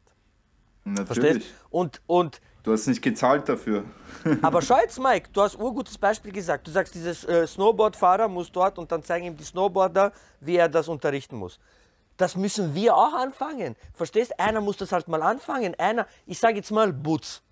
Verstehst? 0.85 1.09
Natürlich. 1.19 1.55
Und, 1.71 2.01
und, 2.07 2.41
Du 2.65 2.73
hast 2.73 2.87
nicht 2.87 3.03
gezahlt 3.03 3.49
dafür. 3.49 3.85
aber 4.43 4.63
schau 4.63 4.79
jetzt, 4.79 4.99
Mike, 5.01 5.31
du 5.33 5.43
hast 5.43 5.57
ein 5.57 5.63
urgutes 5.63 5.99
Beispiel 5.99 6.31
gesagt. 6.33 6.67
Du 6.67 6.71
sagst, 6.71 6.95
dieses 6.95 7.25
äh, 7.25 7.45
Snowboardfahrer 7.47 8.29
muss 8.29 8.51
dort 8.53 8.79
und 8.79 8.91
dann 8.93 9.03
zeigen 9.03 9.27
ihm 9.27 9.37
die 9.37 9.43
Snowboarder, 9.45 10.13
wie 10.41 10.57
er 10.57 10.69
das 10.69 10.87
unterrichten 10.89 11.37
muss. 11.37 11.59
Das 12.17 12.37
müssen 12.37 12.75
wir 12.75 12.95
auch 12.97 13.15
anfangen. 13.15 13.75
Verstehst? 13.95 14.39
Einer 14.39 14.61
muss 14.61 14.77
das 14.77 14.93
halt 14.93 15.09
mal 15.09 15.23
anfangen. 15.23 15.75
Einer, 15.79 16.07
ich 16.27 16.39
sage 16.39 16.57
jetzt 16.57 16.71
mal 16.71 16.93
Butz. 16.93 17.43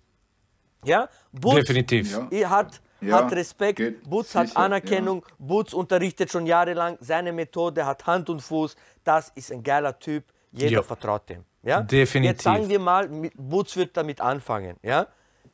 Ja? 0.85 1.09
Butz 1.31 1.55
Definitiv. 1.55 2.11
Ja. 2.11 2.27
er 2.31 2.49
hat, 2.49 2.81
Ja, 3.01 3.17
hat 3.17 3.31
Respekt, 3.33 3.77
geht 3.77 4.09
Butz 4.09 4.35
hat 4.35 4.47
sicher, 4.49 4.59
Anerkennung, 4.59 5.25
Butz 5.39 5.73
unterrichtet 5.73 6.31
schon 6.31 6.45
jahrelang, 6.45 6.97
seine 7.01 7.31
Methode 7.33 7.85
hat 7.85 8.05
Hand 8.05 8.29
und 8.29 8.41
Fuß. 8.41 8.75
Das 9.03 9.29
ist 9.35 9.51
ein 9.51 9.63
geiler 9.63 9.97
Typ, 9.97 10.23
jeder 10.51 10.71
Ja. 10.73 10.83
vertraut 10.83 11.27
dem. 11.29 11.43
Ja? 11.63 11.81
Definitiv. 11.81 12.31
Jetzt 12.33 12.43
sagen 12.43 12.69
wir 12.69 12.79
mal, 12.79 13.07
Butz 13.35 13.75
wird 13.75 13.95
damit 13.97 14.21
anfangen. 14.21 14.77
Ja? 14.83 15.07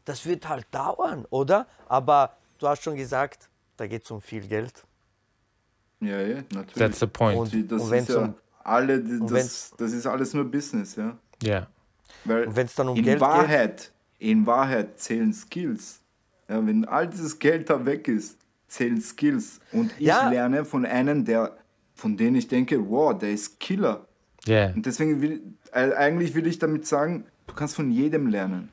Das 0.05 0.25
wird 0.25 0.47
halt 0.47 0.67
dauern, 0.71 1.25
oder? 1.29 1.67
Aber 1.87 2.35
du 2.59 2.67
hast 2.67 2.83
schon 2.83 2.95
gesagt, 2.95 3.49
da 3.77 3.87
geht 3.87 4.03
es 4.03 4.11
um 4.11 4.21
viel 4.21 4.47
Geld. 4.47 4.83
Ja, 5.99 6.21
ja, 6.21 6.35
natürlich. 6.53 6.73
That's 6.75 6.99
the 6.99 7.07
point. 7.07 7.37
Und- 7.39 7.53
und 7.71 7.89
wenn's 7.91 8.09
ist 8.09 8.15
ja 8.15 8.21
um- 8.21 8.35
alle, 8.67 9.01
das, 9.01 9.73
das 9.77 9.93
ist 9.93 10.05
alles 10.05 10.33
nur 10.33 10.45
Business, 10.49 10.95
ja. 10.95 11.17
Ja. 11.41 11.67
Weil 12.25 12.47
Und 12.47 12.55
wenn's 12.55 12.75
dann 12.75 12.89
um 12.89 12.97
in 12.97 13.03
Geld 13.03 13.19
geht? 13.19 13.21
Wahrheit, 13.21 13.91
in 14.19 14.45
Wahrheit 14.45 14.99
zählen 14.99 15.33
Skills. 15.33 15.99
Ja, 16.49 16.65
wenn 16.65 16.85
all 16.85 17.07
dieses 17.07 17.37
Geld 17.39 17.69
da 17.69 17.85
weg 17.85 18.07
ist, 18.07 18.37
zählen 18.67 19.01
Skills. 19.01 19.59
Und 19.71 19.91
ich 19.99 20.07
Ja. 20.07 20.29
lerne 20.29 20.65
von 20.65 20.85
einem, 20.85 21.25
der, 21.25 21.55
von 21.95 22.17
dem 22.17 22.35
ich 22.35 22.47
denke, 22.47 22.89
wow, 22.89 23.17
der 23.17 23.31
ist 23.31 23.59
Killer. 23.59 24.05
Yeah. 24.47 24.73
Und 24.73 24.85
deswegen 24.85 25.21
will, 25.21 25.41
äh, 25.71 25.93
eigentlich 25.93 26.33
will 26.35 26.47
ich 26.47 26.57
damit 26.59 26.85
sagen, 26.87 27.25
du 27.47 27.53
kannst 27.53 27.75
von 27.75 27.91
jedem 27.91 28.27
lernen. 28.27 28.69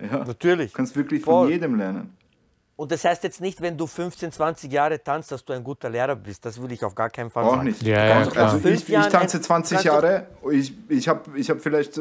Ja, 0.00 0.24
Natürlich. 0.24 0.72
du 0.72 0.76
kannst 0.76 0.96
wirklich 0.96 1.22
Voll. 1.22 1.44
von 1.46 1.52
jedem 1.52 1.74
lernen. 1.76 2.12
Und 2.76 2.90
das 2.90 3.04
heißt 3.04 3.22
jetzt 3.22 3.40
nicht, 3.40 3.60
wenn 3.60 3.76
du 3.76 3.86
15, 3.86 4.32
20 4.32 4.72
Jahre 4.72 5.02
tanzt, 5.02 5.30
dass 5.30 5.44
du 5.44 5.52
ein 5.52 5.62
guter 5.62 5.90
Lehrer 5.90 6.16
bist. 6.16 6.44
Das 6.44 6.60
will 6.60 6.72
ich 6.72 6.82
auf 6.84 6.94
gar 6.94 7.10
keinen 7.10 7.30
Fall 7.30 7.44
Auch 7.44 7.50
sagen. 7.52 7.64
nicht. 7.64 7.82
Ja, 7.82 8.06
ja, 8.06 8.28
also 8.30 8.66
ich, 8.68 8.88
ich 8.88 9.06
tanze 9.08 9.36
ein- 9.38 9.42
20 9.42 9.74
kannst 9.76 9.84
du- 9.84 9.88
Jahre. 9.88 10.26
Ich, 10.50 10.72
ich 10.88 11.06
habe 11.08 11.38
ich 11.38 11.50
hab 11.50 11.60
vielleicht, 11.60 12.00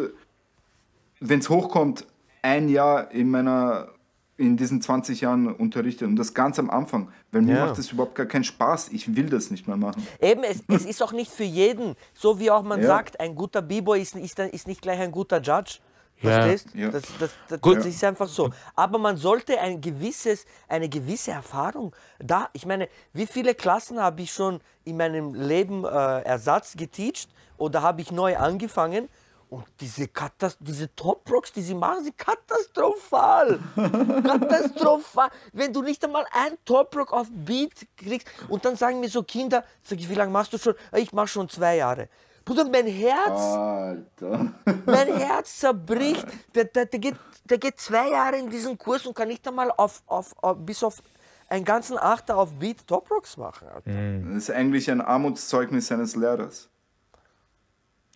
wenn 1.19 1.39
es 1.39 1.49
hochkommt, 1.49 2.05
ein 2.41 2.69
Jahr 2.69 3.11
in 3.11 3.29
meiner 3.29 3.89
in 4.37 4.57
diesen 4.57 4.81
20 4.81 5.21
Jahren 5.21 5.53
unterrichtet 5.53 6.07
und 6.07 6.15
das 6.15 6.33
ganz 6.33 6.57
am 6.57 6.71
Anfang, 6.71 7.09
weil 7.31 7.43
mir 7.43 7.57
Ja. 7.57 7.65
macht 7.67 7.77
das 7.77 7.91
überhaupt 7.91 8.15
gar 8.15 8.25
keinen 8.25 8.43
Spaß. 8.43 8.89
Ich 8.89 9.15
will 9.15 9.29
das 9.29 9.51
nicht 9.51 9.67
mehr 9.67 9.77
machen. 9.77 10.07
Eben, 10.19 10.43
es, 10.43 10.63
es 10.67 10.85
ist 10.85 11.03
auch 11.03 11.11
nicht 11.11 11.31
für 11.31 11.43
jeden. 11.43 11.95
So 12.15 12.39
wie 12.39 12.49
auch 12.49 12.63
man 12.63 12.81
Ja. 12.81 12.87
sagt, 12.87 13.19
ein 13.19 13.35
guter 13.35 13.61
B-Boy 13.61 14.01
ist, 14.01 14.15
ist, 14.15 14.39
ist 14.39 14.67
nicht 14.67 14.81
gleich 14.81 14.99
ein 14.99 15.11
guter 15.11 15.39
Judge. 15.41 15.77
Verstehst? 16.21 16.67
Ja. 16.73 16.89
Das, 16.89 17.03
das, 17.19 17.31
das, 17.49 17.61
Gut. 17.61 17.77
das 17.77 17.85
ist 17.87 18.03
einfach 18.03 18.27
so. 18.27 18.51
Aber 18.75 18.97
man 18.97 19.17
sollte 19.17 19.59
ein 19.59 19.81
gewisses, 19.81 20.45
eine 20.67 20.87
gewisse 20.87 21.31
Erfahrung 21.31 21.95
da. 22.19 22.49
Ich 22.53 22.65
meine, 22.65 22.89
wie 23.13 23.25
viele 23.25 23.55
Klassen 23.55 23.99
habe 23.99 24.21
ich 24.21 24.31
schon 24.31 24.61
in 24.83 24.97
meinem 24.97 25.33
Leben 25.33 25.83
äh, 25.83 26.21
Ersatz 26.21 26.75
geteacht 26.75 27.29
oder 27.57 27.81
habe 27.81 28.01
ich 28.01 28.11
neu 28.11 28.37
angefangen? 28.37 29.09
Und 29.51 29.65
diese, 29.81 30.07
diese 30.61 30.95
Top 30.95 31.29
Rocks, 31.29 31.51
die 31.51 31.61
sie 31.61 31.73
machen, 31.75 32.05
sind 32.05 32.17
katastrophal. 32.17 33.59
katastrophal. 33.75 35.29
Wenn 35.51 35.73
du 35.73 35.81
nicht 35.81 36.01
einmal 36.05 36.25
ein 36.31 36.57
Top 36.63 36.95
Rock 36.95 37.11
auf 37.11 37.27
Beat 37.29 37.85
kriegst 37.97 38.29
und 38.47 38.63
dann 38.63 38.77
sagen 38.77 39.01
mir 39.01 39.09
so 39.09 39.23
Kinder, 39.23 39.65
sag 39.83 39.99
ich, 39.99 40.09
wie 40.09 40.15
lange 40.15 40.31
machst 40.31 40.53
du 40.53 40.57
schon? 40.57 40.73
Ich 40.95 41.11
mache 41.11 41.27
schon 41.27 41.49
zwei 41.49 41.75
Jahre. 41.75 42.07
Bruder, 42.43 42.65
mein 42.65 42.87
Herz, 42.87 43.39
Alter. 43.39 44.53
mein 44.85 45.07
Herz 45.17 45.59
zerbricht. 45.59 46.25
Der, 46.55 46.65
der, 46.65 46.85
der, 46.85 46.99
geht, 46.99 47.15
der 47.45 47.57
geht 47.57 47.79
zwei 47.79 48.09
Jahre 48.09 48.37
in 48.37 48.49
diesen 48.49 48.77
Kurs 48.77 49.05
und 49.05 49.15
kann 49.15 49.27
nicht 49.27 49.47
einmal 49.47 49.71
auf, 49.71 50.01
auf, 50.07 50.33
auf, 50.41 50.57
bis 50.59 50.83
auf 50.83 51.01
einen 51.49 51.65
ganzen 51.65 51.97
Achter 51.97 52.37
auf 52.37 52.53
Beat 52.53 52.87
Top 52.87 53.11
Rocks 53.11 53.37
machen. 53.37 53.67
Alter. 53.67 53.91
Das 53.91 54.43
ist 54.43 54.51
eigentlich 54.51 54.89
ein 54.89 55.01
Armutszeugnis 55.01 55.91
eines 55.91 56.15
Lehrers. 56.15 56.69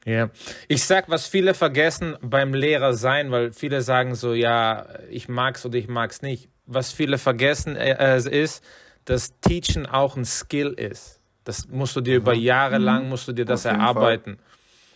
Ja, 0.05 0.29
ich 0.67 0.83
sag, 0.83 1.09
was 1.09 1.25
viele 1.25 1.55
vergessen 1.55 2.15
beim 2.21 2.53
Lehrer 2.53 2.93
sein, 2.93 3.31
weil 3.31 3.51
viele 3.53 3.81
sagen 3.81 4.13
so, 4.13 4.33
ja, 4.33 4.85
ich 5.09 5.27
mag's 5.27 5.65
oder 5.65 5.77
ich 5.77 5.87
mag's 5.87 6.21
nicht. 6.21 6.49
Was 6.67 6.91
viele 6.91 7.17
vergessen 7.17 7.75
äh, 7.75 8.17
ist, 8.29 8.63
dass 9.05 9.39
Teachen 9.39 9.87
auch 9.87 10.15
ein 10.15 10.25
Skill 10.25 10.73
ist. 10.73 11.14
Das 11.45 11.69
musst 11.69 11.95
du 11.95 12.01
dir 12.01 12.17
über 12.17 12.33
Jahre 12.33 12.77
lang, 12.77 13.07
musst 13.07 13.27
du 13.27 13.31
dir 13.31 13.45
das 13.45 13.63
erarbeiten. 13.63 14.37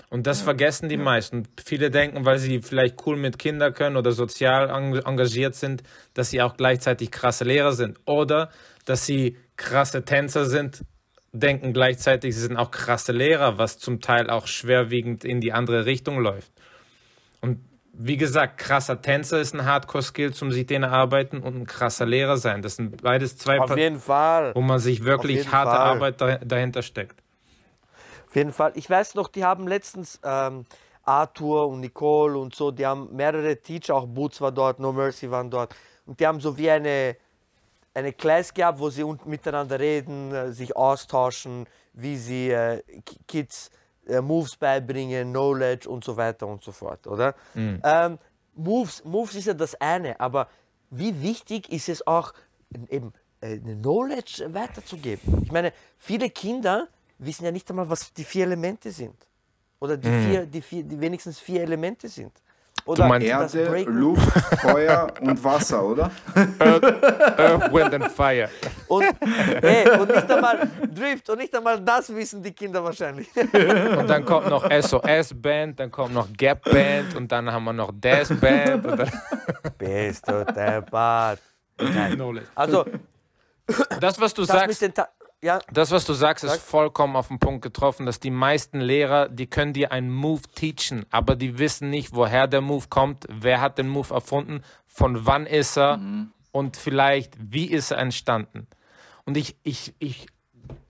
Und 0.10 0.26
das 0.26 0.42
vergessen 0.42 0.90
die 0.90 0.98
meisten. 0.98 1.48
Viele 1.64 1.92
denken, 1.92 2.26
weil 2.26 2.40
sie 2.40 2.62
vielleicht 2.62 3.06
cool 3.06 3.16
mit 3.16 3.38
Kindern 3.38 3.74
können 3.74 3.96
oder 3.96 4.12
sozial 4.12 4.70
eng- 4.70 4.96
engagiert 5.06 5.54
sind, 5.54 5.84
dass 6.16 6.32
sie 6.32 6.42
auch 6.42 6.58
gleichzeitig 6.58 7.12
krasse 7.12 7.44
Lehrer 7.44 7.74
sind. 7.74 8.00
Oder 8.06 8.50
dass 8.86 9.06
sie 9.06 9.38
krasse 9.56 10.04
Tänzer 10.04 10.46
sind, 10.46 10.84
denken 11.32 11.74
gleichzeitig, 11.74 12.34
sie 12.34 12.42
sind 12.42 12.58
auch 12.58 12.72
krasse 12.72 13.12
Lehrer, 13.12 13.60
was 13.60 13.78
zum 13.78 14.02
Teil 14.02 14.32
auch 14.32 14.48
schwerwiegend 14.48 15.24
in 15.24 15.42
die 15.42 15.54
andere 15.54 15.86
Richtung 15.86 16.20
läuft. 16.20 16.52
Und 17.42 17.60
wie 18.02 18.16
gesagt, 18.16 18.58
krasser 18.58 19.02
Tänzer 19.02 19.42
ist 19.42 19.54
ein 19.54 19.66
Hardcore-Skill 19.66 20.34
zum 20.34 20.54
sich 20.54 20.66
den 20.66 20.84
erarbeiten 20.84 21.44
und 21.44 21.56
ein 21.58 21.66
krasser 21.68 22.06
Lehrer 22.06 22.38
sein. 22.38 22.62
Das 22.62 22.78
sind 22.78 23.02
beides 23.04 23.38
zwei, 23.38 23.60
Auf 23.60 23.76
jeden 23.76 24.00
Fall. 24.00 24.56
wo 24.56 24.62
man 24.62 24.80
sich 24.80 25.04
wirklich 25.04 25.52
harte 25.52 25.72
Fall. 25.72 25.80
Arbeit 25.80 26.22
da, 26.22 26.38
dahinter 26.38 26.82
steckt. 26.82 27.22
Auf 28.28 28.36
jeden 28.38 28.54
Fall. 28.54 28.72
Ich 28.76 28.90
weiß 28.90 29.16
noch, 29.16 29.28
die 29.28 29.44
haben 29.44 29.68
letztens 29.68 30.18
ähm, 30.24 30.64
Arthur 31.04 31.68
und 31.68 31.82
Nicole 31.82 32.38
und 32.38 32.56
so, 32.56 32.72
die 32.72 32.86
haben 32.86 33.14
mehrere 33.14 33.58
Teacher, 33.58 33.96
auch 33.96 34.06
Boots 34.08 34.40
war 34.40 34.54
dort, 34.54 34.80
No 34.80 34.94
Mercy 34.94 35.30
waren 35.30 35.50
dort. 35.50 35.76
Und 36.06 36.22
die 36.22 36.26
haben 36.26 36.40
so 36.40 36.58
wie 36.58 36.70
eine, 36.70 37.18
eine 37.94 38.14
Class 38.14 38.54
gehabt, 38.54 38.80
wo 38.80 38.90
sie 38.90 39.04
miteinander 39.26 39.78
reden, 39.78 40.34
äh, 40.34 40.52
sich 40.54 40.74
austauschen, 40.78 41.66
wie 41.92 42.16
sie 42.16 42.52
äh, 42.52 42.82
Ki- 43.06 43.20
Kids 43.28 43.72
Moves 44.22 44.56
beibringen, 44.56 45.30
Knowledge 45.30 45.90
und 45.90 46.04
so 46.04 46.18
weiter 46.18 46.48
und 46.48 46.64
so 46.64 46.72
fort, 46.72 47.08
oder? 47.08 47.36
Ähm, 47.84 48.20
Moves, 48.56 49.04
Moves 49.06 49.36
ist 49.36 49.46
ja 49.46 49.54
das 49.54 49.76
eine, 49.80 50.20
aber 50.20 50.48
wie 50.90 51.22
wichtig 51.22 51.72
ist 51.72 51.90
es 51.90 52.06
auch, 52.06 52.34
eben 52.90 53.14
äh, 53.42 53.58
Knowledge 53.58 54.54
weiterzugeben? 54.54 55.44
Ich 55.44 55.52
meine, 55.52 55.72
viele 55.98 56.30
Kinder 56.30 56.88
wissen 57.20 57.46
ja 57.46 57.52
nicht 57.52 57.70
einmal, 57.70 57.90
was 57.90 58.14
die 58.14 58.24
vier 58.24 58.46
Elemente 58.46 58.92
sind. 58.92 59.16
Oder 59.80 59.96
die, 59.98 60.10
vier, 60.10 60.46
die, 60.46 60.62
vier, 60.62 60.84
die 60.84 61.00
wenigstens 61.00 61.40
vier 61.40 61.62
Elemente 61.62 62.10
sind. 62.10 62.34
Oder 62.90 63.08
meinst 63.08 63.30
das 63.30 63.56
Erde. 63.56 63.84
Luft, 63.84 64.32
Feuer 64.62 65.08
und 65.22 65.44
Wasser, 65.44 65.84
oder? 65.84 66.12
Earth, 66.60 67.72
Wind 67.72 67.94
and 67.94 68.12
Fire. 68.12 68.50
Und, 68.88 69.06
hey, 69.62 69.90
und 70.00 70.10
nicht 70.10 70.32
einmal 70.32 70.68
Drift 70.94 71.30
und 71.30 71.38
nicht 71.38 71.56
einmal 71.56 71.80
das 71.80 72.14
wissen 72.16 72.42
die 72.42 72.52
Kinder 72.52 72.84
wahrscheinlich. 72.84 73.28
Und 73.36 74.10
dann 74.10 74.26
kommt 74.26 74.50
noch 74.50 74.68
SOS-Band, 74.70 75.80
dann 75.80 75.92
kommt 75.92 76.14
noch 76.16 76.28
Gap-Band 76.36 77.16
und 77.16 77.32
dann 77.32 77.52
haben 77.52 77.64
wir 77.66 77.74
noch 77.74 77.92
und 78.86 78.98
dann- 79.00 79.12
Bist 79.78 80.28
du 80.28 80.44
deppert. 80.46 81.40
Knowledge. 81.78 82.48
Also, 82.56 82.86
Das, 84.00 84.20
was 84.20 84.34
du 84.34 84.42
das 84.42 84.50
sagst, 84.58 84.82
ja, 85.42 85.60
das, 85.72 85.92
was 85.92 86.06
du 86.06 86.14
sagst, 86.14 86.44
ist 86.44 86.52
Sag. 86.52 86.60
vollkommen 86.60 87.16
auf 87.16 87.30
den 87.30 87.40
Punkt 87.40 87.62
getroffen, 87.62 88.06
dass 88.06 88.20
die 88.20 88.32
meisten 88.32 88.82
Lehrer, 88.82 89.30
die 89.30 89.48
können 89.48 89.74
dir 89.74 89.92
einen 89.92 90.12
Move 90.12 90.42
teachen, 90.54 91.06
aber 91.12 91.36
die 91.36 91.58
wissen 91.58 91.90
nicht, 91.90 92.14
woher 92.14 92.48
der 92.48 92.62
Move 92.62 92.88
kommt, 92.90 93.26
wer 93.30 93.62
hat 93.62 93.78
den 93.78 93.88
Move 93.88 94.14
erfunden, 94.14 94.64
von 94.86 95.26
wann 95.26 95.46
ist 95.46 95.78
er 95.78 96.00
und 96.52 96.76
vielleicht, 96.76 97.36
wie 97.40 97.66
ist 97.66 97.92
er 97.92 98.00
entstanden. 98.00 98.68
Und 99.26 99.38
ich, 99.38 99.56
ich, 99.64 99.94
ich 100.00 100.28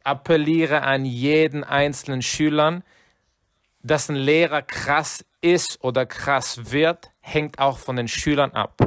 appelliere 0.03 0.81
an 0.81 1.05
jeden 1.05 1.63
einzelnen 1.63 2.21
Schülern, 2.21 2.83
dass 3.83 4.09
ein 4.09 4.15
Lehrer 4.15 4.61
krass 4.61 5.23
ist 5.41 5.83
oder 5.83 6.05
krass 6.05 6.71
wird, 6.71 7.11
hängt 7.21 7.59
auch 7.59 7.77
von 7.77 7.95
den 7.95 8.07
Schülern 8.07 8.51
ab. 8.51 8.77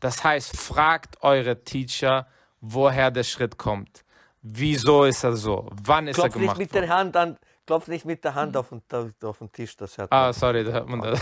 Das 0.00 0.24
heißt, 0.24 0.56
fragt 0.56 1.22
eure 1.22 1.64
Teacher, 1.64 2.26
woher 2.60 3.10
der 3.10 3.24
Schritt 3.24 3.58
kommt. 3.58 4.01
Wieso 4.42 5.04
ist 5.04 5.22
er 5.24 5.34
so? 5.36 5.68
Wann 5.84 6.08
ist 6.08 6.16
klopf 6.16 6.34
er 6.34 6.40
nicht 6.40 6.54
gemacht 6.54 6.58
mit 6.58 6.74
worden? 6.74 6.86
der 6.86 6.96
Hand 6.96 7.16
an, 7.16 7.36
klopf 7.66 7.86
nicht 7.86 8.04
mit 8.04 8.24
der 8.24 8.34
Hand 8.34 8.56
auf 8.56 8.70
den, 8.70 8.82
auf 9.22 9.38
den 9.38 9.52
Tisch, 9.52 9.76
das 9.76 9.96
hört 9.98 10.10
Ah, 10.12 10.24
man. 10.24 10.32
sorry, 10.32 10.64
da 10.64 10.72
hört 10.72 10.88
man 10.88 11.00
das. 11.00 11.20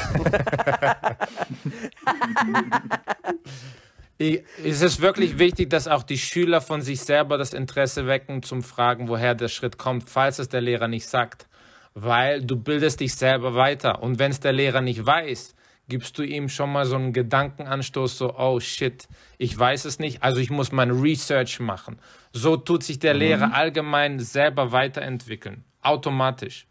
Es 4.18 4.82
ist 4.82 5.00
wirklich 5.00 5.38
wichtig, 5.38 5.70
dass 5.70 5.88
auch 5.88 6.02
die 6.02 6.18
Schüler 6.18 6.60
von 6.60 6.82
sich 6.82 7.00
selber 7.00 7.38
das 7.38 7.54
Interesse 7.54 8.06
wecken, 8.06 8.42
zum 8.42 8.62
Fragen, 8.62 9.08
woher 9.08 9.34
der 9.34 9.48
Schritt 9.48 9.78
kommt, 9.78 10.10
falls 10.10 10.38
es 10.38 10.48
der 10.50 10.60
Lehrer 10.60 10.88
nicht 10.88 11.06
sagt. 11.08 11.46
Weil 11.94 12.42
du 12.44 12.56
bildest 12.56 13.00
dich 13.00 13.14
selber 13.14 13.54
weiter. 13.54 14.02
Und 14.02 14.18
wenn 14.18 14.30
es 14.30 14.40
der 14.40 14.52
Lehrer 14.52 14.80
nicht 14.82 15.04
weiß, 15.06 15.54
gibst 15.90 16.16
du 16.16 16.22
ihm 16.22 16.48
schon 16.48 16.72
mal 16.72 16.86
so 16.86 16.96
einen 16.96 17.12
Gedankenanstoß, 17.12 18.16
so, 18.16 18.34
oh 18.38 18.60
shit, 18.60 19.06
ich 19.36 19.58
weiß 19.58 19.84
es 19.84 19.98
nicht, 19.98 20.22
also 20.22 20.40
ich 20.40 20.48
muss 20.48 20.72
mein 20.72 20.90
Research 20.90 21.60
machen. 21.60 21.98
So 22.32 22.56
tut 22.56 22.82
sich 22.82 22.98
der 22.98 23.12
Lehrer 23.12 23.52
allgemein 23.52 24.20
selber 24.20 24.72
weiterentwickeln. 24.72 25.64
Automatisch. 25.82 26.66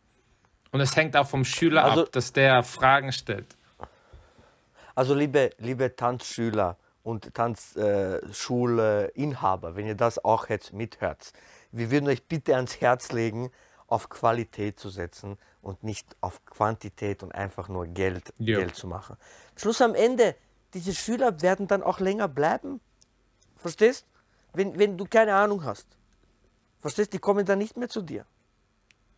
Und 0.71 0.81
es 0.81 0.95
hängt 0.95 1.15
auch 1.15 1.27
vom 1.27 1.45
Schüler 1.45 1.85
Also- 1.85 2.05
ab, 2.05 2.11
dass 2.11 2.33
der 2.33 2.63
Fragen 2.63 3.11
stellt. 3.11 3.55
Also 4.95 5.13
liebe, 5.13 5.51
liebe 5.59 5.95
Tanzschüler 5.95 6.75
und 7.03 7.31
Tanzschulinhaber, 7.33 9.75
wenn 9.75 9.85
ihr 9.85 9.95
das 9.95 10.23
auch 10.23 10.49
jetzt 10.49 10.73
mithört, 10.73 11.31
wir 11.71 11.91
würden 11.91 12.07
euch 12.09 12.23
bitte 12.23 12.55
ans 12.55 12.81
Herz 12.81 13.11
legen, 13.11 13.51
auf 13.87 14.09
Qualität 14.09 14.79
zu 14.79 14.89
setzen 14.89 15.37
und 15.69 15.83
nicht 15.83 16.07
auf 16.21 16.43
Quantität 16.45 17.23
und 17.23 17.33
einfach 17.33 17.69
nur 17.69 17.85
Geld, 17.87 18.33
Ja. 18.37 18.59
Geld 18.59 18.75
zu 18.75 18.87
machen. 18.87 19.15
Schluss 19.55 19.81
am 19.81 19.95
Ende, 19.95 20.35
diese 20.73 20.93
Schüler 20.93 21.41
werden 21.41 21.67
dann 21.67 21.83
auch 21.83 21.99
länger 21.99 22.27
bleiben. 22.27 22.81
Verstehst? 23.55 24.05
Wenn, 24.53 24.77
wenn 24.79 24.97
du 24.97 25.05
keine 25.05 25.35
Ahnung 25.35 25.63
hast. 25.63 25.87
Verstehst? 26.79 27.13
Die 27.13 27.19
kommen 27.19 27.45
dann 27.45 27.59
nicht 27.59 27.77
mehr 27.77 27.89
zu 27.89 28.01
dir. 28.01 28.25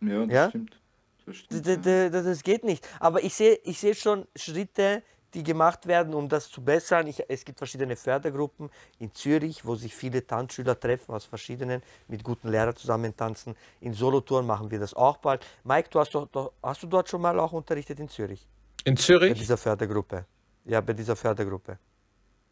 Ja, 0.01 0.25
das 0.25 0.33
Ja? 0.33 0.49
stimmt. 0.49 0.77
Das 1.25 1.35
stimmt. 1.37 1.65
d- 1.65 1.77
d- 1.77 2.09
d- 2.09 2.23
Das 2.23 2.43
geht 2.43 2.63
nicht. 2.63 2.87
Aber 2.99 3.23
ich 3.23 3.33
sehe 3.33 3.55
ich 3.63 3.79
sehe 3.79 3.95
schon 3.95 4.27
Schritte, 4.35 5.03
die 5.34 5.43
gemacht 5.43 5.88
werden, 5.88 6.13
um 6.13 6.27
das 6.29 6.49
zu 6.49 6.63
bessern. 6.63 7.07
Ich, 7.07 7.23
es 7.27 7.45
gibt 7.45 7.57
verschiedene 7.57 7.95
Fördergruppen 7.95 8.69
in 8.99 9.13
Zürich, 9.13 9.65
wo 9.65 9.75
sich 9.75 9.95
viele 9.95 10.25
Tanzschüler 10.25 10.79
treffen 10.79 11.13
aus 11.13 11.25
verschiedenen, 11.25 11.82
mit 12.07 12.23
guten 12.23 12.49
Lehrern 12.49 12.75
zusammen 12.75 13.15
tanzen. 13.15 13.55
In 13.79 13.93
Solothurn 13.93 14.45
machen 14.45 14.69
wir 14.71 14.79
das 14.79 14.93
auch 14.93 15.17
bald. 15.17 15.45
Mike, 15.63 15.89
du 15.89 15.99
hast, 15.99 16.13
doch, 16.13 16.53
hast 16.61 16.84
du 16.84 16.88
dort 16.88 17.09
schon 17.09 17.21
mal 17.21 17.39
auch 17.39 17.53
unterrichtet 17.53 17.99
in 17.99 18.09
Zürich? 18.09 18.47
In 18.84 18.95
Bei 18.95 19.01
Zürich? 19.01 19.34
dieser 19.39 19.57
Fördergruppe. 19.57 20.25
Ja, 20.65 20.82
bei 20.82 20.93
dieser 20.93 21.15
Fördergruppe. 21.15 21.77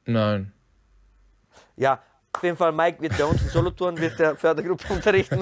Nein. 0.05 0.51
Ja, 1.75 2.01
auf 2.39 2.43
jeden 2.43 2.55
Fall, 2.55 2.71
Mike 2.71 3.01
wird 3.01 3.17
bei 3.17 3.25
uns 3.25 3.41
in 3.41 3.49
Solothurn 3.49 3.97
wird 3.97 4.17
der 4.17 4.35
Fördergruppe 4.37 4.85
unterrichten. 4.93 5.41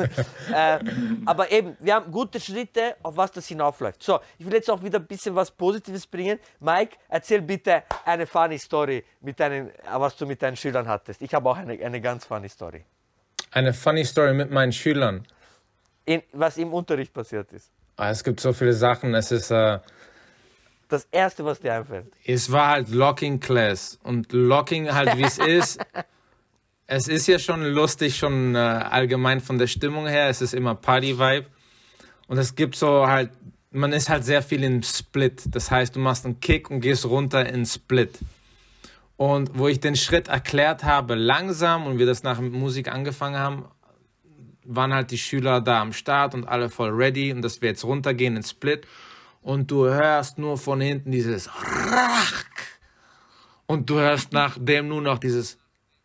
äh, 0.52 0.80
aber 1.26 1.52
eben, 1.52 1.78
wir 1.80 1.94
haben 1.94 2.12
gute 2.12 2.40
Schritte, 2.40 2.96
auf 3.04 3.16
was 3.16 3.32
das 3.32 3.48
hinaufläuft. 3.48 4.02
So, 4.02 4.20
ich 4.40 4.46
will 4.48 4.54
jetzt 4.54 4.68
auch 4.70 4.82
wieder 4.82 4.98
ein 4.98 5.06
bisschen 5.06 5.36
was 5.36 5.52
Positives 5.52 6.08
bringen. 6.08 6.40
Mike, 6.60 6.98
erzähl 7.08 7.42
bitte 7.44 7.84
eine 8.04 8.26
funny 8.26 8.58
Story, 8.58 9.04
mit 9.22 9.40
deinen, 9.40 9.70
was 9.92 10.18
du 10.18 10.26
mit 10.26 10.42
deinen 10.42 10.56
Schülern 10.58 10.88
hattest. 10.88 11.22
Ich 11.22 11.32
habe 11.36 11.48
auch 11.50 11.58
eine, 11.58 11.74
eine 11.74 12.02
ganz 12.02 12.26
funny 12.26 12.50
Story. 12.50 12.84
Eine 13.52 13.74
funny 13.74 14.04
Story 14.04 14.34
mit 14.34 14.50
meinen 14.50 14.72
Schülern. 14.72 15.26
In, 16.06 16.24
was 16.34 16.58
im 16.58 16.74
Unterricht 16.74 17.14
passiert 17.14 17.54
ist. 17.54 17.70
Ah, 17.96 18.10
Es 18.10 18.24
gibt 18.24 18.40
so 18.40 18.54
viele 18.54 18.74
Sachen. 18.74 19.14
Es 19.14 19.32
ist, 19.32 19.52
äh, 19.52 19.80
Das 20.90 21.08
Erste, 21.12 21.46
was 21.46 21.60
dir 21.60 21.74
einfällt. 21.76 22.12
es 22.26 22.52
war 22.52 22.70
halt 22.70 22.90
Locking 22.90 23.40
Class 23.40 24.00
und 24.04 24.32
Locking 24.34 24.92
halt 24.92 25.16
wie 25.18 25.24
es 25.26 25.38
ist. 25.58 25.80
Es 26.90 27.10
ist 27.10 27.28
ja 27.28 27.38
schon 27.38 27.66
lustig, 27.66 28.16
schon 28.16 28.56
äh, 28.56 28.60
allgemein 28.60 29.42
von 29.42 29.58
der 29.58 29.68
Stimmung 29.68 30.08
her. 30.08 30.30
Es 30.30 30.42
ist 30.42 30.54
immer 30.54 30.74
Party-Vibe. 30.74 31.48
Und 32.28 32.38
es 32.38 32.56
gibt 32.56 32.78
so 32.78 33.06
halt, 33.08 33.30
man 33.72 33.92
ist 33.92 34.08
halt 34.08 34.24
sehr 34.24 34.42
viel 34.42 34.64
in 34.64 34.82
Split. 34.84 35.44
Das 35.48 35.70
heißt, 35.70 35.98
du 35.98 36.00
machst 36.00 36.24
einen 36.24 36.40
Kick 36.40 36.72
und 36.72 36.80
gehst 36.80 37.06
runter 37.06 37.46
in 37.46 37.66
Split. 37.66 38.18
Und 39.18 39.60
wo 39.60 39.68
ich 39.68 39.82
den 39.82 39.98
Schritt 39.98 40.30
erklärt 40.30 40.86
habe, 40.86 41.16
langsam 41.16 41.88
und 41.88 42.00
wir 42.00 42.06
das 42.06 42.24
nach 42.24 42.40
Musik 42.40 42.88
angefangen 42.90 43.38
haben, 43.38 43.66
waren 44.64 44.94
halt 44.94 45.12
die 45.12 45.18
Schüler 45.18 45.60
da 45.60 45.82
am 45.82 45.92
Start 45.92 46.36
und 46.36 46.48
alle 46.48 46.70
voll 46.70 46.92
ready 46.92 47.34
und 47.34 47.42
dass 47.42 47.62
wir 47.62 47.70
jetzt 47.70 47.84
runtergehen 47.84 48.38
in 48.38 48.44
Split. 48.44 48.88
Und 49.42 49.70
du 49.72 49.86
hörst 49.86 50.38
nur 50.38 50.58
von 50.58 50.80
hinten 50.80 51.12
dieses 51.12 51.50
Rach. 51.50 52.46
Und 53.66 53.90
du 53.90 53.96
hörst 53.96 54.32
nach 54.32 54.58
dem 54.58 54.88
nur 54.88 55.02
noch 55.02 55.20
dieses 55.20 55.58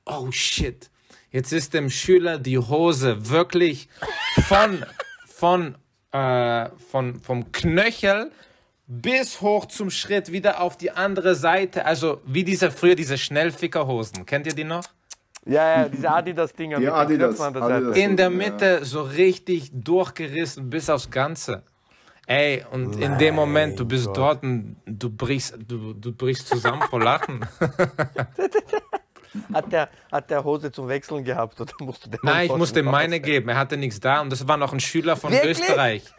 Oh 0.07 0.31
shit. 0.31 0.91
Jetzt 1.31 1.53
ist 1.53 1.75
dem 1.75 1.89
Schüler 1.91 2.39
die 2.39 2.59
Hose 2.59 3.29
wirklich 3.31 3.89
von, 4.47 4.85
von, 5.27 5.77
äh, 6.13 6.69
von, 6.91 7.21
vom 7.21 7.53
Knöchel 7.53 8.31
bis 8.87 9.41
hoch 9.41 9.67
zum 9.67 9.91
Schritt 9.91 10.31
wieder 10.33 10.61
auf 10.61 10.77
die 10.77 10.91
andere 10.91 11.35
Seite. 11.35 11.87
Also 11.87 12.21
wie 12.27 12.45
diese 12.45 12.71
früher 12.71 12.95
diese 12.95 13.17
Schnellfickerhosen. 13.17 14.27
Kennt 14.27 14.47
ihr 14.47 14.55
die 14.55 14.65
noch? 14.65 14.85
Ja, 15.47 15.83
ja, 15.83 15.89
diese 15.89 16.11
Adidas-Dinger 16.11 16.79
Die 16.79 16.85
mit 16.85 16.93
Adidas, 16.95 17.37
Knöpfen 17.37 17.47
an 17.47 17.53
der 17.55 17.63
Seite. 17.63 17.75
Adidas. 17.77 17.97
in 17.97 18.17
der 18.17 18.31
Ja. 18.31 18.37
Mitte 18.37 18.85
so 18.85 19.03
richtig 19.03 19.71
durchgerissen 19.73 20.69
bis 20.71 20.91
aufs 20.91 21.11
Ganze. 21.11 21.63
Ey, 22.27 22.65
und 22.71 23.01
in 23.01 23.19
dem 23.19 23.35
Moment, 23.35 23.81
du 23.81 23.85
bist 23.85 24.07
Gott. 24.07 24.17
dort 24.17 24.43
und 24.45 24.77
du 24.87 25.11
brichst, 25.11 25.57
du, 25.67 25.93
du 25.95 26.13
brichst 26.13 26.47
zusammen 26.47 26.83
vor 26.83 27.01
Lachen. 27.01 27.45
Hat 29.55 29.73
der, 29.73 29.89
hat 30.11 30.31
der 30.31 30.45
Hose 30.45 30.71
zum 30.71 30.89
Wechseln 30.89 31.25
gehabt 31.25 31.61
oder 31.61 31.73
musste 31.81 32.11
der 32.11 32.21
Nein, 32.23 32.47
ich 32.47 32.57
musste 32.57 32.83
meine 32.83 33.19
geben. 33.21 33.49
Er 33.49 33.57
hatte 33.57 33.77
nichts 33.77 33.99
da 34.01 34.21
und 34.21 34.31
das 34.31 34.47
war 34.47 34.57
noch 34.59 34.73
ein 34.73 34.81
Schüler 34.81 35.17
von 35.17 35.33
Wirklich? 35.33 35.59
Österreich. 35.61 36.05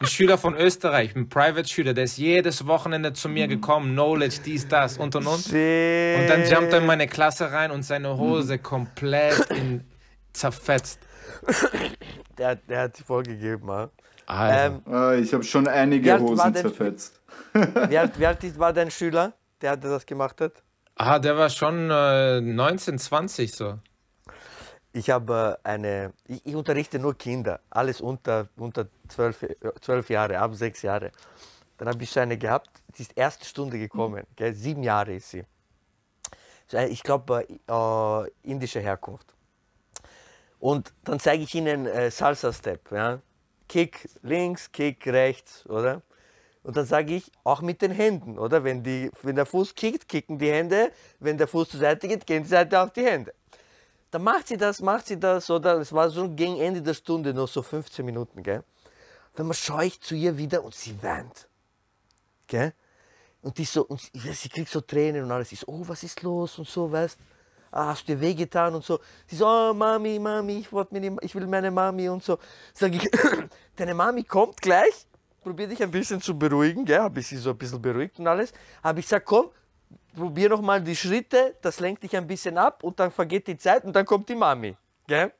Ein 0.00 0.06
Schüler 0.06 0.38
von 0.38 0.54
Österreich, 0.54 1.16
ein 1.16 1.28
Private-Schüler, 1.28 1.92
der 1.92 2.04
ist 2.04 2.18
jedes 2.18 2.68
Wochenende 2.68 3.14
zu 3.14 3.28
mir 3.28 3.48
gekommen, 3.48 3.94
Knowledge, 3.94 4.36
dies, 4.44 4.68
das 4.68 4.96
und 4.96 5.16
und 5.16 5.26
und. 5.26 5.40
Shit. 5.40 6.20
Und 6.20 6.28
dann 6.28 6.44
jumpt 6.48 6.72
er 6.72 6.78
in 6.78 6.86
meine 6.86 7.08
Klasse 7.08 7.50
rein 7.50 7.72
und 7.72 7.82
seine 7.82 8.16
Hose 8.16 8.60
komplett 8.60 9.50
in, 9.50 9.84
zerfetzt. 10.32 11.00
Der, 12.38 12.54
der 12.54 12.82
hat 12.82 12.96
sich 12.96 13.04
vorgegeben. 13.04 13.66
Ja. 13.66 13.90
Alter. 14.26 14.66
Ähm, 14.86 14.92
Ah, 14.92 15.14
ich 15.14 15.34
habe 15.34 15.42
schon 15.42 15.66
einige 15.66 16.16
Hosen 16.20 16.52
denn- 16.52 16.62
zerfetzt. 16.62 17.20
wie, 17.88 17.98
alt, 17.98 18.18
wie 18.20 18.26
alt 18.26 18.58
war 18.58 18.72
dein 18.72 18.92
Schüler, 18.92 19.32
der 19.60 19.76
das 19.76 20.06
gemacht 20.06 20.40
hat? 20.40 20.62
Ah, 20.98 21.18
der 21.18 21.36
war 21.36 21.48
schon 21.50 21.90
äh, 21.90 22.40
19, 22.40 22.98
20 22.98 23.52
so. 23.52 23.78
Ich 24.92 25.10
habe 25.10 25.58
eine, 25.62 26.12
ich, 26.26 26.44
ich 26.44 26.54
unterrichte 26.54 26.98
nur 26.98 27.16
Kinder, 27.16 27.60
alles 27.70 28.00
unter, 28.00 28.48
unter 28.56 28.88
zwölf, 29.08 29.42
äh, 29.42 29.56
zwölf 29.80 30.10
Jahre, 30.10 30.38
ab 30.38 30.54
sechs 30.54 30.82
Jahre. 30.82 31.12
Dann 31.78 31.88
habe 31.88 32.02
ich 32.02 32.18
eine 32.18 32.36
gehabt, 32.36 32.70
die 32.96 33.02
ist 33.02 33.16
erste 33.16 33.44
Stunde 33.44 33.78
gekommen, 33.78 34.24
gell? 34.36 34.54
sieben 34.54 34.82
Jahre 34.82 35.14
ist 35.14 35.30
sie. 35.30 35.44
Eine, 36.72 36.88
ich 36.88 37.02
glaube, 37.02 37.46
äh, 37.48 38.50
indische 38.50 38.80
Herkunft. 38.80 39.34
Und 40.58 40.92
dann 41.04 41.20
zeige 41.20 41.44
ich 41.44 41.54
ihnen 41.54 41.86
äh, 41.86 42.10
Salsa 42.10 42.52
Step, 42.52 42.90
ja? 42.90 43.20
Kick 43.68 44.08
links, 44.22 44.72
Kick 44.72 45.06
rechts, 45.06 45.64
oder? 45.66 46.02
Und 46.62 46.76
dann 46.76 46.84
sage 46.84 47.14
ich, 47.14 47.30
auch 47.44 47.60
mit 47.60 47.80
den 47.82 47.92
Händen, 47.92 48.38
oder? 48.38 48.64
Wenn, 48.64 48.82
die, 48.82 49.10
wenn 49.22 49.36
der 49.36 49.46
Fuß 49.46 49.74
kickt, 49.74 50.08
kicken 50.08 50.38
die 50.38 50.50
Hände. 50.50 50.92
Wenn 51.20 51.38
der 51.38 51.48
Fuß 51.48 51.70
zur 51.70 51.80
Seite 51.80 52.08
geht, 52.08 52.26
gehen 52.26 52.42
die 52.42 52.48
Seite 52.48 52.80
auf 52.80 52.92
die 52.92 53.04
Hände. 53.04 53.32
Dann 54.10 54.22
macht 54.22 54.48
sie 54.48 54.56
das, 54.56 54.80
macht 54.80 55.06
sie 55.06 55.18
das, 55.18 55.50
oder? 55.50 55.78
Es 55.78 55.92
war 55.92 56.10
so 56.10 56.28
gegen 56.28 56.58
Ende 56.58 56.82
der 56.82 56.94
Stunde, 56.94 57.32
noch 57.34 57.48
so 57.48 57.62
15 57.62 58.04
Minuten, 58.04 58.42
gell? 58.42 58.64
Dann 59.34 59.52
schaue 59.54 59.86
ich 59.86 60.00
zu 60.00 60.14
ihr 60.14 60.36
wieder 60.36 60.64
und 60.64 60.74
sie 60.74 61.00
weint. 61.02 61.48
Gell? 62.46 62.72
Und 63.42 63.58
die 63.58 63.64
so, 63.64 63.84
und 63.86 64.00
sie, 64.00 64.10
sie 64.32 64.48
kriegt 64.48 64.68
so 64.68 64.80
Tränen 64.80 65.24
und 65.24 65.30
alles. 65.30 65.52
Ich 65.52 65.60
so, 65.60 65.66
oh, 65.68 65.82
was 65.86 66.02
ist 66.02 66.22
los 66.22 66.58
und 66.58 66.68
so, 66.68 66.90
weißt 66.90 67.18
ah, 67.70 67.86
hast 67.88 68.08
du 68.08 68.14
dir 68.14 68.20
wehgetan 68.20 68.74
und 68.74 68.84
so. 68.84 69.00
Sie 69.26 69.36
so, 69.36 69.46
oh, 69.46 69.74
Mami, 69.74 70.18
Mami, 70.18 70.58
ich, 70.58 70.72
mir 70.72 71.00
die, 71.00 71.16
ich 71.20 71.34
will 71.34 71.46
meine 71.46 71.70
Mami 71.70 72.08
und 72.08 72.22
so. 72.22 72.38
Sag 72.74 72.94
ich, 72.94 73.08
deine 73.76 73.94
Mami 73.94 74.24
kommt 74.24 74.60
gleich, 74.60 75.06
probier 75.42 75.68
dich 75.68 75.82
ein 75.82 75.90
bisschen 75.90 76.20
zu 76.20 76.38
beruhigen, 76.38 76.84
gell? 76.84 77.00
Habe 77.00 77.20
ich 77.20 77.26
sie 77.26 77.36
so 77.36 77.50
ein 77.50 77.58
bisschen 77.58 77.80
beruhigt 77.80 78.18
und 78.18 78.26
alles. 78.26 78.52
Habe 78.82 79.00
ich 79.00 79.06
gesagt, 79.06 79.26
komm, 79.26 79.50
probier 80.14 80.48
noch 80.48 80.60
mal 80.60 80.80
die 80.82 80.96
Schritte, 80.96 81.56
das 81.62 81.80
lenkt 81.80 82.02
dich 82.02 82.16
ein 82.16 82.26
bisschen 82.26 82.58
ab 82.58 82.82
und 82.82 82.98
dann 82.98 83.10
vergeht 83.10 83.46
die 83.46 83.56
Zeit 83.56 83.84
und 83.84 83.94
dann 83.94 84.04
kommt 84.04 84.28
die 84.28 84.34
Mami, 84.34 84.76
gell? 85.06 85.32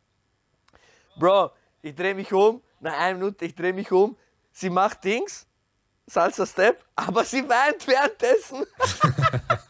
Bro, 1.19 1.51
ich 1.83 1.95
drehe 1.95 2.15
mich 2.15 2.33
um, 2.33 2.63
nach 2.81 2.97
einer 2.99 3.19
Minute, 3.19 3.45
ich 3.45 3.55
drehe 3.55 3.73
mich 3.73 3.91
um, 3.91 4.17
sie 4.53 4.71
macht 4.71 5.03
Dings, 5.05 5.47
Salsa 6.07 6.47
Step, 6.47 6.85
aber 6.95 7.25
sie 7.25 7.47
weint 7.49 7.87
währenddessen. 7.87 8.65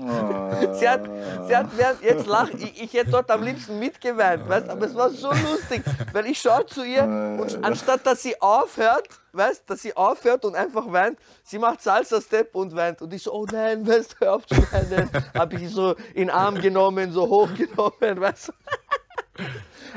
Sie 0.00 0.88
hat, 0.88 1.02
sie 1.46 1.56
hat 1.56 1.66
während, 1.76 2.02
jetzt 2.02 2.26
lach, 2.26 2.48
ich, 2.50 2.82
ich 2.82 2.92
hätte 2.92 3.10
dort 3.10 3.30
am 3.30 3.42
liebsten 3.42 3.78
mitgeweint, 3.78 4.48
weißt, 4.48 4.68
aber 4.68 4.86
es 4.86 4.94
war 4.94 5.10
so 5.10 5.30
lustig, 5.30 5.82
weil 6.12 6.26
ich 6.26 6.40
schaue 6.40 6.64
zu 6.66 6.84
ihr 6.84 7.04
und 7.04 7.62
anstatt 7.62 8.06
dass 8.06 8.22
sie 8.22 8.40
aufhört, 8.40 9.08
weißt, 9.32 9.68
dass 9.68 9.82
sie 9.82 9.96
aufhört 9.96 10.44
und 10.44 10.54
einfach 10.54 10.90
weint, 10.90 11.18
sie 11.42 11.58
macht 11.58 11.82
Salsa 11.82 12.20
Step 12.20 12.54
und 12.54 12.74
weint 12.74 13.02
und 13.02 13.12
ich 13.12 13.22
so, 13.22 13.32
oh 13.32 13.46
nein, 13.50 13.86
weißt, 13.86 14.16
hör 14.20 14.34
auf 14.34 14.46
zu 14.46 14.56
weinen, 14.72 15.10
habe 15.34 15.54
ich 15.54 15.60
sie 15.60 15.68
so 15.68 15.94
in 16.14 16.28
den 16.28 16.30
Arm 16.30 16.60
genommen, 16.60 17.12
so 17.12 17.28
hochgenommen, 17.28 18.20
weißt. 18.20 18.48
du. 18.48 18.52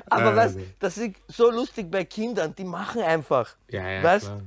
Aber 0.09 0.35
weißt, 0.35 0.55
also. 0.55 0.67
das 0.79 0.97
ist 0.97 1.15
so 1.27 1.51
lustig 1.51 1.89
bei 1.89 2.03
Kindern, 2.05 2.53
die 2.55 2.63
machen 2.63 3.01
einfach, 3.01 3.55
Ja, 3.69 3.87
ja, 3.87 4.03
weißt, 4.03 4.25
klar. 4.25 4.41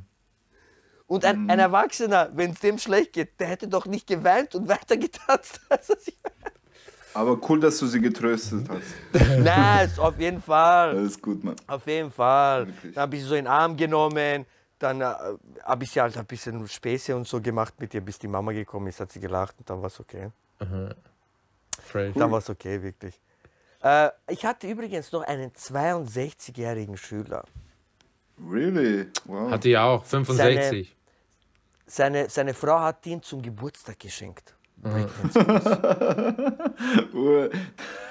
Und 1.07 1.25
ein, 1.25 1.49
ein 1.49 1.59
Erwachsener, 1.59 2.31
wenn 2.35 2.51
es 2.51 2.61
dem 2.61 2.79
schlecht 2.79 3.13
geht, 3.13 3.39
der 3.39 3.49
hätte 3.49 3.69
doch 3.69 3.87
nicht 3.87 4.07
geweint 4.07 4.55
und 4.55 4.69
weiter 4.69 4.97
getanzt. 4.97 5.61
Also 5.69 5.95
Aber 7.15 7.39
cool, 7.49 7.61
dass 7.61 7.79
du 7.79 7.87
sie 7.87 8.01
getröstet 8.01 8.69
hast. 8.69 9.39
Nein, 9.39 9.87
ist 9.87 9.99
auf 9.99 10.19
jeden 10.19 10.43
Fall. 10.43 10.91
Alles 10.91 11.21
gut, 11.21 11.43
Mann. 11.43 11.57
Auf 11.67 11.87
jeden 11.87 12.11
Fall. 12.11 12.67
Wirklich. 12.67 12.95
Dann 12.95 13.03
habe 13.03 13.17
ich 13.17 13.23
sie 13.23 13.29
so 13.29 13.35
in 13.35 13.45
den 13.45 13.51
Arm 13.51 13.75
genommen. 13.75 14.45
Dann 14.79 15.01
äh, 15.01 15.15
habe 15.65 15.85
ich 15.85 15.93
sie 15.93 16.01
halt 16.03 16.19
ein 16.19 16.27
bisschen 16.27 16.69
Späße 16.69 17.17
und 17.17 17.27
so 17.27 17.41
gemacht 17.41 17.73
mit 17.79 17.95
ihr, 17.95 18.03
bis 18.03 18.19
die 18.19 18.29
Mama 18.29 18.53
gekommen 18.53 18.89
ist, 18.89 19.01
hat 19.01 19.11
sie 19.11 19.21
gelacht 19.21 19.55
und 19.59 19.71
dann 19.71 19.81
war 19.81 19.87
es 19.87 19.99
okay. 19.99 20.31
Fresh. 21.83 22.15
Dann 22.15 22.31
war 22.31 22.39
es 22.39 22.51
okay, 22.51 22.83
wirklich. 22.83 23.19
Äh, 23.83 24.11
ich 24.29 24.45
hatte 24.45 24.69
übrigens 24.69 25.13
noch 25.13 25.23
einen 25.23 25.51
62-jährigen 25.53 26.99
Schüler. 26.99 27.45
Really? 28.39 29.07
Wow. 29.25 29.51
Hatte 29.51 29.71
ich 29.71 29.79
auch, 29.79 30.05
65. 30.05 30.96
Seine, 31.87 32.29
seine 32.29 32.53
Frau 32.55 32.81
hat 32.81 33.07
ihn 33.07 33.23
zum 33.23 33.41
Geburtstag 33.43 33.99
geschenkt. 34.01 34.55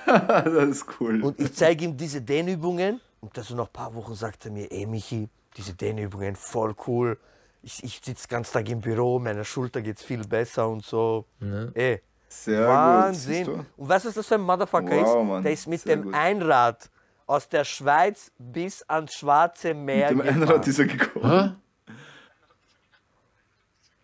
Das 0.06 0.46
ist 0.70 0.86
cool. 1.00 1.22
Und 1.24 1.40
ich 1.40 1.54
zeige 1.54 1.86
ihm 1.86 1.98
diese 1.98 2.22
Dehnübungen 2.22 3.02
und 3.22 3.36
dann 3.36 3.44
so 3.44 3.56
nach 3.56 3.66
ein 3.68 3.74
paar 3.74 3.94
Wochen 3.96 4.14
sagt 4.16 4.46
er 4.46 4.52
mir, 4.52 4.72
ey 4.72 4.86
Michi, 4.86 5.28
diese 5.58 5.74
Dehnübungen 5.74 6.36
voll 6.36 6.76
cool. 6.88 7.18
Ich, 7.64 7.84
ich 7.84 8.00
sitze 8.04 8.28
ganz 8.28 8.52
Tag 8.52 8.70
im 8.70 8.82
Büro, 8.82 9.18
meiner 9.20 9.44
Schulter 9.44 9.82
geht 9.82 9.98
es 9.98 10.04
viel 10.04 10.22
besser 10.28 10.68
und 10.70 10.86
so. 10.86 11.26
Ey, 11.74 12.02
Sehr 12.28 12.68
Wahnsinn. 12.68 13.46
gut. 13.48 13.66
Und 13.78 13.90
weißt 13.90 14.06
du, 14.06 14.10
was 14.10 14.16
das 14.16 14.28
für 14.28 14.36
ein 14.36 14.42
Motherfucker 14.42 14.92
Wow, 14.96 15.22
ist? 15.24 15.28
Mann, 15.28 15.44
Der 15.44 15.52
ist 15.52 15.68
mit 15.68 15.82
sehr 15.82 15.96
dem 15.96 16.04
gut. 16.06 16.14
Einrad 16.14 16.90
aus 17.26 17.50
der 17.50 17.64
Schweiz 17.64 18.32
bis 18.38 18.84
ans 18.88 19.14
Schwarze 19.16 19.74
Meer 19.74 20.10
du? 20.10 20.16
Dem 20.18 20.22
gefahren. 20.24 20.44
Einrad 20.44 20.68
ist 20.68 20.78
er 20.80 20.86
gekommen. 20.86 21.62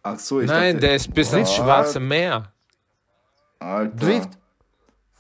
Ach 0.04 0.18
so, 0.20 0.42
ich 0.42 0.48
Nein, 0.48 0.76
dachte, 0.76 0.88
der 0.88 0.96
ist 0.96 1.14
bis 1.14 1.32
ins 1.34 1.54
Schwarze 1.54 2.00
Meer. 2.00 2.52
Alter. 3.60 3.96
Drift 3.96 4.30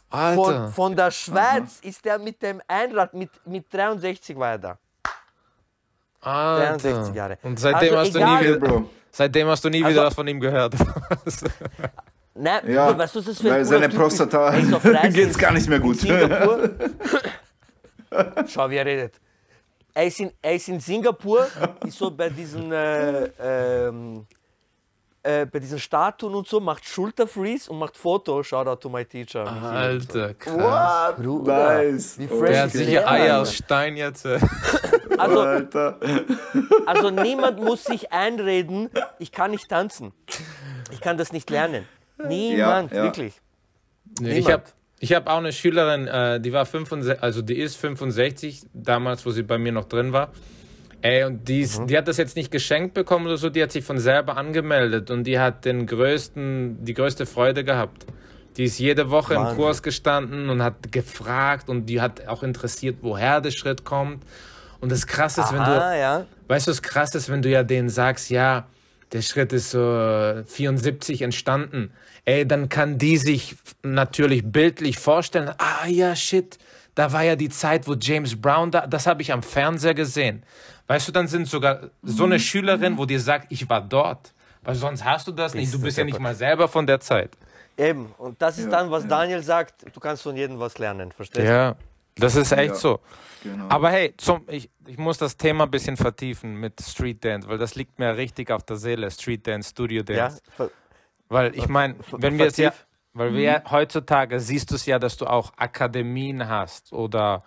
von, 0.09 0.19
Alter. 0.19 0.67
von 0.69 0.95
der 0.95 1.11
Schweiz 1.11 1.79
ist 1.81 2.03
der 2.03 2.17
mit 2.19 2.41
dem 2.41 2.61
Einrad, 2.67 3.13
mit, 3.13 3.29
mit 3.45 3.71
63 3.73 4.35
war 4.37 4.49
er 4.51 4.57
da. 4.59 4.77
63 6.21 6.93
Alter. 6.93 7.13
Jahre. 7.15 7.37
Und 7.43 7.59
seitdem 7.59 7.95
Also 7.95 7.97
hast 7.97 8.13
du 8.15 8.19
egal- 8.19 8.41
nie 8.41 8.47
wieder, 8.47 8.57
Bro. 8.59 8.89
seitdem 9.11 9.47
hast 9.47 9.63
du 9.63 9.69
nie 9.69 9.83
Also- 9.83 9.93
wieder 9.95 10.05
was 10.07 10.13
von 10.15 10.27
ihm 10.27 10.39
gehört. 10.39 10.73
Nein, 12.33 12.71
Ja, 12.71 12.97
weißt 12.97 13.15
du, 13.15 13.19
was 13.19 13.25
das 13.25 13.37
für 13.41 13.47
ein 13.47 13.53
weil 13.53 13.65
seine 13.65 13.89
Typ 13.89 13.99
Prostata? 13.99 14.53
Er 14.93 15.09
geht's 15.09 15.37
gar 15.37 15.51
nicht 15.51 15.67
mehr 15.69 15.79
gut. 15.79 15.99
Schau, 18.47 18.69
wie 18.69 18.75
er 18.77 18.85
redet. 18.85 19.19
Er 19.93 20.05
ist 20.07 20.19
in, 20.19 20.31
er 20.41 20.53
ist 20.55 20.67
in 20.69 20.79
Singapur, 20.79 21.47
ist 21.85 21.97
so 21.97 22.09
bei 22.11 22.29
diesen, 22.29 22.71
äh, 22.71 23.25
ähm, 23.39 24.25
äh, 25.23 25.45
bei 25.45 25.59
diesen 25.59 25.79
Statuen 25.79 26.33
und 26.33 26.47
so, 26.47 26.59
macht 26.59 26.85
Schulterfreeze 26.85 27.71
und 27.71 27.79
macht 27.79 27.95
Foto. 27.97 28.41
Shoutout 28.43 28.77
to 28.81 28.89
my 28.89 29.05
teacher. 29.05 29.45
Alter, 29.45 30.33
krass. 30.33 31.13
What? 31.15 31.23
Bruder, 31.23 31.83
Nice. 31.83 32.17
wie 32.17 32.27
fresh 32.27 32.49
Der 32.49 32.59
hat 32.61 32.67
ist 32.67 32.73
sicher 32.85 33.07
Eier 33.09 33.33
Mann? 33.33 33.41
aus 33.41 33.53
Stein 33.55 33.97
jetzt. 33.97 34.25
Also, 35.17 35.41
Alter. 35.41 35.99
also 36.87 37.11
niemand 37.11 37.59
muss 37.59 37.83
sich 37.83 38.11
einreden, 38.11 38.89
ich 39.19 39.31
kann 39.31 39.51
nicht 39.51 39.69
tanzen. 39.69 40.13
Ich 40.89 40.99
kann 41.01 41.17
das 41.17 41.31
nicht 41.31 41.49
lernen. 41.51 41.85
Niemand, 42.27 42.91
ja. 42.91 43.03
wirklich. 43.03 43.39
Nee, 44.19 44.29
ich 44.29 44.35
Niemand. 44.45 44.53
habe 44.53 44.63
ich 44.99 45.13
hab 45.13 45.27
auch 45.29 45.37
eine 45.37 45.51
Schülerin, 45.51 46.07
äh, 46.07 46.39
die 46.39 46.53
war 46.53 46.65
65, 46.65 47.21
also 47.21 47.41
die 47.43 47.59
ist 47.59 47.75
65, 47.75 48.63
damals, 48.73 49.23
wo 49.25 49.31
sie 49.31 49.43
bei 49.43 49.57
mir 49.59 49.73
noch 49.73 49.85
drin 49.85 50.11
war. 50.13 50.31
Ey, 51.01 51.23
und 51.23 51.47
die, 51.47 51.61
ist, 51.61 51.81
die 51.87 51.97
hat 51.97 52.07
das 52.07 52.17
jetzt 52.17 52.35
nicht 52.35 52.51
geschenkt 52.51 52.93
bekommen 52.93 53.25
oder 53.25 53.37
so, 53.37 53.49
die 53.49 53.63
hat 53.63 53.71
sich 53.71 53.83
von 53.83 53.97
selber 53.97 54.37
angemeldet 54.37 55.09
und 55.09 55.23
die 55.23 55.39
hat 55.39 55.65
den 55.65 55.87
größten, 55.87 56.85
die 56.85 56.93
größte 56.93 57.25
Freude 57.25 57.63
gehabt. 57.63 58.05
Die 58.57 58.65
ist 58.65 58.77
jede 58.79 59.09
Woche 59.09 59.33
im 59.33 59.41
Wahnsinn. 59.41 59.57
Kurs 59.57 59.81
gestanden 59.81 60.49
und 60.49 60.61
hat 60.61 60.91
gefragt 60.91 61.69
und 61.69 61.85
die 61.85 62.01
hat 62.01 62.27
auch 62.27 62.43
interessiert, 62.43 62.97
woher 63.01 63.41
der 63.41 63.51
Schritt 63.51 63.85
kommt. 63.85 64.23
Und 64.79 64.91
das 64.91 65.07
Krasse 65.07 65.41
ist, 65.41 65.53
wenn 65.53 65.63
du, 65.63 65.71
ja. 65.71 66.25
Weißt 66.47 66.67
du, 66.67 66.71
was 66.71 66.81
krass 66.81 67.15
ist, 67.15 67.29
wenn 67.29 67.41
du 67.41 67.49
ja 67.49 67.63
denen 67.63 67.89
sagst, 67.89 68.29
ja, 68.29 68.67
der 69.13 69.21
Schritt 69.21 69.53
ist 69.53 69.71
so 69.71 70.43
74 70.45 71.21
entstanden. 71.21 71.91
Ey, 72.25 72.45
dann 72.45 72.69
kann 72.69 72.97
die 72.97 73.17
sich 73.17 73.55
natürlich 73.83 74.43
bildlich 74.45 74.97
vorstellen, 74.97 75.51
ah 75.57 75.87
ja, 75.87 76.15
shit, 76.15 76.57
da 76.95 77.11
war 77.13 77.23
ja 77.23 77.35
die 77.35 77.49
Zeit, 77.49 77.87
wo 77.87 77.93
James 77.93 78.39
Brown 78.39 78.71
da, 78.71 78.85
das 78.87 79.07
habe 79.07 79.21
ich 79.21 79.31
am 79.31 79.41
Fernseher 79.43 79.93
gesehen. 79.93 80.43
Weißt 80.87 81.07
du, 81.07 81.11
dann 81.11 81.27
sind 81.27 81.47
sogar 81.47 81.89
so 82.03 82.25
eine 82.25 82.39
Schülerin, 82.39 82.97
wo 82.97 83.05
dir 83.05 83.19
sagt, 83.19 83.47
ich 83.51 83.69
war 83.69 83.81
dort. 83.81 84.33
Weil 84.63 84.75
sonst 84.75 85.03
hast 85.03 85.27
du 85.27 85.31
das 85.31 85.53
nicht. 85.53 85.73
Du 85.73 85.81
Bist 85.81 85.97
ja 85.97 86.03
nicht 86.03 86.19
mal 86.19 86.35
selber 86.35 86.67
von 86.67 86.85
der 86.85 86.99
Zeit. 86.99 87.31
Eben. 87.77 88.13
Und 88.17 88.41
das 88.41 88.59
ist 88.59 88.69
dann, 88.69 88.91
was 88.91 89.07
Daniel 89.07 89.41
sagt, 89.41 89.85
du 89.91 89.99
kannst 89.99 90.21
von 90.23 90.35
jedem 90.35 90.59
was 90.59 90.77
lernen, 90.77 91.11
verstehst 91.11 91.47
du? 91.47 91.51
Ja, 91.51 91.75
das 92.15 92.35
ist 92.35 92.51
echt 92.51 92.73
Ja. 92.73 92.75
so. 92.75 92.99
Genau. 93.43 93.65
Aber 93.69 93.89
hey, 93.89 94.13
zum, 94.17 94.43
ich, 94.47 94.69
ich 94.85 94.99
muss 94.99 95.17
das 95.17 95.35
Thema 95.35 95.63
ein 95.63 95.71
bisschen 95.71 95.97
vertiefen 95.97 96.55
mit 96.55 96.79
Street 96.79 97.23
Dance, 97.25 97.47
weil 97.47 97.57
das 97.57 97.73
liegt 97.73 97.97
mir 97.97 98.15
richtig 98.15 98.51
auf 98.51 98.63
der 98.63 98.75
Seele. 98.75 99.09
Street 99.09 99.47
Dance, 99.47 99.69
Studio 99.71 100.03
Ja, 100.07 100.27
Dance. 100.27 100.41
Weil 101.27 101.55
ich 101.55 101.67
meine, 101.67 101.95
wenn 102.11 102.37
wir 102.37 102.45
es 102.47 102.57
ja, 102.57 102.71
Weil 103.13 103.33
wir 103.33 103.63
heutzutage 103.69 104.39
siehst 104.39 104.71
du 104.71 104.75
es 104.75 104.85
ja, 104.85 104.97
dass 104.97 105.17
du 105.17 105.25
auch 105.25 105.51
Akademien 105.57 106.47
hast 106.47 106.93
oder 106.93 107.43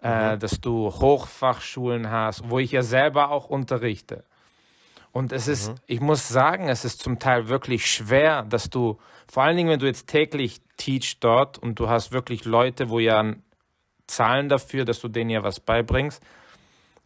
äh, 0.00 0.38
dass 0.38 0.60
du 0.60 0.90
Hochfachschulen 0.90 2.10
hast, 2.10 2.48
wo 2.48 2.58
ich 2.60 2.70
ja 2.70 2.82
selber 2.82 3.30
auch 3.30 3.48
unterrichte. 3.48 4.24
Und 5.10 5.32
es 5.32 5.48
ist, 5.48 5.74
ich 5.86 6.00
muss 6.00 6.28
sagen, 6.28 6.68
es 6.68 6.84
ist 6.84 7.00
zum 7.00 7.18
Teil 7.18 7.48
wirklich 7.48 7.90
schwer, 7.90 8.42
dass 8.42 8.70
du, 8.70 8.98
vor 9.28 9.42
allen 9.42 9.56
Dingen, 9.56 9.70
wenn 9.70 9.80
du 9.80 9.86
jetzt 9.86 10.06
täglich 10.06 10.60
teach 10.76 11.18
dort 11.18 11.58
und 11.58 11.80
du 11.80 11.88
hast 11.88 12.12
wirklich 12.12 12.44
Leute, 12.44 12.88
wo 12.88 13.00
ja 13.00 13.34
zahlen 14.06 14.48
dafür, 14.48 14.84
dass 14.84 15.00
du 15.00 15.08
denen 15.08 15.30
ja 15.30 15.42
was 15.42 15.60
beibringst. 15.60 16.22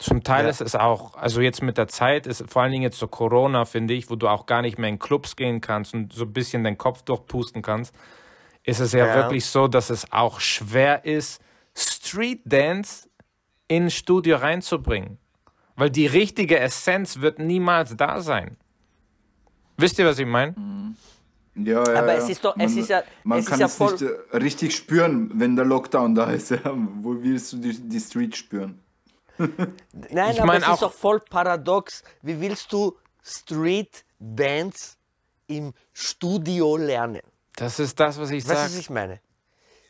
Zum 0.02 0.22
Teil 0.24 0.44
Ja. 0.44 0.50
ist 0.50 0.60
es 0.60 0.74
auch, 0.74 1.14
also 1.16 1.40
jetzt 1.40 1.62
mit 1.62 1.78
der 1.78 1.86
Zeit 1.88 2.26
ist 2.26 2.44
vor 2.50 2.62
allen 2.62 2.72
Dingen 2.72 2.82
jetzt 2.82 2.98
so 2.98 3.06
Corona, 3.06 3.64
finde 3.64 3.94
ich, 3.94 4.10
wo 4.10 4.16
du 4.16 4.28
auch 4.28 4.46
gar 4.46 4.60
nicht 4.62 4.78
mehr 4.78 4.88
in 4.88 4.98
Clubs 4.98 5.36
gehen 5.36 5.60
kannst 5.60 5.94
und 5.94 6.12
so 6.12 6.24
ein 6.24 6.32
bisschen 6.32 6.64
den 6.64 6.76
Kopf 6.76 7.02
durchpusten 7.02 7.62
kannst, 7.62 7.94
ist 8.64 8.80
es 8.80 8.92
ja, 8.92 9.06
Ja. 9.06 9.14
wirklich 9.16 9.44
so, 9.46 9.68
dass 9.68 9.90
es 9.90 10.10
auch 10.12 10.40
schwer 10.40 11.04
ist, 11.04 11.40
Street 11.76 12.40
Dance 12.44 13.08
ins 13.68 13.94
Studio 13.94 14.36
reinzubringen. 14.38 15.18
Weil 15.76 15.90
die 15.90 16.06
richtige 16.06 16.58
Essenz 16.58 17.20
wird 17.20 17.38
niemals 17.38 17.96
da 17.96 18.20
sein. 18.20 18.56
Wisst 19.78 19.98
ihr, 19.98 20.06
was 20.06 20.18
ich 20.18 20.26
meine? 20.26 20.54
Ja, 21.54 21.82
ja, 21.84 21.98
Aber 21.98 22.12
ja. 22.14 22.18
es 22.18 22.28
ist 22.28 22.44
doch- 22.44 22.56
man, 22.56 22.66
es 22.66 22.76
ist 22.76 22.88
ja- 22.90 23.02
man 23.24 23.38
es 23.38 23.44
ist 23.44 23.50
kann 23.50 23.60
ja 23.60 23.66
es 23.66 23.76
voll- 23.76 23.92
nicht 23.92 24.02
äh, 24.02 24.36
richtig 24.36 24.74
spüren, 24.74 25.30
wenn 25.34 25.54
der 25.56 25.64
Lockdown 25.64 26.14
da 26.14 26.30
ist. 26.30 26.50
Ja. 26.64 26.72
Wo 27.02 27.14
willst 27.22 27.52
du 27.52 27.58
die, 27.58 27.88
die 27.88 28.00
Street 28.00 28.36
spüren? 28.36 28.78
Nein, 29.38 30.32
Ich 30.32 30.42
aber 30.42 30.56
es 30.56 30.64
auch- 30.64 30.74
ist 30.74 30.82
doch 30.82 30.92
voll 30.92 31.20
paradox. 31.20 32.02
Wie 32.22 32.40
willst 32.40 32.72
du 32.72 32.96
Street 33.24 34.04
Dance 34.18 34.96
im 35.46 35.72
Studio 35.92 36.76
lernen? 36.76 37.20
Das 37.56 37.78
ist 37.78 37.98
das, 38.00 38.18
was 38.18 38.30
ich 38.30 38.42
Weißt 38.44 38.50
du, 38.50 38.54
sage. 38.56 38.70
was 38.72 38.78
ich 38.78 38.90
meine? 38.90 39.20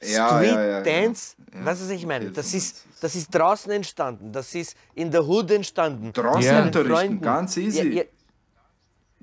Ja, 0.02 0.28
Street 0.36 0.52
ja, 0.54 0.64
ja. 0.64 0.80
Dance, 0.82 1.36
Ja, 1.54 1.64
weißt 1.64 1.80
du, 1.80 1.84
was 1.86 1.90
ich 1.92 2.06
meine? 2.06 2.30
Das 2.32 2.52
ist, 2.54 2.84
das 3.00 3.14
ist 3.14 3.32
draußen 3.32 3.70
entstanden, 3.70 4.32
das 4.32 4.52
ist 4.54 4.76
in 4.94 5.10
der 5.12 5.24
Hood 5.26 5.50
entstanden. 5.52 6.12
Draußen 6.12 6.42
Ja. 6.42 6.62
Unterrichten, 6.62 6.92
Freunden. 6.92 7.20
ganz 7.20 7.56
easy. 7.56 8.04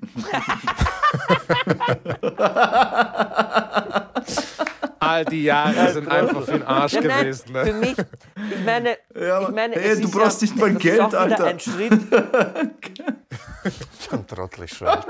All 5.00 5.24
die 5.24 5.44
Jahre 5.44 5.92
sind 5.92 6.08
einfach 6.08 6.44
für 6.44 6.52
den 6.52 6.62
Arsch 6.62 6.92
Ja, 6.92 7.00
nein, 7.00 7.20
gewesen. 7.24 7.46
Für 7.46 7.64
Ne? 7.64 7.72
mich, 7.72 7.96
ich 7.98 8.64
meine, 8.64 8.98
Ja, 9.18 9.42
ich 9.42 9.48
meine 9.48 9.74
hey, 9.76 10.00
du 10.00 10.10
brauchst 10.10 10.42
ja, 10.42 10.46
nicht 10.48 10.56
mal 10.60 10.72
das 10.74 10.82
Geld, 10.82 11.00
ist 11.08 11.14
Alter. 11.14 11.44
ein 11.46 11.58
Schritt. 11.60 11.92
Schon 14.08 14.26
trottelig 14.26 14.72
schreibt. 14.72 15.06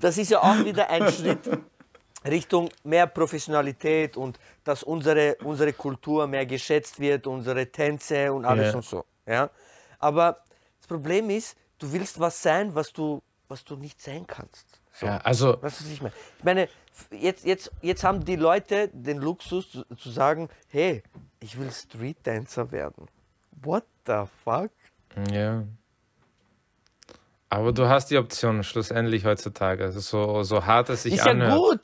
Das 0.00 0.18
ist 0.18 0.30
ja 0.30 0.40
auch 0.40 0.64
wieder 0.64 0.88
ein 0.90 1.10
Schritt 1.12 1.48
Richtung 2.24 2.68
mehr 2.84 3.06
Professionalität 3.06 4.16
und 4.16 4.38
dass 4.64 4.82
unsere, 4.82 5.36
unsere 5.44 5.72
Kultur 5.72 6.26
mehr 6.26 6.44
geschätzt 6.46 6.98
wird, 7.00 7.26
unsere 7.26 7.66
Tänze 7.70 8.32
und 8.32 8.44
alles 8.44 8.70
Ja. 8.72 8.74
und 8.76 8.84
so. 8.84 9.04
Ja? 9.26 9.50
Aber 9.98 10.38
das 10.80 10.86
Problem 10.88 11.30
ist, 11.30 11.56
du 11.78 11.90
willst 11.92 12.18
was 12.18 12.42
sein, 12.42 12.74
was 12.74 12.92
du, 12.92 13.22
was 13.48 13.64
du 13.64 13.76
nicht 13.76 14.00
sein 14.02 14.26
kannst. 14.26 14.66
So. 14.92 15.06
Ja, 15.06 15.18
also, 15.18 15.62
Weißt 15.62 15.80
du, 15.80 15.84
was 15.84 15.92
ich 15.92 16.02
meine? 16.02 16.14
Ich 16.38 16.44
meine, 16.44 16.68
jetzt, 17.10 17.44
jetzt, 17.44 17.70
jetzt 17.82 18.04
haben 18.04 18.24
die 18.24 18.36
Leute 18.36 18.88
den 18.92 19.18
Luxus 19.18 19.70
zu, 19.70 19.84
zu 19.96 20.10
sagen, 20.10 20.48
hey, 20.68 21.02
ich 21.40 21.58
will 21.58 21.70
Street 21.70 22.18
Dancer 22.22 22.70
werden. 22.72 23.06
What 23.62 23.84
the 24.06 24.24
fuck? 24.44 24.70
ja. 25.32 25.64
Aber 27.50 27.72
du 27.72 27.88
hast 27.88 28.10
die 28.10 28.18
Option 28.18 28.62
schlussendlich 28.62 29.24
heutzutage. 29.24 29.84
Es 29.84 29.96
ist 29.96 30.08
so, 30.08 30.42
so 30.42 30.66
hart 30.66 30.90
es 30.90 31.04
sich 31.04 31.14
ist 31.14 31.24
ja 31.24 31.32
anhört. 31.32 31.56
gut. 31.56 31.80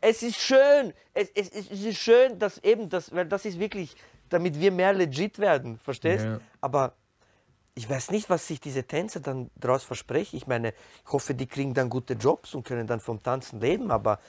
Es 0.00 0.22
ist 0.22 0.36
schön. 0.36 0.92
Es, 1.14 1.30
es, 1.34 1.50
es 1.50 1.70
ist 1.70 1.98
schön, 1.98 2.38
dass 2.38 2.58
eben 2.58 2.88
das, 2.88 3.12
weil 3.12 3.26
das 3.26 3.44
ist 3.44 3.58
wirklich, 3.58 3.96
damit 4.28 4.60
wir 4.60 4.70
mehr 4.70 4.92
legit 4.92 5.38
werden, 5.38 5.78
verstehst? 5.78 6.24
Ja. 6.24 6.40
Aber 6.60 6.94
ich 7.74 7.88
weiß 7.90 8.10
nicht, 8.12 8.30
was 8.30 8.46
sich 8.46 8.60
diese 8.60 8.84
Tänzer 8.84 9.20
dann 9.20 9.50
daraus 9.56 9.82
versprechen. 9.84 10.36
Ich 10.36 10.46
meine, 10.46 10.68
ich 11.04 11.12
hoffe, 11.12 11.34
die 11.34 11.46
kriegen 11.46 11.74
dann 11.74 11.90
gute 11.90 12.14
Jobs 12.14 12.54
und 12.54 12.64
können 12.64 12.86
dann 12.86 13.00
vom 13.00 13.22
Tanzen 13.22 13.60
leben. 13.60 13.90
Aber 13.90 14.20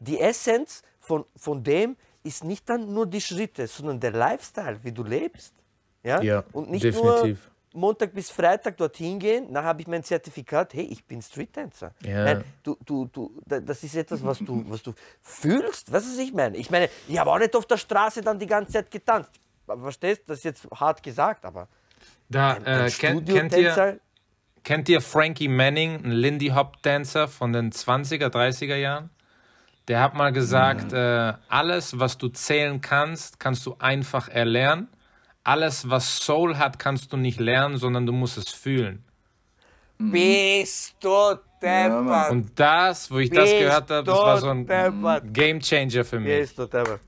die 0.00 0.18
Essenz 0.20 0.82
von, 0.98 1.24
von 1.36 1.62
dem 1.62 1.96
ist 2.24 2.42
nicht 2.44 2.68
dann 2.68 2.92
nur 2.92 3.06
die 3.06 3.20
Schritte, 3.20 3.66
sondern 3.68 4.00
der 4.00 4.10
Lifestyle, 4.12 4.78
wie 4.82 4.92
du 4.92 5.04
lebst. 5.04 5.54
Ja, 6.02 6.20
Ja, 6.22 6.44
und 6.52 6.70
nicht 6.70 6.84
definitiv. 6.84 7.48
nur 7.72 7.80
Montag 7.80 8.12
bis 8.14 8.30
Freitag 8.30 8.76
dorthin 8.76 9.18
gehen, 9.20 9.52
dann 9.52 9.64
habe 9.64 9.80
ich 9.82 9.86
mein 9.86 10.02
Zertifikat, 10.02 10.74
hey, 10.74 10.84
ich 10.86 11.04
bin 11.04 11.22
Street 11.22 11.56
Dancer. 11.56 11.92
Ja. 12.02 12.24
Nein, 12.24 12.44
du, 12.64 12.76
du, 12.84 13.04
du, 13.06 13.40
da- 13.46 13.60
das 13.60 13.84
ist 13.84 13.94
etwas, 13.94 14.24
was 14.24 14.38
du, 14.38 14.64
was 14.68 14.82
du 14.82 14.92
fühlst. 15.22 15.88
Du, 15.88 15.92
was 15.92 16.16
ich 16.18 16.32
meine? 16.32 16.56
Ich 16.56 16.70
meine, 16.70 16.88
ich 17.06 17.18
habe 17.18 17.30
auch 17.30 17.38
nicht 17.38 17.54
auf 17.54 17.66
der 17.66 17.76
Straße 17.76 18.22
dann 18.22 18.38
die 18.38 18.46
ganze 18.46 18.72
Zeit 18.72 18.90
getanzt. 18.90 19.30
Verstehst? 19.66 20.22
Das 20.26 20.38
ist 20.38 20.44
jetzt 20.44 20.66
hart 20.74 21.02
gesagt, 21.02 21.44
aber 21.44 21.68
Da, 22.28 22.56
äh, 22.56 22.90
kennt, 22.90 23.26
kennt, 23.26 23.56
ihr, 23.56 24.00
kennt 24.62 24.88
ihr 24.88 25.00
Frankie 25.00 25.48
Manning, 25.48 26.04
ein 26.04 26.10
Lindy 26.10 26.48
Hop 26.48 26.82
Dancer 26.82 27.26
von 27.26 27.52
den 27.52 27.72
20er, 27.72 28.28
30er 28.28 28.76
Jahren? 28.76 29.10
Der 29.88 30.02
hat 30.02 30.14
mal 30.14 30.32
gesagt, 30.32 30.92
äh, 30.92 31.32
alles, 31.48 31.98
was 31.98 32.18
du 32.18 32.28
zählen 32.28 32.82
kannst, 32.82 33.40
kannst 33.40 33.64
du 33.64 33.76
einfach 33.78 34.28
erlernen. 34.28 34.88
Alles, 35.42 35.88
was 35.88 36.18
Soul 36.18 36.58
hat, 36.58 36.78
kannst 36.78 37.10
du 37.14 37.16
nicht 37.16 37.40
lernen, 37.40 37.78
sondern 37.78 38.04
du 38.04 38.12
musst 38.12 38.36
es 38.36 38.50
fühlen. 38.50 39.02
bist 39.96 40.96
du 41.00 41.38
deppert. 41.62 42.30
Und 42.30 42.50
das, 42.60 43.10
wo 43.10 43.18
ich 43.18 43.30
das 43.30 43.44
Bist 43.44 43.58
gehört 43.58 43.90
habe, 43.90 44.04
das 44.04 44.18
war 44.18 44.38
so 44.38 44.50
ein 44.50 44.66
deppert. 44.66 45.32
Game 45.32 45.60
Changer 45.60 46.04
für 46.04 46.20
mich. 46.20 46.38
Bist 46.38 46.58
du 46.58 46.66
deppert. 46.66 47.00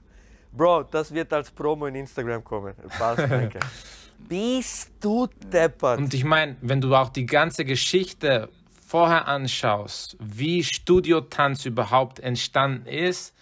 Bro, 0.51 0.85
das 0.85 1.13
wird 1.13 1.31
als 1.35 1.51
Promo 1.51 1.87
in 1.87 1.97
Instagram 1.97 2.43
kommen. 2.43 2.75
Passt, 2.99 3.31
danke. 3.31 3.61
Bist 4.29 4.93
du 5.01 5.29
deppert. 5.53 5.99
Und 5.99 6.15
ich 6.15 6.25
meine, 6.25 6.57
wenn 6.61 6.81
du 6.81 6.95
auch 6.95 7.09
die 7.09 7.27
ganze 7.27 7.65
Geschichte 7.65 8.49
vorher 8.87 9.29
anschaust, 9.29 10.17
wie 10.21 10.65
Studiotanz 10.65 11.65
überhaupt 11.65 12.21
entstanden 12.21 12.87
ist, 12.87 13.35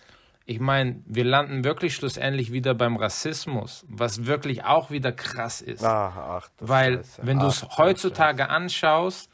ich 0.51 0.61
meine, 0.61 1.03
wir 1.05 1.25
landen 1.25 1.63
wirklich 1.63 1.95
schlussendlich 1.95 2.53
wieder 2.53 2.73
beim 2.73 2.97
Rassismus, 2.97 3.85
was 3.87 4.25
wirklich 4.25 4.65
auch 4.65 4.91
wieder 4.91 5.13
krass 5.13 5.61
ist. 5.61 5.85
Ach, 5.85 6.17
ach, 6.17 6.49
Weil, 6.59 6.99
Scheiße. 6.99 7.23
wenn 7.27 7.39
du 7.39 7.47
es 7.49 7.67
heutzutage 7.77 8.49
anschaust, 8.49 9.31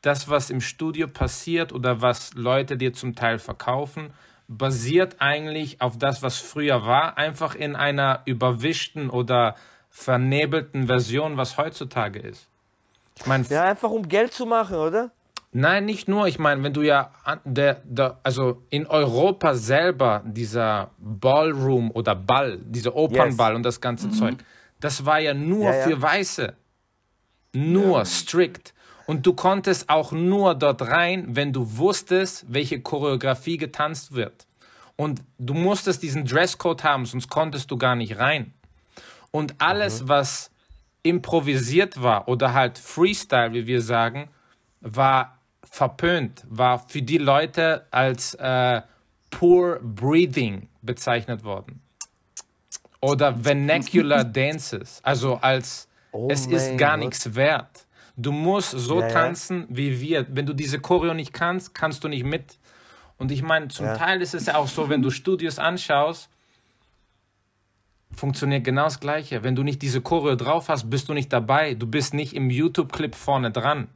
das, 0.00 0.30
was 0.30 0.48
im 0.48 0.62
Studio 0.62 1.08
passiert 1.08 1.74
oder 1.74 2.00
was 2.00 2.32
Leute 2.34 2.78
dir 2.78 2.94
zum 2.94 3.14
Teil 3.14 3.38
verkaufen, 3.38 4.14
basiert 4.48 5.16
eigentlich 5.18 5.82
auf 5.82 5.98
das, 5.98 6.22
was 6.22 6.38
früher 6.38 6.86
war, 6.86 7.18
einfach 7.18 7.54
in 7.54 7.76
einer 7.76 8.22
überwischten 8.24 9.10
oder 9.10 9.56
vernebelten 9.96 10.86
Version, 10.86 11.38
was 11.38 11.56
heutzutage 11.56 12.18
ist. 12.18 12.48
Ich 13.18 13.26
meine, 13.26 13.44
Ja, 13.48 13.64
einfach 13.64 13.90
um 13.90 14.06
Geld 14.06 14.32
zu 14.34 14.44
machen, 14.44 14.76
oder? 14.76 15.10
Nein, 15.52 15.86
nicht 15.86 16.06
nur. 16.06 16.28
Ich 16.28 16.38
meine, 16.38 16.62
wenn 16.62 16.74
du 16.74 16.82
ja 16.82 17.12
der, 17.44 17.80
der, 17.84 18.18
also 18.22 18.62
in 18.68 18.86
Europa 18.86 19.54
selber 19.54 20.22
dieser 20.26 20.90
Ballroom 20.98 21.90
oder 21.92 22.14
Ball, 22.14 22.58
dieser 22.58 22.94
Opernball 22.94 23.54
und 23.54 23.62
das 23.62 23.80
ganze 23.80 24.10
Zeug, 24.10 24.36
das 24.80 25.06
war 25.06 25.18
ja 25.18 25.32
nur 25.32 25.64
Ja, 25.64 25.76
ja. 25.76 25.84
für 25.84 26.02
Weiße. 26.02 26.54
Nur 27.54 28.04
strikt. 28.04 28.74
Und 29.06 29.24
du 29.24 29.32
konntest 29.32 29.88
auch 29.88 30.12
nur 30.12 30.54
dort 30.54 30.82
rein, 30.82 31.24
wenn 31.28 31.54
du 31.54 31.78
wusstest, 31.78 32.44
welche 32.48 32.80
Choreografie 32.82 33.56
getanzt 33.56 34.14
wird. 34.14 34.46
Und 34.96 35.22
du 35.38 35.54
musstest 35.54 36.02
diesen 36.02 36.26
Dresscode 36.26 36.84
haben, 36.84 37.06
sonst 37.06 37.30
konntest 37.30 37.70
du 37.70 37.78
gar 37.78 37.96
nicht 37.96 38.18
rein. 38.18 38.52
Und 39.36 39.54
alles, 39.58 40.08
was 40.08 40.50
improvisiert 41.02 42.00
war 42.02 42.26
oder 42.26 42.54
halt 42.54 42.78
Freestyle, 42.78 43.52
wie 43.52 43.66
wir 43.66 43.82
sagen, 43.82 44.28
war 44.80 45.38
verpönt, 45.62 46.42
war 46.48 46.78
für 46.78 47.02
die 47.02 47.18
Leute 47.18 47.86
als 47.90 48.32
äh, 48.34 48.80
Poor 49.30 49.78
Breathing 49.82 50.68
bezeichnet 50.80 51.44
worden. 51.44 51.82
Oder 53.02 53.36
Vernacular 53.36 54.24
Dances, 54.38 55.00
also 55.02 55.34
als 55.36 55.86
Oh 56.12 56.28
es 56.30 56.46
ist 56.46 56.78
gar 56.78 56.96
nichts 56.96 57.34
wert. 57.34 57.86
Du 58.16 58.32
musst 58.32 58.70
so 58.70 59.00
Ja, 59.00 59.08
ja. 59.08 59.12
tanzen 59.12 59.66
wie 59.68 60.00
wir. 60.00 60.26
Wenn 60.34 60.46
du 60.46 60.54
diese 60.54 60.80
Choreo 60.80 61.12
nicht 61.12 61.34
kannst, 61.34 61.74
kannst 61.74 62.02
du 62.04 62.08
nicht 62.08 62.24
mit. 62.24 62.58
Und 63.18 63.30
ich 63.30 63.42
meine, 63.42 63.68
zum 63.68 63.84
Ja. 63.84 63.98
Teil 63.98 64.22
ist 64.22 64.32
es 64.32 64.46
ja 64.46 64.56
auch 64.56 64.68
so, 64.68 64.88
wenn 64.88 65.02
du 65.02 65.10
Studios 65.10 65.58
anschaust, 65.58 66.30
funktioniert 68.16 68.64
genau 68.64 68.84
das 68.84 69.00
Gleiche. 69.00 69.42
Wenn 69.42 69.54
du 69.54 69.62
nicht 69.62 69.82
diese 69.82 70.00
Choreo 70.00 70.34
drauf 70.36 70.68
hast, 70.68 70.90
bist 70.90 71.08
du 71.08 71.14
nicht 71.14 71.32
dabei. 71.32 71.74
Du 71.74 71.86
bist 71.86 72.14
nicht 72.14 72.34
im 72.34 72.50
YouTube-Clip 72.50 73.14
vorne 73.14 73.50
dran. 73.50 73.88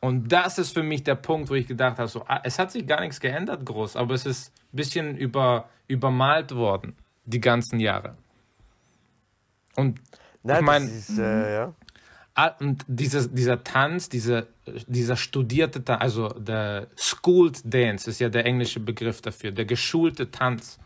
Und 0.00 0.32
das 0.32 0.58
ist 0.58 0.72
für 0.72 0.82
mich 0.82 1.02
der 1.02 1.14
Punkt, 1.14 1.50
wo 1.50 1.54
ich 1.54 1.66
gedacht 1.66 1.98
habe, 1.98 2.08
so, 2.08 2.24
ah, 2.26 2.40
es 2.44 2.58
hat 2.58 2.70
sich 2.70 2.86
gar 2.86 3.00
nichts 3.00 3.20
geändert 3.20 3.64
groß, 3.64 3.96
aber 3.96 4.14
es 4.14 4.26
ist 4.26 4.52
ein 4.72 4.76
bisschen 4.76 5.16
über, 5.16 5.68
übermalt 5.88 6.54
worden, 6.54 6.94
die 7.24 7.40
ganzen 7.40 7.80
Jahre. 7.80 8.16
Und 9.76 10.00
Nein, 10.42 10.58
ich 10.58 10.62
meine, 10.62 10.90
äh, 11.18 11.54
ja. 11.54 11.74
Ah, 12.34 12.52
Und 12.60 12.84
dieses, 12.86 13.32
dieser 13.32 13.64
Tanz, 13.64 14.08
diese 14.08 14.48
dieser 14.86 15.16
studierte, 15.16 15.84
Ta- 15.84 15.96
also 15.96 16.28
der 16.28 16.88
Schooled 16.96 17.60
Dance 17.64 18.08
ist 18.10 18.18
ja 18.18 18.28
der 18.28 18.46
englische 18.46 18.80
Begriff 18.80 19.20
dafür, 19.20 19.52
der 19.52 19.64
geschulte 19.64 20.30
Tanz 20.30 20.78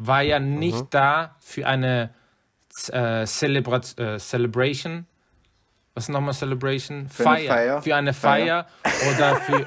war 0.00 0.22
ja 0.22 0.40
nicht 0.40 0.86
da 0.90 1.36
für 1.40 1.66
eine 1.66 2.10
äh, 2.90 3.26
Celebra 3.26 3.80
äh, 3.96 4.18
Celebration. 4.18 5.06
Was 5.94 6.04
ist 6.04 6.08
nochmal 6.08 6.32
Celebration? 6.34 7.08
Für 7.08 7.28
eine 7.28 7.48
Feier. 7.48 7.82
Für 7.82 7.96
eine 7.96 8.12
Feier, 8.14 8.66
oder 8.84 9.36
für. 9.36 9.66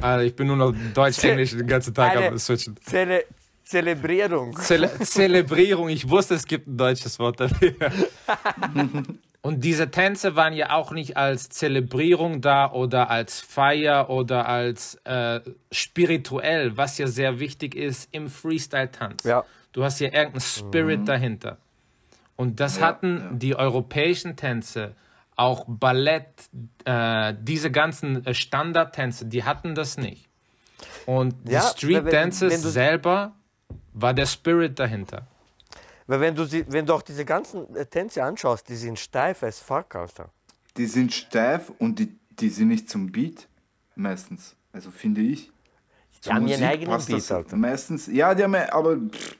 also 0.00 0.24
ich 0.26 0.36
bin 0.36 0.48
nur 0.48 0.56
noch 0.56 0.74
Deutsch-Englisch 0.94 1.52
den 1.52 1.66
ganzen 1.66 1.94
Tag 1.94 2.16
am 2.16 2.38
Switchen. 2.38 2.76
Zele 2.84 3.24
Zelebrierung. 3.64 4.54
Zele 4.56 4.90
Zelebrierung, 5.00 5.88
ich 5.88 6.08
wusste, 6.08 6.34
es 6.34 6.44
gibt 6.44 6.66
ein 6.66 6.76
deutsches 6.76 7.18
Wort 7.18 7.40
dafür. 7.40 7.72
Und 9.42 9.64
diese 9.64 9.90
Tänze 9.90 10.36
waren 10.36 10.52
ja 10.52 10.70
auch 10.70 10.92
nicht 10.92 11.16
als 11.16 11.48
Zelebrierung 11.48 12.40
da 12.40 12.70
oder 12.70 13.10
als 13.10 13.40
Feier 13.40 14.08
oder 14.08 14.48
als 14.48 14.94
äh, 15.04 15.40
spirituell, 15.72 16.76
was 16.76 16.96
ja 16.98 17.08
sehr 17.08 17.40
wichtig 17.40 17.74
ist 17.74 18.08
im 18.12 18.28
Freestyle-Tanz. 18.28 19.24
Ja. 19.24 19.44
Du 19.72 19.82
hast 19.82 19.98
ja 19.98 20.06
irgendeinen 20.06 20.40
Spirit 20.40 21.08
dahinter. 21.08 21.58
Und 22.36 22.60
das 22.60 22.80
hatten 22.80 23.18
ja. 23.18 23.30
die 23.32 23.56
europäischen 23.56 24.36
Tänze, 24.36 24.94
auch 25.34 25.64
Ballett, 25.66 26.28
äh, 26.84 27.34
diese 27.40 27.72
ganzen 27.72 28.24
äh, 28.24 28.34
Standardtänze, 28.34 29.26
die 29.26 29.42
hatten 29.42 29.74
das 29.74 29.96
nicht. 29.96 30.28
Und 31.04 31.34
die 31.48 31.52
Ja, 31.52 31.62
Street 31.62 32.12
Dances 32.12 32.62
selber 32.62 33.32
war 33.92 34.14
der 34.14 34.26
Spirit 34.26 34.78
dahinter. 34.78 35.26
Weil 36.12 36.20
wenn 36.20 36.34
du, 36.34 36.44
sie, 36.44 36.62
wenn 36.68 36.84
du 36.84 36.92
auch 36.92 37.00
diese 37.00 37.24
ganzen 37.24 37.74
äh, 37.74 37.86
Tänze 37.86 38.22
anschaust, 38.22 38.68
die 38.68 38.76
sind 38.76 38.98
steif 38.98 39.42
as 39.42 39.58
fuck, 39.60 39.94
Alter. 39.94 40.28
Die 40.76 40.84
sind 40.84 41.10
steif 41.10 41.72
und 41.78 41.98
die, 41.98 42.14
die 42.38 42.50
sind 42.50 42.68
nicht 42.68 42.90
zum 42.90 43.10
Beat, 43.10 43.48
meistens. 43.94 44.54
Also 44.74 44.90
finde 44.90 45.22
ich. 45.22 45.50
Die 46.22 46.28
haben 46.28 46.46
ihren 46.46 46.60
Musik 46.60 46.66
eigenen 46.66 46.90
passt 46.92 47.08
Beat, 47.08 47.32
Alter. 47.32 47.56
Meistens, 47.56 48.08
ja, 48.08 48.34
die 48.34 48.42
haben, 48.42 48.52
ja- 48.52 48.70
aber 48.74 48.98
pff, 48.98 49.38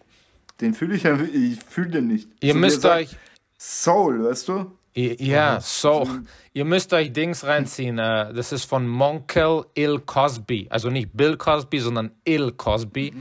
den 0.63 0.73
fühle 0.73 0.95
ich 0.95 1.03
ja, 1.03 1.15
ich 1.21 1.59
fühle 1.63 1.91
den 1.91 2.07
nicht. 2.07 2.31
Ihr 2.41 2.55
So 2.55 2.59
müsst 2.59 2.87
euch, 2.87 3.19
Soul, 3.59 4.25
weißt 4.25 4.49
du? 4.49 4.73
ja, 4.95 5.61
so, 5.61 6.09
ihr 6.55 6.65
müsst 6.65 6.95
euch 6.95 7.13
Dings 7.13 7.45
reinziehen. 7.45 7.99
Äh, 7.99 8.33
das 8.33 8.51
ist 8.51 8.65
von 8.65 8.89
Monkel 8.89 9.67
Il 9.75 10.01
Cosby. 10.07 10.69
Also 10.71 10.89
nicht 10.89 11.11
Bill 11.13 11.37
Cosby, 11.37 11.81
sondern 11.81 12.13
Il 12.25 12.53
Cosby. 12.53 13.13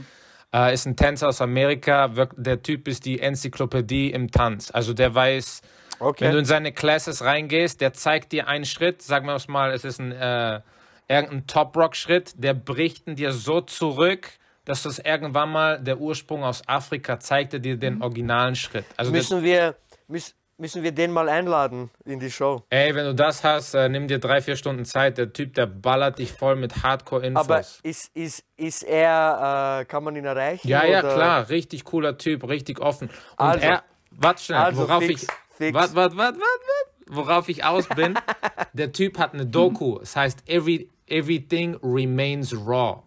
Äh, 0.54 0.74
ist 0.74 0.86
ein 0.86 0.96
Tänzer 0.96 1.28
aus 1.28 1.40
Amerika. 1.40 2.08
Der 2.36 2.62
Typ 2.62 2.88
ist 2.88 3.04
die 3.04 3.20
Enzyklopädie 3.20 4.10
im 4.10 4.30
Tanz. 4.30 4.70
Also 4.70 4.92
der 4.92 5.14
weiß, 5.14 5.62
Okay. 6.02 6.24
Wenn 6.24 6.32
du 6.32 6.38
in 6.38 6.44
seine 6.44 6.72
Classes 6.72 7.22
reingehst, 7.22 7.80
der 7.80 7.92
zeigt 7.92 8.32
dir 8.32 8.48
einen 8.48 8.64
Schritt, 8.64 9.02
sagen 9.02 9.26
wir 9.26 9.36
es 9.36 9.46
mal, 9.46 9.70
es 9.70 9.84
ist 9.84 10.00
ein 10.00 10.10
äh, 10.10 10.60
irgendein 11.06 11.46
Top-Rock-Schritt, 11.46 12.34
der 12.42 12.54
bricht 12.54 13.06
ihn 13.06 13.14
dir 13.14 13.32
so 13.32 13.60
zurück, 13.60 14.30
dass 14.64 14.82
das 14.82 14.98
irgendwann 14.98 15.50
mal 15.50 15.80
der 15.80 15.98
Ursprung 15.98 16.42
aus 16.42 16.66
Afrika 16.66 17.20
zeigte 17.20 17.60
dir 17.60 17.76
den 17.76 18.02
originalen 18.02 18.56
Schritt. 18.56 18.84
Also 18.96 19.12
müssen, 19.12 19.44
wir, 19.44 19.76
müssen, 20.08 20.34
müssen 20.62 20.84
wir 20.84 20.92
den 20.92 21.10
mal 21.10 21.28
einladen 21.28 21.90
in 22.04 22.20
die 22.20 22.30
Show. 22.30 22.62
ey, 22.70 22.94
wenn 22.94 23.04
du 23.04 23.14
das 23.16 23.42
hast, 23.42 23.74
äh, 23.74 23.88
nimm 23.88 24.06
dir 24.06 24.20
drei, 24.20 24.40
vier 24.40 24.54
Stunden 24.54 24.84
Zeit. 24.84 25.18
Der 25.18 25.32
Typ, 25.32 25.54
der 25.54 25.66
ballert 25.66 26.20
dich 26.20 26.32
voll 26.32 26.54
mit 26.54 26.84
Hardcore-Infos. 26.84 27.44
Aber 27.44 27.60
ist, 27.82 28.14
ist, 28.14 28.44
ist 28.56 28.84
er, 28.84 29.80
äh, 29.80 29.84
kann 29.86 30.04
man 30.04 30.14
ihn 30.14 30.24
erreichen? 30.24 30.68
Ja, 30.68 30.84
ja, 30.84 31.00
oder? 31.00 31.14
klar, 31.14 31.48
richtig 31.48 31.84
cooler 31.84 32.16
Typ, 32.16 32.48
richtig 32.48 32.80
offen. 32.80 33.08
Und 33.08 33.46
Also. 33.46 33.66
er, 33.66 33.82
warte 34.12 34.40
schnell, 34.42 34.58
Also 34.58 34.82
worauf 34.88 35.02
fix, 35.02 35.24
ich, 35.24 35.28
fix. 35.56 35.74
Wart, 35.74 35.96
wart, 35.96 36.16
wart, 36.16 36.36
wart, 36.36 36.40
wart, 36.40 36.90
worauf 37.08 37.48
ich 37.48 37.64
aus 37.64 37.88
bin, 37.88 38.14
der 38.72 38.92
Typ 38.92 39.18
hat 39.18 39.34
eine 39.34 39.46
Doku, 39.46 39.98
es 40.00 40.14
heißt 40.14 40.48
Every, 40.48 40.88
Everything 41.08 41.76
Remains 41.82 42.54
Raw. 42.54 43.02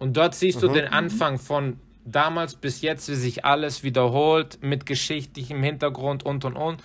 Und 0.00 0.16
dort 0.16 0.34
siehst 0.34 0.60
du 0.60 0.66
den 0.66 0.88
Anfang 0.88 1.38
von 1.38 1.78
damals 2.04 2.54
bis 2.54 2.80
jetzt, 2.80 3.08
wie 3.08 3.14
sich 3.14 3.44
alles 3.44 3.82
wiederholt, 3.82 4.58
mit 4.62 4.86
geschichtlichem 4.86 5.62
Hintergrund 5.62 6.24
und 6.24 6.44
und 6.44 6.56
und. 6.56 6.82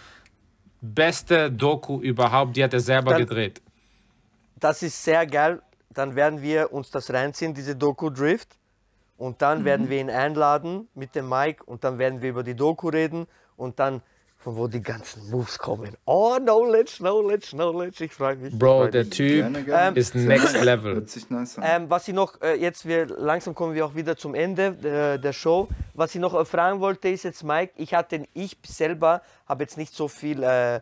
Beste 0.81 1.51
Doku 1.51 1.99
überhaupt, 2.01 2.55
die 2.55 2.63
hat 2.63 2.73
er 2.73 2.79
selber 2.79 3.11
Dann- 3.11 3.21
gedreht. 3.21 3.61
Das 4.59 4.81
ist 4.83 5.03
sehr 5.03 5.25
geil. 5.25 5.61
Dann 5.89 6.15
werden 6.15 6.41
wir 6.41 6.71
uns 6.71 6.91
das 6.91 7.11
reinziehen, 7.11 7.53
diese 7.53 7.75
Doku 7.75 8.09
Drift. 8.09 8.57
Und 9.17 9.41
dann 9.41 9.65
werden 9.65 9.89
wir 9.89 9.99
ihn 9.99 10.11
einladen 10.11 10.87
mit 10.93 11.15
dem 11.15 11.27
Mike 11.27 11.63
und 11.63 11.83
dann 11.83 11.97
werden 11.97 12.21
wir 12.21 12.29
über 12.29 12.43
die 12.43 12.55
Doku 12.55 12.89
reden 12.89 13.25
und 13.55 13.79
dann 13.79 14.01
von 14.47 14.55
wo 14.55 14.67
die 14.67 14.81
ganzen 14.81 15.29
Moves 15.29 15.59
kommen. 15.59 15.97
Oh, 16.05 16.37
Knowledge, 16.37 16.99
Knowledge, 16.99 17.47
Knowledge. 17.49 18.05
Ich 18.05 18.13
freue 18.13 18.37
mich. 18.37 18.53
ich 18.53 18.57
Bro, 18.57 18.83
freu 18.83 18.91
der 18.91 19.03
mich. 19.03 19.13
Typ 19.13 19.41
Gerne, 19.41 19.63
gerne. 19.63 19.99
ist 19.99 20.13
Sehr 20.13 20.21
next 20.21 20.61
level. 20.63 20.95
Hört 20.95 21.09
sich 21.09 21.29
nice 21.29 21.57
an. 21.57 21.63
Ähm, 21.67 21.89
was 21.89 22.07
ich 22.07 22.13
noch, 22.13 22.39
äh, 22.41 22.53
jetzt 22.53 22.85
wir, 22.85 23.07
langsam 23.07 23.53
kommen 23.53 23.75
wir 23.75 23.85
auch 23.85 23.95
wieder 23.95 24.15
zum 24.15 24.35
Ende 24.35 24.71
der, 24.71 25.17
der 25.17 25.33
Show. 25.33 25.67
Was 25.95 26.15
ich 26.15 26.21
noch 26.21 26.33
äh, 26.33 26.45
fragen 26.45 26.79
wollte, 26.79 27.09
ist 27.09 27.23
jetzt, 27.23 27.43
Mike, 27.43 27.73
ich 27.75 27.93
hatte, 27.93 28.23
ich 28.33 28.55
selber 28.65 29.21
habe 29.49 29.63
jetzt 29.65 29.77
nicht 29.77 29.93
so 29.93 30.07
viel, 30.07 30.41
äh, 30.43 30.79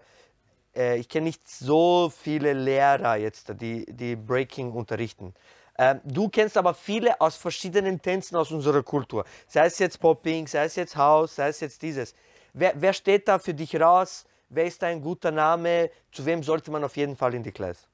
äh, 0.76 1.00
ich 1.00 1.10
kenne 1.10 1.26
nicht 1.26 1.48
so 1.50 2.14
viele 2.16 2.54
Lehrer 2.54 3.16
jetzt, 3.16 3.52
die, 3.60 3.88
die 3.88 4.16
Breaking 4.16 4.74
unterrichten. 4.74 5.34
Ähm, 5.80 6.02
du 6.04 6.30
kennst 6.30 6.56
aber 6.56 6.76
viele 6.76 7.20
aus 7.20 7.36
verschiedenen 7.36 8.00
Tänzen 8.00 8.38
aus 8.38 8.52
unserer 8.52 8.84
Kultur. 8.84 9.26
Sei 9.48 9.66
es 9.66 9.80
jetzt 9.80 10.00
Popping, 10.00 10.46
sei 10.46 10.66
es 10.66 10.76
jetzt 10.76 10.96
House, 10.96 11.36
sei 11.36 11.48
es 11.48 11.62
jetzt 11.62 11.82
dieses. 11.82 12.14
Wer, 12.58 12.74
wer 12.78 12.94
steht 12.94 13.28
da 13.28 13.38
für 13.38 13.54
dich 13.54 13.76
raus? 13.76 14.24
Wer 14.48 14.66
ist 14.66 14.82
ein 14.82 15.02
guter 15.02 15.30
Name? 15.30 15.90
Zu 16.14 16.26
wem 16.26 16.42
sollte 16.42 16.72
man 16.72 16.86
auf 16.86 16.96
jeden 16.96 17.18
Fall 17.18 17.34
in 17.34 17.44
die 17.44 17.52
Class? 17.52 17.86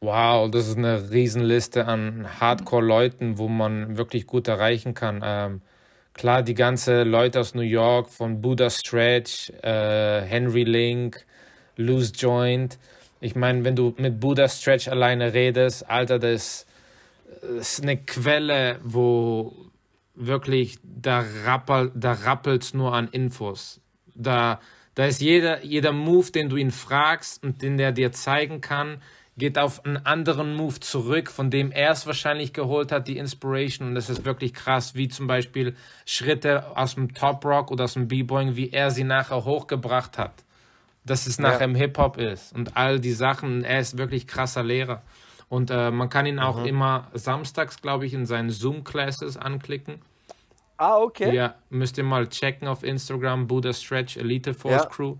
Wow, 0.00 0.48
das 0.48 0.68
ist 0.68 0.76
eine 0.76 1.10
Riesenliste 1.10 1.86
an 1.86 2.28
Hardcore-Leuten, 2.40 3.36
wo 3.36 3.48
man 3.48 3.96
wirklich 3.96 4.28
gut 4.28 4.46
erreichen 4.46 4.94
kann. 4.94 5.22
Ähm, 5.24 5.62
klar, 6.14 6.44
die 6.44 6.54
ganze 6.54 7.02
Leute 7.02 7.40
aus 7.40 7.56
New 7.56 7.62
York, 7.62 8.10
von 8.10 8.40
Buddha 8.40 8.70
Stretch, 8.70 9.50
äh, 9.62 10.20
Henry 10.20 10.62
Link, 10.62 11.26
Loose 11.74 12.12
Joint. 12.14 12.78
Ich 13.20 13.34
meine, 13.34 13.64
wenn 13.64 13.74
du 13.74 13.92
mit 13.96 14.20
Buddha 14.20 14.48
Stretch 14.48 14.86
alleine 14.86 15.34
redest, 15.34 15.90
Alter, 15.90 16.20
das 16.20 16.64
ist 17.58 17.82
eine 17.82 17.96
Quelle, 17.96 18.78
wo 18.84 19.52
wirklich, 20.18 20.78
da, 20.82 21.24
rappel, 21.44 21.92
da 21.94 22.12
rappelt's 22.12 22.74
nur 22.74 22.94
an 22.94 23.08
Infos. 23.08 23.80
Da, 24.14 24.60
da 24.94 25.06
ist 25.06 25.20
jeder, 25.20 25.64
jeder 25.64 25.92
Move, 25.92 26.30
den 26.32 26.48
du 26.48 26.56
ihn 26.56 26.70
fragst 26.70 27.42
und 27.42 27.62
den 27.62 27.76
der 27.76 27.92
dir 27.92 28.12
zeigen 28.12 28.60
kann, 28.60 29.00
geht 29.38 29.56
auf 29.56 29.84
einen 29.84 29.98
anderen 29.98 30.54
Move 30.54 30.80
zurück, 30.80 31.30
von 31.30 31.50
dem 31.50 31.70
er 31.70 31.92
es 31.92 32.06
wahrscheinlich 32.06 32.52
geholt 32.52 32.90
hat, 32.90 33.06
die 33.06 33.18
Inspiration. 33.18 33.88
Und 33.88 33.94
das 33.94 34.10
ist 34.10 34.24
wirklich 34.24 34.52
krass, 34.52 34.96
wie 34.96 35.08
zum 35.08 35.28
Beispiel 35.28 35.76
Schritte 36.04 36.76
aus 36.76 36.96
dem 36.96 37.14
Top 37.14 37.44
Rock 37.44 37.70
oder 37.70 37.84
aus 37.84 37.94
dem 37.94 38.08
B-Boying, 38.08 38.56
wie 38.56 38.70
er 38.70 38.90
sie 38.90 39.04
nachher 39.04 39.44
hochgebracht 39.44 40.18
hat. 40.18 40.44
Dass 41.04 41.26
es 41.26 41.38
nachher 41.38 41.64
im 41.64 41.76
Hip-Hop 41.76 42.18
ist 42.18 42.52
und 42.54 42.76
all 42.76 43.00
die 43.00 43.12
Sachen. 43.12 43.64
Er 43.64 43.80
ist 43.80 43.96
wirklich 43.96 44.26
krasser 44.26 44.64
Lehrer. 44.64 45.02
Und 45.48 45.70
äh, 45.70 45.90
man 45.90 46.10
kann 46.10 46.26
ihn 46.26 46.38
auch 46.38 46.64
immer 46.64 47.08
samstags, 47.14 47.80
glaube 47.80 48.04
ich, 48.04 48.12
in 48.12 48.26
seinen 48.26 48.50
Zoom-Classes 48.50 49.38
anklicken. 49.38 50.02
Ah, 50.78 50.96
okay. 50.98 51.34
Ja, 51.34 51.56
müsst 51.70 51.98
ihr 51.98 52.04
mal 52.04 52.28
checken 52.28 52.66
auf 52.68 52.82
Instagram, 52.84 53.46
Buddha 53.46 53.72
Stretch 53.72 54.16
Elite 54.16 54.54
Force 54.54 54.84
Ja. 54.84 54.88
Crew. 54.88 55.16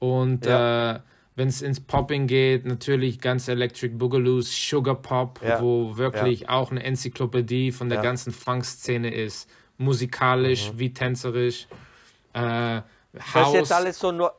Und 0.00 0.44
Ja. 0.46 0.96
äh, 0.96 1.00
wenn 1.36 1.48
es 1.48 1.62
ins 1.62 1.80
Popping 1.80 2.26
geht, 2.26 2.66
natürlich 2.66 3.20
ganz 3.20 3.48
Electric 3.48 3.94
Boogaloo's, 3.96 4.50
Sugar 4.50 4.96
Pop, 4.96 5.40
Ja. 5.42 5.60
wo 5.62 5.96
wirklich 5.96 6.48
auch 6.48 6.70
eine 6.70 6.82
Enzyklopädie 6.82 7.70
von 7.72 7.88
der 7.88 8.02
ganzen 8.02 8.32
Funk-Szene 8.32 9.14
ist. 9.14 9.48
Musikalisch 9.78 10.72
wie 10.76 10.92
tänzerisch. 10.92 11.66
Äh, 12.34 12.82
Das 13.12 13.26
ist 13.26 13.34
House, 13.34 13.54
jetzt 13.54 13.72
alles 13.72 13.98
so 13.98 14.12
Nor 14.12 14.34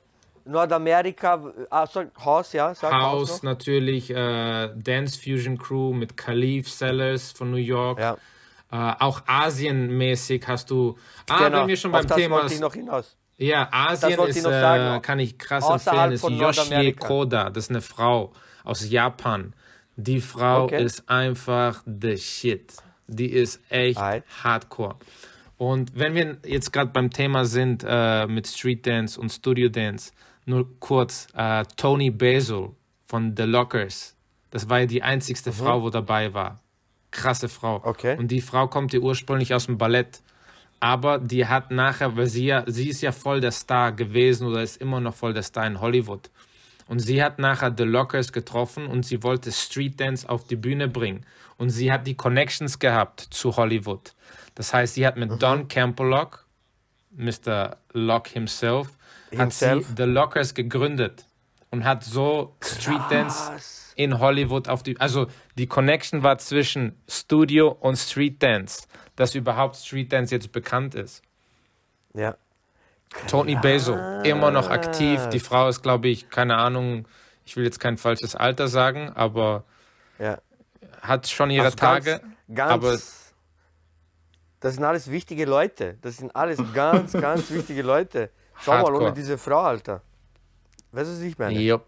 Nordamerika, 0.45 1.39
also 1.69 2.03
Haus, 2.23 2.53
ja, 2.53 2.73
sag 2.73 2.91
House 2.91 3.43
noch. 3.43 3.51
natürlich, 3.51 4.09
äh, 4.09 4.69
Dance 4.75 5.19
Fusion 5.21 5.57
Crew 5.57 5.93
mit 5.93 6.17
Khalif 6.17 6.67
Sellers 6.69 7.31
von 7.31 7.51
New 7.51 7.57
York. 7.57 7.99
Ja, 7.99 8.17
Äh, 8.71 8.93
auch 8.99 9.21
Asienmäßig 9.27 10.47
hast 10.47 10.69
du. 10.71 10.97
Ah, 11.29 11.45
genau. 11.45 11.61
wenn 11.61 11.67
wir 11.67 11.77
schon 11.77 11.91
beim 11.91 12.07
das 12.07 12.17
Thema 12.17 12.37
wollte 12.37 12.53
ich 12.53 12.59
noch 12.59 12.73
hinaus. 12.73 13.17
Ja, 13.37 13.67
Asien 13.71 14.19
ich 14.27 14.37
ist, 14.37 14.43
noch 14.43 14.51
sagen, 14.51 14.97
äh, 14.97 15.01
kann 15.01 15.19
ich 15.19 15.37
krass 15.37 15.63
außerhalb 15.63 16.11
empfehlen, 16.11 16.33
ist 16.33 16.69
Yoshie. 16.69 16.93
Koda. 16.93 17.49
Das 17.49 17.65
ist 17.65 17.69
eine 17.71 17.81
Frau 17.81 18.31
aus 18.63 18.87
Japan. 18.89 19.53
Die 19.97 20.21
Frau 20.21 20.63
Okay. 20.65 20.83
ist 20.83 21.09
einfach 21.09 21.83
the 21.85 22.17
shit. 22.17 22.73
Die 23.07 23.29
ist 23.31 23.59
echt 23.69 23.97
Alright. 23.97 24.23
hardcore. 24.43 24.95
Und 25.57 25.91
wenn 25.95 26.15
wir 26.15 26.37
jetzt 26.45 26.71
gerade 26.71 26.91
beim 26.91 27.09
Thema 27.09 27.45
sind 27.45 27.83
äh, 27.85 28.25
mit 28.25 28.47
Street 28.47 28.87
Dance 28.87 29.19
und 29.19 29.31
Studio 29.31 29.69
Dance, 29.69 30.11
nur 30.45 30.67
kurz, 30.79 31.27
äh, 31.35 31.65
Tony 31.75 32.09
Basil 32.09 32.69
von 33.05 33.35
The 33.35 33.43
Lockers, 33.43 34.15
das 34.49 34.69
war 34.69 34.79
ja 34.79 34.85
die 34.85 35.03
einzigste 35.03 35.51
Frau, 35.51 35.81
wo 35.83 35.89
dabei 35.89 36.33
war. 36.33 36.60
Krasse 37.11 37.49
Frau. 37.49 37.81
Okay. 37.83 38.17
Und 38.17 38.29
die 38.29 38.41
Frau 38.41 38.67
kommt 38.67 38.93
ja 38.93 38.99
ursprünglich 38.99 39.53
aus 39.53 39.65
dem 39.65 39.77
Ballett. 39.77 40.21
Aber 40.79 41.19
die 41.19 41.45
hat 41.45 41.69
nachher, 41.69 42.17
weil 42.17 42.25
sie 42.25 42.47
ja, 42.47 42.63
sie 42.65 42.89
ist 42.89 43.01
ja 43.01 43.11
voll 43.11 43.39
der 43.39 43.51
Star 43.51 43.91
gewesen 43.91 44.47
oder 44.47 44.63
ist 44.63 44.77
immer 44.77 44.99
noch 44.99 45.13
voll 45.13 45.33
der 45.33 45.43
Star 45.43 45.67
in 45.67 45.79
Hollywood. 45.79 46.31
Und 46.87 46.99
sie 46.99 47.23
hat 47.23 47.37
nachher 47.37 47.73
The 47.77 47.83
Lockers 47.83 48.33
getroffen 48.33 48.87
und 48.87 49.05
sie 49.05 49.21
wollte 49.21 49.51
Street 49.51 49.99
Dance 49.99 50.27
auf 50.27 50.45
die 50.45 50.55
Bühne 50.55 50.87
bringen. 50.87 51.25
Und 51.57 51.69
sie 51.69 51.91
hat 51.91 52.07
die 52.07 52.15
Connections 52.15 52.79
gehabt 52.79 53.21
zu 53.29 53.55
Hollywood. 53.55 54.13
Das 54.55 54.73
heißt, 54.73 54.95
sie 54.95 55.05
hat 55.05 55.17
mit 55.17 55.29
mhm. 55.29 55.39
Don 55.39 55.67
Campbellock, 55.67 56.45
Mr. 57.11 57.77
Lock 57.93 58.29
himself, 58.29 58.89
himself, 59.29 59.39
hat 59.39 59.53
sie 59.53 59.95
The 59.95 60.03
Lockers 60.03 60.53
gegründet 60.53 61.25
und 61.69 61.83
hat 61.83 62.03
so 62.03 62.55
Street 62.61 63.01
Dance 63.09 63.51
in 63.95 64.19
Hollywood 64.19 64.67
auf 64.67 64.83
die. 64.83 64.99
Also 64.99 65.27
die 65.57 65.67
Connection 65.67 66.23
war 66.23 66.37
zwischen 66.37 66.95
Studio 67.07 67.69
und 67.79 67.97
Street 67.97 68.41
Dance, 68.41 68.87
dass 69.15 69.35
überhaupt 69.35 69.75
Street 69.75 70.11
Dance 70.11 70.33
jetzt 70.33 70.51
bekannt 70.51 70.95
ist. 70.95 71.21
Ja. 72.13 72.35
Tony 73.27 73.55
Bezo, 73.55 73.95
immer 74.23 74.51
noch 74.51 74.69
aktiv. 74.69 75.27
Die 75.29 75.39
Frau 75.39 75.67
ist, 75.67 75.81
glaube 75.81 76.07
ich, 76.07 76.29
keine 76.29 76.57
Ahnung, 76.57 77.07
ich 77.45 77.57
will 77.57 77.65
jetzt 77.65 77.79
kein 77.79 77.97
falsches 77.97 78.35
Alter 78.35 78.69
sagen, 78.69 79.11
aber 79.13 79.65
ja. 80.17 80.37
hat 81.01 81.27
schon 81.27 81.49
ihre 81.49 81.65
also 81.65 81.77
Tage. 81.77 82.21
Ganz, 82.53 82.71
aber 82.71 82.97
das 84.61 84.75
sind 84.75 84.83
alles 84.83 85.09
wichtige 85.11 85.45
Leute. 85.45 85.97
Das 86.01 86.17
sind 86.17 86.35
alles 86.35 86.59
ganz, 86.73 87.13
ganz 87.13 87.49
wichtige 87.51 87.81
Leute. 87.81 88.29
Schau 88.61 88.73
Hardcore. 88.73 88.93
mal, 88.93 89.01
ohne 89.07 89.13
diese 89.13 89.37
Frau, 89.37 89.61
Alter. 89.61 90.01
Weißt 90.91 91.09
du, 91.09 91.13
was 91.15 91.21
ich 91.21 91.37
meine? 91.37 91.59
Yep. 91.59 91.85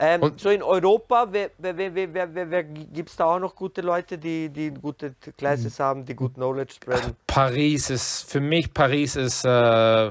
Ähm, 0.00 0.32
so 0.36 0.50
in 0.50 0.62
Europa, 0.62 1.26
wer, 1.30 1.50
wer, 1.58 1.76
wer, 1.76 2.14
wer, 2.14 2.50
wer 2.50 2.64
gibt 2.64 3.10
es 3.10 3.16
da 3.16 3.24
auch 3.24 3.38
noch 3.40 3.54
gute 3.54 3.80
Leute, 3.80 4.16
die, 4.16 4.48
die 4.48 4.70
gute 4.70 5.14
Classes 5.36 5.80
haben, 5.80 6.04
die 6.04 6.14
gut 6.14 6.34
Knowledge 6.34 6.74
spreaden? 6.74 7.16
Paris 7.26 7.90
ist, 7.90 8.30
für 8.30 8.40
mich, 8.40 8.72
Paris 8.72 9.16
ist 9.16 9.44
äh, 9.44 10.10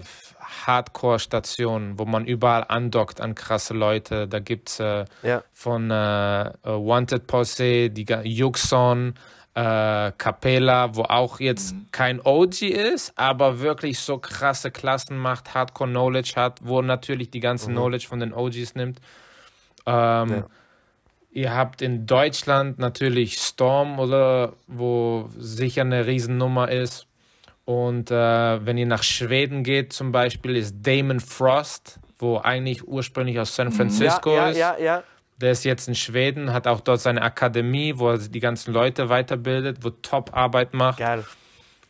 Hardcore-Station, 0.67 1.97
wo 1.97 2.05
man 2.05 2.25
überall 2.25 2.65
andockt 2.67 3.21
an 3.21 3.35
krasse 3.35 3.73
Leute. 3.73 4.27
Da 4.27 4.39
gibt 4.39 4.69
es 4.69 4.79
äh, 4.79 5.05
ja. 5.23 5.43
von 5.53 5.89
äh, 5.89 6.51
Wanted 6.63 7.27
Posse, 7.27 7.89
die 7.89 8.05
Juxon, 8.23 9.13
äh, 9.57 10.11
Capella, 10.17 10.95
wo 10.95 11.03
auch 11.03 11.39
jetzt 11.39 11.73
mhm. 11.73 11.87
kein 11.91 12.21
OG 12.23 12.61
ist, 12.61 13.13
aber 13.17 13.59
wirklich 13.59 13.99
so 13.99 14.19
krasse 14.19 14.69
Klassen 14.69 15.17
macht, 15.17 15.55
Hardcore 15.55 15.89
Knowledge 15.89 16.33
hat, 16.35 16.59
wo 16.61 16.81
natürlich 16.81 17.31
die 17.31 17.39
ganze 17.39 17.69
mhm. 17.69 17.75
Knowledge 17.75 18.07
von 18.07 18.19
den 18.19 18.33
OGs 18.33 18.75
nimmt. 18.75 18.99
Ähm, 19.87 20.29
ja. 20.29 20.45
Ihr 21.31 21.55
habt 21.55 21.81
in 21.81 22.05
Deutschland 22.05 22.79
natürlich 22.79 23.37
Storm, 23.37 23.99
oder 23.99 24.53
wo 24.67 25.29
sicher 25.37 25.81
eine 25.81 26.05
Riesennummer 26.05 26.69
ist. 26.69 27.07
Und 27.63 28.11
äh, 28.11 28.65
wenn 28.65 28.77
ihr 28.77 28.85
nach 28.85 29.03
Schweden 29.03 29.63
geht, 29.63 29.93
zum 29.93 30.11
Beispiel, 30.11 30.55
ist 30.55 30.75
Damon 30.81 31.19
Frost, 31.19 31.99
wo 32.17 32.37
eigentlich 32.37 32.87
ursprünglich 32.87 33.39
aus 33.39 33.55
San 33.55 33.71
Francisco 33.71 34.31
ja, 34.31 34.35
ja, 34.35 34.49
ist. 34.49 34.57
Ja, 34.57 34.77
ja, 34.79 35.03
Der 35.37 35.51
ist 35.51 35.63
jetzt 35.63 35.87
in 35.87 35.95
Schweden, 35.95 36.53
hat 36.53 36.65
auch 36.65 36.79
dort 36.79 37.01
seine 37.01 37.21
Akademie, 37.21 37.93
wo 37.97 38.11
er 38.11 38.17
die 38.17 38.39
ganzen 38.39 38.73
Leute 38.73 39.09
weiterbildet, 39.09 39.83
wo 39.83 39.89
Top-Arbeit 39.89 40.73
macht. 40.73 40.99
Geil. 40.99 41.25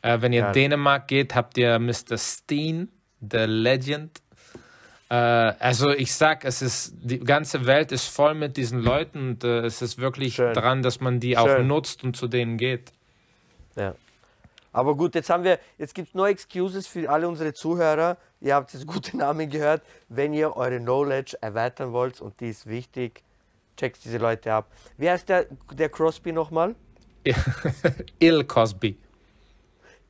Äh, 0.02 0.22
wenn 0.22 0.34
ihr 0.34 0.42
Geil. 0.42 0.54
Dänemark 0.54 1.08
geht, 1.08 1.36
habt 1.36 1.58
ihr 1.58 1.80
Mr. 1.80 2.18
Steen, 2.18 2.90
The 3.22 3.46
Legend. 3.46 4.20
Äh, 5.10 5.16
also 5.16 5.90
ich 5.92 6.14
sag, 6.14 6.44
es 6.44 6.62
ist 6.62 6.94
die 7.02 7.20
ganze 7.20 7.66
Welt 7.66 7.92
ist 7.92 8.08
voll 8.08 8.34
mit 8.34 8.58
diesen 8.58 8.80
Leuten 8.80 9.30
und 9.30 9.44
äh, 9.44 9.62
es 9.62 9.82
ist 9.82 9.98
wirklich 9.98 10.36
Schön. 10.36 10.54
dran, 10.54 10.82
dass 10.82 11.00
man 11.00 11.20
die 11.20 11.36
Schön. 11.36 11.38
auch 11.38 11.64
nutzt 11.64 12.04
und 12.04 12.16
zu 12.16 12.28
denen 12.28 12.58
geht. 12.58 12.92
Ja. 13.76 13.96
Aber 14.74 14.96
gut, 14.96 15.16
jetzt 15.16 15.30
haben 15.30 15.44
wir, 15.44 15.60
jetzt 15.78 15.96
gibt 15.96 16.10
es 16.10 16.14
nur 16.14 16.28
Excuses 16.28 16.88
für 16.88 17.10
alle 17.10 17.28
unsere 17.28 17.54
Zuhörer. 17.54 18.18
Ihr 18.42 18.54
habt 18.54 18.74
jetzt 18.74 18.86
gute 18.86 19.18
Namen 19.18 19.50
gehört. 19.50 19.82
Wenn 20.10 20.34
ihr 20.34 20.56
eure 20.56 20.80
Knowledge 20.80 21.38
erweitern 21.42 21.94
wollt 21.94 22.22
und 22.22 22.40
die 22.40 22.50
ist 22.50 22.68
wichtig, 22.68 23.24
checkt 23.78 24.04
diese 24.04 24.18
Leute 24.18 24.54
ab. 24.54 24.70
Wie 24.98 25.10
heißt 25.10 25.30
der, 25.30 25.48
der 25.72 25.90
Crosby 25.90 26.32
nochmal? 26.32 26.76
Il 28.20 28.44
Cosby. 28.44 28.98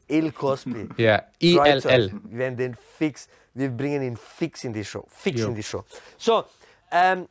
Il 0.07 0.31
Cosby. 0.31 0.89
Ja, 0.97 1.23
I-L-L. 1.41 2.11
Wir 2.29 2.37
werden 2.37 2.57
den 2.57 2.75
fix 2.75 3.27
wir 3.57 3.69
bringen 3.69 4.01
ihn 4.03 4.17
fix 4.17 4.63
in 4.63 4.73
die 4.73 4.85
Show. 4.85 5.05
Fix 5.09 5.41
jo. 5.41 5.47
in 5.47 5.55
die 5.55 5.63
Show. 5.63 5.83
So, 6.17 6.43
ähm, 6.91 7.27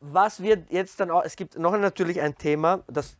was 0.00 0.42
wird 0.42 0.68
jetzt 0.70 0.98
dann 0.98 1.12
auch, 1.12 1.22
es 1.24 1.36
gibt 1.36 1.56
noch 1.56 1.76
natürlich 1.76 2.20
ein 2.20 2.36
Thema, 2.36 2.82
das 2.88 3.16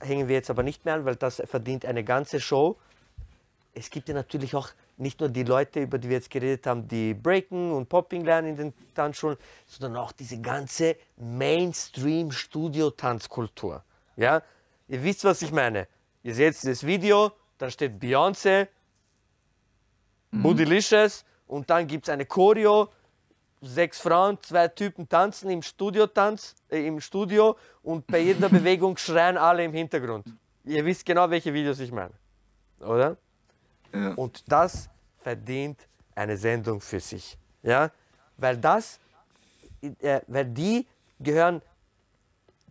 hängen 0.00 0.28
wir 0.28 0.36
jetzt 0.36 0.50
aber 0.50 0.62
nicht 0.62 0.84
mehr 0.84 0.94
an, 0.94 1.04
weil 1.04 1.16
das 1.16 1.42
verdient 1.44 1.84
eine 1.84 2.04
ganze 2.04 2.38
Show. 2.40 2.78
Es 3.74 3.90
gibt 3.90 4.08
ja 4.08 4.14
natürlich 4.14 4.54
auch 4.54 4.68
nicht 4.96 5.18
nur 5.20 5.28
die 5.28 5.42
Leute, 5.42 5.80
über 5.80 5.98
die 5.98 6.08
wir 6.08 6.16
jetzt 6.16 6.30
geredet 6.30 6.64
haben, 6.66 6.86
die 6.86 7.14
Breaken 7.14 7.72
und 7.72 7.88
Popping 7.88 8.24
lernen 8.24 8.50
in 8.50 8.56
den 8.56 8.72
Tanzschulen, 8.94 9.36
sondern 9.66 10.00
auch 10.00 10.12
diese 10.12 10.40
ganze 10.40 10.94
Mainstream-Studio-Tanzkultur. 11.16 13.82
Ja? 14.16 14.42
Ihr 14.88 15.02
wisst, 15.02 15.24
was 15.24 15.42
ich 15.42 15.50
meine. 15.50 15.88
Ihr 16.22 16.34
seht 16.34 16.64
das 16.64 16.86
Video, 16.86 17.32
da 17.58 17.68
steht 17.70 18.00
Beyoncé, 18.00 18.68
mhm. 20.30 20.42
Bootylicious 20.42 21.24
und 21.52 21.68
dann 21.68 21.86
gibt 21.86 22.06
es 22.06 22.08
eine 22.08 22.24
Choreo, 22.24 22.88
sechs 23.60 24.00
Frauen, 24.00 24.38
zwei 24.42 24.68
Typen 24.68 25.06
tanzen 25.06 25.50
im 25.50 25.60
Studio, 25.60 26.06
Tanz, 26.06 26.54
äh, 26.70 26.86
im 26.86 26.98
Studio 26.98 27.56
und 27.82 28.06
bei 28.06 28.20
jeder 28.20 28.48
Bewegung 28.58 28.96
schreien 28.96 29.36
alle 29.36 29.62
im 29.64 29.72
Hintergrund. 29.74 30.26
Ihr 30.64 30.82
wisst 30.84 31.04
genau, 31.04 31.28
welche 31.28 31.52
Videos 31.52 31.78
ich 31.80 31.92
meine, 31.92 32.14
oder? 32.80 33.18
Ja. 33.92 34.14
Und 34.14 34.50
das 34.50 34.88
verdient 35.18 35.86
eine 36.14 36.38
Sendung 36.38 36.80
für 36.80 37.00
sich, 37.00 37.36
ja, 37.62 37.90
weil 38.38 38.56
das, 38.56 38.98
äh, 39.82 40.20
weil 40.26 40.46
die 40.46 40.86
gehören, 41.20 41.60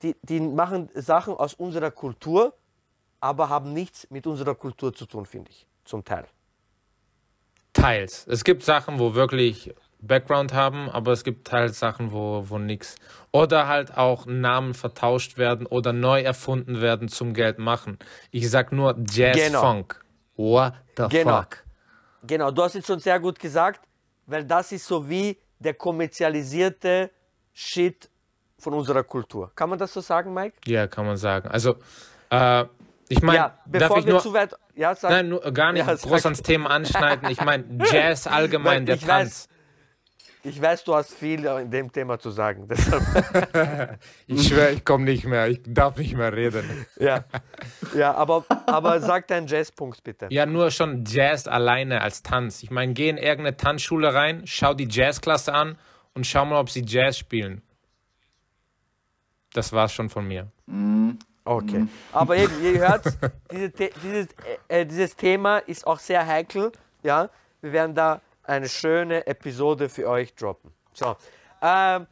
die, 0.02 0.16
die 0.24 0.40
machen 0.40 0.90
Sachen 0.96 1.36
aus 1.36 1.54
unserer 1.54 1.92
Kultur, 1.92 2.52
aber 3.20 3.48
haben 3.48 3.74
nichts 3.74 4.10
mit 4.10 4.26
unserer 4.26 4.56
Kultur 4.56 4.92
zu 4.92 5.06
tun, 5.06 5.28
finde 5.28 5.52
ich, 5.52 5.68
zum 5.86 6.04
Teil. 6.04 6.26
Teils. 7.74 8.26
Es 8.28 8.44
gibt 8.44 8.64
Sachen, 8.64 9.00
wo 9.00 9.16
wirklich 9.16 9.74
Background 10.02 10.54
haben, 10.54 10.90
aber 10.90 11.12
es 11.12 11.24
gibt 11.24 11.48
teils 11.48 11.80
Sachen, 11.80 12.12
wo, 12.12 12.46
wo 12.48 12.58
nichts. 12.58 12.96
Oder 13.32 13.68
halt 13.68 13.98
auch 13.98 14.26
Namen 14.26 14.74
vertauscht 14.74 15.38
werden 15.38 15.66
oder 15.66 15.94
neu 15.94 16.22
erfunden 16.22 16.82
werden 16.82 17.08
zum 17.08 17.34
Geld 17.34 17.60
machen. 17.60 17.98
Ich 18.32 18.50
sag 18.50 18.72
nur 18.72 18.96
Jazz 19.10 19.38
genau. 19.38 19.62
Funk. 19.62 20.04
What 20.36 20.74
the 20.98 21.08
genau. 21.10 21.42
fuck? 21.42 21.64
Genau, 22.24 22.52
du 22.52 22.64
hast 22.64 22.76
es 22.76 22.86
schon 22.86 23.00
sehr 23.00 23.20
gut 23.20 23.40
gesagt, 23.40 23.82
weil 24.26 24.44
das 24.44 24.72
ist 24.72 24.86
so 24.86 25.08
wie 25.08 25.38
der 25.60 25.76
kommerzialisierte 25.76 27.12
Shit 27.54 28.10
von 28.58 28.74
unserer 28.74 29.04
Kultur. 29.04 29.52
Kann 29.56 29.70
man 29.70 29.80
das 29.80 29.94
so 29.94 30.02
sagen, 30.02 30.34
Mike? 30.34 30.58
Ja, 30.66 30.88
kann 30.88 31.06
man 31.06 31.18
sagen. 31.18 31.48
Also, 31.50 31.76
äh, 32.30 32.66
ich 33.12 33.22
meine, 33.22 33.38
ja, 33.38 33.58
bevor 33.66 34.06
wir 34.06 34.14
nur, 34.14 34.22
zu 34.22 34.34
weit. 34.34 34.54
Ja, 34.76 34.96
sag, 34.96 35.12
nein, 35.12 35.30
nur, 35.30 35.42
gar 35.52 35.74
nicht 35.74 35.86
ja, 35.86 35.94
groß 35.94 36.26
ans 36.26 36.42
Thema 36.42 36.70
anschneiden. 36.70 37.30
Ich 37.30 37.42
meine, 37.42 37.66
Jazz 37.92 38.28
allgemein, 38.28 38.86
der 38.86 39.00
Tanz. 39.00 39.08
Weiß, 39.10 39.50
ich 40.44 40.60
weiß, 40.60 40.84
du 40.86 40.96
hast 40.96 41.14
viel 41.14 41.46
in 41.46 41.70
dem 41.70 41.92
Thema 41.92 42.18
zu 42.18 42.32
sagen. 42.32 42.68
ich 44.28 44.48
schwöre, 44.48 44.72
ich 44.72 44.84
komme 44.84 45.06
nicht 45.06 45.26
mehr. 45.26 45.48
Ich 45.48 45.62
darf 45.68 45.98
nicht 45.98 46.16
mehr 46.16 46.34
reden. 46.34 46.88
ja, 47.00 47.26
ja 47.96 48.14
aber, 48.16 48.46
aber 48.66 49.00
sag 49.02 49.28
deinen 49.28 49.48
Jazzpunkt 49.48 50.04
bitte. 50.04 50.28
Ja, 50.32 50.48
nur 50.48 50.72
schon 50.72 51.04
Jazz 51.06 51.48
alleine 51.48 52.02
als 52.02 52.24
Tanz. 52.24 52.64
Ich 52.64 52.72
meine, 52.72 52.94
geh 52.94 53.10
in 53.10 53.18
irgendeine 53.18 53.56
Tanzschule 53.56 54.14
rein, 54.14 54.42
schau 54.46 54.74
die 54.74 54.88
Jazzklasse 54.90 55.54
an 55.54 55.78
und 56.16 56.26
schau 56.26 56.46
mal, 56.46 56.60
ob 56.60 56.70
sie 56.70 56.84
Jazz 56.86 57.18
spielen. 57.18 57.62
Das 59.54 59.74
war's 59.74 59.94
schon 59.94 60.10
von 60.10 60.28
mir. 60.28 60.52
Mhm. 60.66 61.20
Okay. 61.56 61.80
Mhm. 61.80 61.90
Aber 62.14 62.38
eben, 62.38 62.64
ihr 62.64 62.80
hört, 62.80 63.04
diese, 63.52 63.70
dieses, 63.70 64.28
äh, 64.68 64.86
dieses 64.86 65.16
Thema 65.16 65.58
ist 65.60 65.86
auch 65.86 66.00
sehr 66.00 66.26
heikel. 66.26 66.72
Ja, 67.04 67.30
wir 67.62 67.74
werden 67.74 67.94
da 67.94 68.22
eine 68.44 68.70
schöne 68.70 69.28
Episode 69.28 69.90
für 69.90 70.08
euch 70.08 70.34
droppen. 70.34 70.72
So. 70.94 71.16
Ähm, 71.62 72.08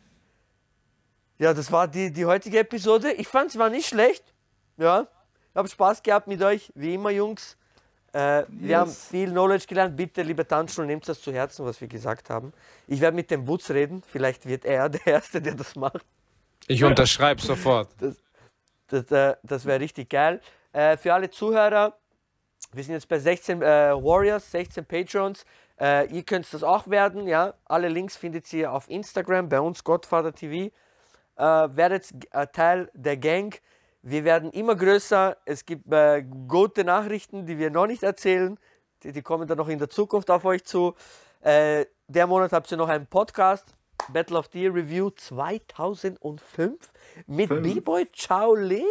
ja, 1.37 1.53
das 1.53 1.71
war 1.71 1.87
die, 1.87 2.11
die 2.11 2.25
heutige 2.25 2.59
Episode. 2.59 3.13
Ich 3.13 3.27
fand 3.27 3.51
es 3.51 3.57
war 3.57 3.69
nicht 3.69 3.87
schlecht. 3.87 4.23
Ja, 4.77 5.07
ich 5.51 5.55
habe 5.55 5.69
Spaß 5.69 6.03
gehabt 6.03 6.27
mit 6.27 6.41
euch, 6.41 6.71
wie 6.75 6.95
immer, 6.95 7.09
Jungs. 7.09 7.55
Äh, 8.13 8.39
yes. 8.39 8.47
Wir 8.49 8.77
haben 8.79 8.91
viel 8.91 9.29
Knowledge 9.29 9.67
gelernt. 9.67 9.95
Bitte, 9.95 10.21
liebe 10.21 10.45
Tanzschulen, 10.45 10.87
nehmt 10.87 11.07
das 11.07 11.21
zu 11.21 11.31
Herzen, 11.31 11.65
was 11.65 11.79
wir 11.79 11.87
gesagt 11.87 12.29
haben. 12.29 12.51
Ich 12.87 12.99
werde 12.99 13.15
mit 13.15 13.31
dem 13.31 13.45
Butz 13.45 13.69
reden. 13.69 14.03
Vielleicht 14.05 14.45
wird 14.45 14.65
er 14.65 14.89
der 14.89 15.07
Erste, 15.07 15.41
der 15.41 15.55
das 15.55 15.75
macht. 15.75 16.03
Ich 16.67 16.83
unterschreibe 16.83 17.41
sofort. 17.41 17.89
Das, 17.99 18.15
das, 18.89 19.11
äh, 19.11 19.35
das 19.43 19.65
wäre 19.65 19.79
richtig 19.79 20.09
geil. 20.09 20.41
Äh, 20.71 20.97
für 20.97 21.13
alle 21.13 21.29
Zuhörer, 21.29 21.97
wir 22.73 22.83
sind 22.83 22.93
jetzt 22.93 23.07
bei 23.07 23.17
16 23.17 23.61
äh, 23.61 23.65
Warriors, 23.93 24.51
16 24.51 24.85
Patrons. 24.85 25.45
Äh, 25.79 26.07
ihr 26.13 26.23
könnt 26.23 26.51
das 26.53 26.63
auch 26.63 26.87
werden, 26.87 27.27
ja. 27.27 27.53
Alle 27.65 27.87
Links 27.87 28.17
findet 28.17 28.51
ihr 28.53 28.71
auf 28.71 28.89
Instagram, 28.89 29.49
bei 29.49 29.59
uns 29.59 29.83
Godfather 29.83 30.33
TV. 30.33 30.71
Äh, 31.35 31.41
werdet 31.41 32.11
äh, 32.31 32.47
Teil 32.47 32.91
der 32.93 33.17
Gang. 33.17 33.59
Wir 34.01 34.23
werden 34.23 34.51
immer 34.51 34.75
größer. 34.75 35.37
Es 35.45 35.65
gibt 35.65 35.85
gute 36.47 36.83
Nachrichten, 36.85 37.45
die 37.45 37.57
wir 37.57 37.69
noch 37.69 37.87
nicht 37.87 38.03
erzählen. 38.03 38.57
Die, 39.03 39.11
die, 39.11 39.21
kommen 39.21 39.47
dann 39.47 39.57
noch 39.57 39.67
in 39.67 39.79
der 39.79 39.89
Zukunft 39.89 40.31
auf 40.31 40.45
euch 40.45 40.63
zu. 40.63 40.95
der 41.43 42.27
Monat 42.27 42.53
habt 42.53 42.71
ihr 42.71 42.77
noch 42.77 42.87
einen 42.87 43.07
Podcast. 43.07 43.75
Battle 44.13 44.37
of 44.37 44.49
the 44.51 44.59
Year 44.61 44.73
Review 44.73 45.09
2005 45.11 46.71
mit. 47.27 47.49
B-Boy 47.49 48.07
Shaolin. 48.13 48.85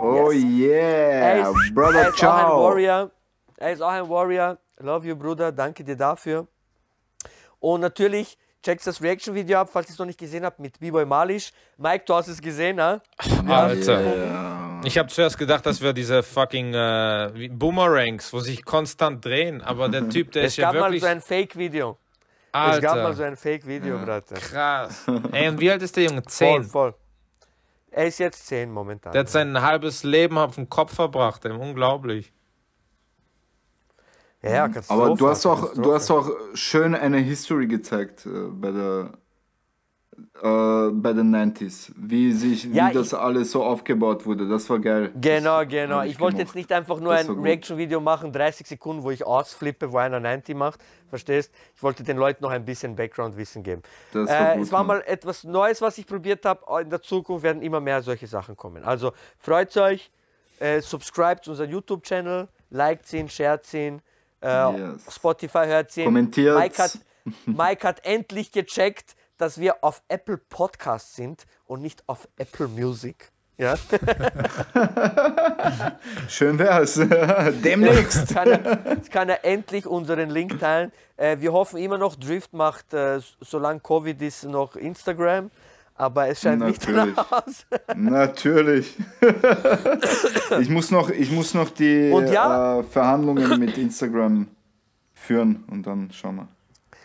Oh 0.00 0.30
Yes. 0.32 0.72
Er 0.72 1.36
yeah, 1.38 1.50
ist, 1.50 1.74
Brother 1.74 2.00
er 2.00 2.08
ist 2.08 2.24
auch 2.24 2.34
ein 2.34 2.40
Ciao. 2.46 2.62
Warrior. 2.64 3.10
Er 3.56 3.72
ist 3.72 3.80
auch 3.82 3.88
ein 3.90 4.08
Warrior. 4.08 4.58
Love 4.80 5.06
you, 5.06 5.16
Bruder. 5.16 5.52
Danke 5.52 5.82
dir 5.84 5.96
dafür. 5.96 6.46
Und 7.58 7.80
natürlich 7.80 8.36
checkt 8.62 8.86
das 8.86 9.00
Reaction-Video 9.00 9.58
ab, 9.58 9.70
falls 9.72 9.88
ihr 9.88 9.92
es 9.92 9.98
noch 9.98 10.06
nicht 10.06 10.18
gesehen 10.18 10.44
habt, 10.44 10.58
mit 10.58 10.78
B-Boy 10.78 11.06
Malish. 11.06 11.52
Mike, 11.78 12.04
du 12.06 12.14
hast 12.14 12.28
es 12.28 12.40
gesehen, 12.40 12.76
ne? 12.76 13.00
Alter. 13.46 14.80
Ich 14.84 14.98
habe 14.98 15.08
zuerst 15.08 15.38
gedacht, 15.38 15.64
das 15.64 15.80
wäre 15.80 15.94
diese 15.94 16.22
fucking 16.22 16.74
äh, 16.74 17.48
Boomerangs, 17.50 18.32
wo 18.32 18.40
sich 18.40 18.64
konstant 18.64 19.24
drehen, 19.24 19.62
aber 19.62 19.88
der 19.88 20.08
Typ, 20.08 20.32
der 20.32 20.44
Es 20.44 20.52
ist 20.52 20.56
ja 20.58 20.66
gab 20.66 20.74
mal 20.80 20.82
wirklich. 20.90 21.02
so 21.02 21.08
ein 21.08 21.20
Fake-Video. 21.20 21.96
Es 22.52 22.80
gab 22.80 22.96
mal 22.96 23.04
Alter, 23.06 23.14
so 23.14 23.22
ein 23.24 23.36
Fake-Video, 23.36 23.98
Bruder. 23.98 24.22
krass. 24.22 25.04
Ey, 25.32 25.48
und 25.48 25.60
wie 25.60 25.70
alt 25.70 25.82
ist 25.82 25.94
der 25.96 26.04
Junge? 26.04 26.22
Voll, 26.22 26.30
Zehn. 26.30 26.64
voll. 26.64 26.94
Er 27.90 28.06
ist 28.06 28.18
jetzt 28.18 28.46
10 28.46 28.70
momentan. 28.70 29.12
Der 29.12 29.20
hat 29.20 29.28
sein 29.28 29.60
halbes 29.60 30.02
Leben 30.04 30.38
auf 30.38 30.54
den 30.54 30.68
Kopf 30.68 30.94
verbracht, 30.94 31.44
ey. 31.44 31.52
unglaublich. 31.52 32.32
ja, 34.42 34.50
ja, 34.50 34.68
Katastrophe, 34.68 35.02
Aber 35.02 35.14
du 35.16 35.28
hast 35.28 35.46
auch, 35.46 35.72
du 35.74 35.94
hast 35.94 36.10
auch 36.10 36.30
schön 36.54 36.94
eine 36.94 37.18
History 37.18 37.66
gezeigt 37.66 38.26
äh, 38.26 38.48
bei 38.50 38.70
der 38.70 39.12
äh, 40.42 40.90
bei 40.92 41.12
den 41.12 41.34
90s, 41.34 41.92
wie 41.96 42.32
sich 42.32 42.64
Ja, 42.64 42.90
wie 42.90 42.94
das 42.94 43.08
ich- 43.12 43.18
alles 43.18 43.52
so 43.52 43.62
aufgebaut 43.62 44.26
wurde. 44.26 44.48
Das 44.48 44.68
war 44.70 44.78
geil. 44.78 45.10
Genau, 45.20 45.60
Das 45.62 45.68
genau. 45.70 45.96
hab 45.98 46.06
Ich 46.06 46.18
wollte 46.20 46.38
jetzt 46.38 46.54
nicht 46.54 46.72
einfach 46.72 47.00
nur 47.00 47.14
Das 47.14 47.28
ein. 47.28 47.38
Reaction-Video 47.38 48.00
machen, 48.00 48.32
30 48.32 48.66
Sekunden, 48.66 49.02
wo 49.02 49.10
ich 49.10 49.26
ausflippe, 49.26 49.92
wo 49.92 49.98
einer 49.98 50.20
90 50.20 50.54
macht. 50.56 50.80
Verstehst? 51.08 51.52
Ich 51.74 51.82
wollte 51.82 52.02
den 52.02 52.16
Leuten 52.16 52.42
noch 52.42 52.50
ein 52.50 52.64
bisschen 52.64 52.96
Background-Wissen 52.96 53.62
geben. 53.62 53.82
Das 54.12 54.28
war 54.28 54.52
Äh, 54.52 54.54
gut, 54.56 54.64
es 54.64 54.72
war 54.72 54.84
Mann. 54.84 54.98
mal 54.98 55.04
etwas 55.06 55.44
Neues, 55.44 55.80
was 55.80 55.98
ich 55.98 56.06
probiert 56.06 56.44
habe. 56.44 56.82
In 56.82 56.90
der 56.90 57.02
Zukunft 57.02 57.42
werden 57.44 57.62
immer 57.62 57.80
mehr 57.80 58.02
solche 58.02 58.26
Sachen 58.26 58.56
kommen. 58.56 58.84
Also 58.84 59.12
freut 59.38 59.76
euch, 59.76 60.10
äh, 60.58 60.80
subscribt 60.80 61.44
zu 61.44 61.50
unserem 61.52 61.70
YouTube-Channel, 61.70 62.48
liked 62.70 63.12
ihn, 63.12 63.28
shared 63.28 63.72
ihn, 63.74 64.00
äh, 64.42 64.48
Yes. 64.48 65.14
Spotify 65.14 65.66
hört 65.66 65.96
ihn. 65.96 66.04
Kommentiert. 66.06 66.58
Mike 66.58 66.82
hat, 66.82 66.98
Mike 67.46 67.86
hat 67.86 68.04
endlich 68.04 68.52
gecheckt, 68.52 69.14
dass 69.38 69.58
wir 69.58 69.82
auf 69.82 70.02
Apple 70.08 70.38
Podcasts 70.38 71.16
sind 71.16 71.44
und 71.66 71.82
nicht 71.82 72.02
auf 72.06 72.28
Apple 72.36 72.68
Music. 72.68 73.30
Ja? 73.58 73.74
Schön 76.28 76.58
wär's. 76.58 76.94
Demnächst. 77.64 78.34
kann 78.34 78.48
er, 78.48 78.78
jetzt 78.90 79.10
kann 79.10 79.28
er 79.28 79.44
endlich 79.44 79.86
unseren 79.86 80.30
Link 80.30 80.58
teilen. 80.60 80.92
Äh, 81.16 81.38
wir 81.40 81.52
hoffen 81.52 81.78
immer 81.78 81.98
noch, 81.98 82.16
Drift 82.16 82.52
macht, 82.52 82.92
äh, 82.92 83.20
solange 83.40 83.80
Covid 83.80 84.20
ist, 84.20 84.44
noch 84.44 84.76
Instagram. 84.76 85.50
Aber 85.94 86.28
es 86.28 86.42
scheint 86.42 86.62
nicht 86.62 86.86
Natürlich. 86.86 87.14
danach 87.14 87.32
aus. 87.46 87.64
Natürlich. 87.96 88.94
ich, 90.60 90.68
muss 90.68 90.90
noch, 90.90 91.08
ich 91.08 91.30
muss 91.30 91.54
noch 91.54 91.70
die 91.70 92.10
ja- 92.10 92.80
äh, 92.80 92.82
Verhandlungen 92.82 93.58
mit 93.58 93.78
Instagram 93.78 94.48
führen 95.14 95.64
und 95.70 95.86
dann 95.86 96.10
schauen 96.12 96.36
wir. 96.36 96.48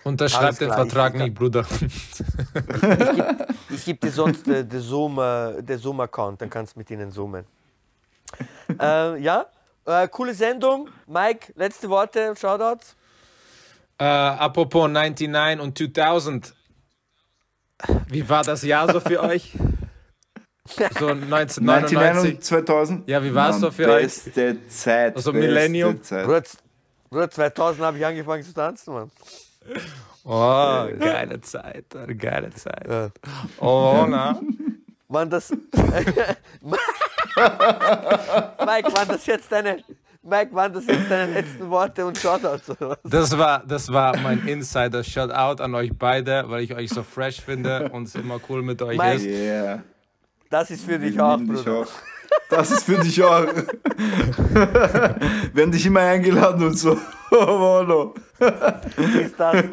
Unterschreib 0.03 0.57
den 0.57 0.71
Vertrag 0.71 1.13
ich- 1.15 1.21
nicht, 1.21 1.35
Bruder. 1.35 1.65
Ich 3.69 3.85
gebe 3.85 3.99
dir 3.99 4.11
sonst 4.11 4.47
äh, 4.47 4.65
den 4.65 4.81
Zoom, 4.81 5.15
den 5.15 5.77
Zoom-Account, 5.77 6.41
dann 6.41 6.49
kannst 6.49 6.75
du 6.75 6.79
mit 6.79 6.89
ihnen 6.89 7.11
zoomen. 7.11 7.45
äh, 8.79 9.19
ja, 9.21 9.45
äh, 9.85 10.07
coole 10.07 10.33
Sendung. 10.33 10.89
Mike, 11.07 11.53
letzte 11.55 11.89
Worte 11.89 12.33
Shoutouts. 12.35 12.95
Äh, 13.97 14.03
apropos 14.05 14.89
99 14.89 15.59
und 15.63 15.77
2000. 15.77 16.53
Wie 18.07 18.27
war 18.27 18.43
das 18.43 18.63
Jahr 18.63 18.91
so 18.91 18.99
für 18.99 19.21
euch? 19.21 19.53
So 20.99 21.07
99 21.13 21.67
1999. 21.67 22.35
und 22.35 22.43
2000? 22.43 23.09
Ja, 23.09 23.23
wie 23.23 23.33
war's 23.33 23.53
Mann, 23.53 23.61
so 23.61 23.71
für 23.71 23.89
euch? 23.91 24.03
Beste 24.03 24.67
Zeit. 24.67 25.15
Also 25.15 25.31
beste 25.33 25.47
Millennium? 25.47 26.01
Zeit. 26.03 26.25
Bruder, 27.09 27.29
2000 27.29 27.83
habe 27.83 27.97
ich 27.97 28.05
angefangen 28.05 28.43
zu 28.43 28.53
tanzen, 28.53 28.93
Mann. 28.93 29.11
Oh, 30.23 30.87
geile 30.99 31.41
Zeit, 31.41 31.85
geile 32.17 32.51
Zeit. 32.51 32.87
Ja. 32.87 33.09
Oh, 33.59 34.05
na. 34.07 34.39
Mann, 35.07 35.29
das. 35.29 35.51
Mike, 35.71 36.35
waren 38.93 39.07
das 39.07 39.25
jetzt 39.25 39.51
deine. 39.51 39.83
Mike, 40.23 40.53
waren 40.53 40.71
das 40.71 40.85
jetzt 40.85 41.09
deine 41.09 41.33
letzten 41.33 41.67
Worte 41.69 42.05
und 42.05 42.15
Shoutouts 42.17 42.69
oder 42.69 42.91
was? 42.91 42.99
Das 43.03 43.37
war, 43.37 43.63
das 43.65 43.91
war 43.91 44.15
mein 44.17 44.47
Insider-Shoutout 44.47 45.63
an 45.63 45.73
euch 45.73 45.91
beide, 45.97 46.45
weil 46.47 46.63
ich 46.63 46.75
euch 46.75 46.89
so 46.89 47.01
fresh 47.01 47.41
finde 47.41 47.89
und 47.89 48.07
es 48.07 48.13
immer 48.13 48.39
cool 48.47 48.61
mit 48.61 48.81
euch 48.83 48.99
Mike, 48.99 49.15
ist. 49.15 49.25
Yeah. 49.25 49.83
Das 50.51 50.69
ist 50.69 50.85
für 50.85 50.99
dich 50.99 51.15
Wir 51.15 51.25
auch, 51.25 51.37
dich 51.37 51.47
Bruder. 51.47 51.79
auch. 51.79 51.87
Das 52.49 52.69
ist 52.69 52.83
für 52.83 52.99
dich 52.99 53.23
auch. 53.23 53.47
Werden 55.53 55.71
dich 55.71 55.85
immer 55.85 56.01
eingeladen 56.01 56.67
und 56.67 56.77
so. 56.77 56.97
Oh, 57.31 57.83
no. 57.87 58.13
Ist 58.41 59.39
das. 59.39 59.63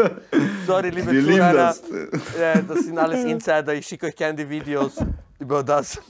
Sorry, 0.66 0.90
liebe 0.90 1.10
Wir 1.10 1.22
Zuhörer. 1.24 1.52
das. 1.54 1.80
Äh, 1.90 2.62
das 2.68 2.84
sind 2.84 2.98
alles 2.98 3.24
Insider. 3.24 3.74
Ich 3.74 3.86
schicke 3.86 4.06
euch 4.06 4.16
gerne 4.16 4.34
die 4.36 4.48
Videos 4.48 4.96
über 5.38 5.62
das. 5.62 6.00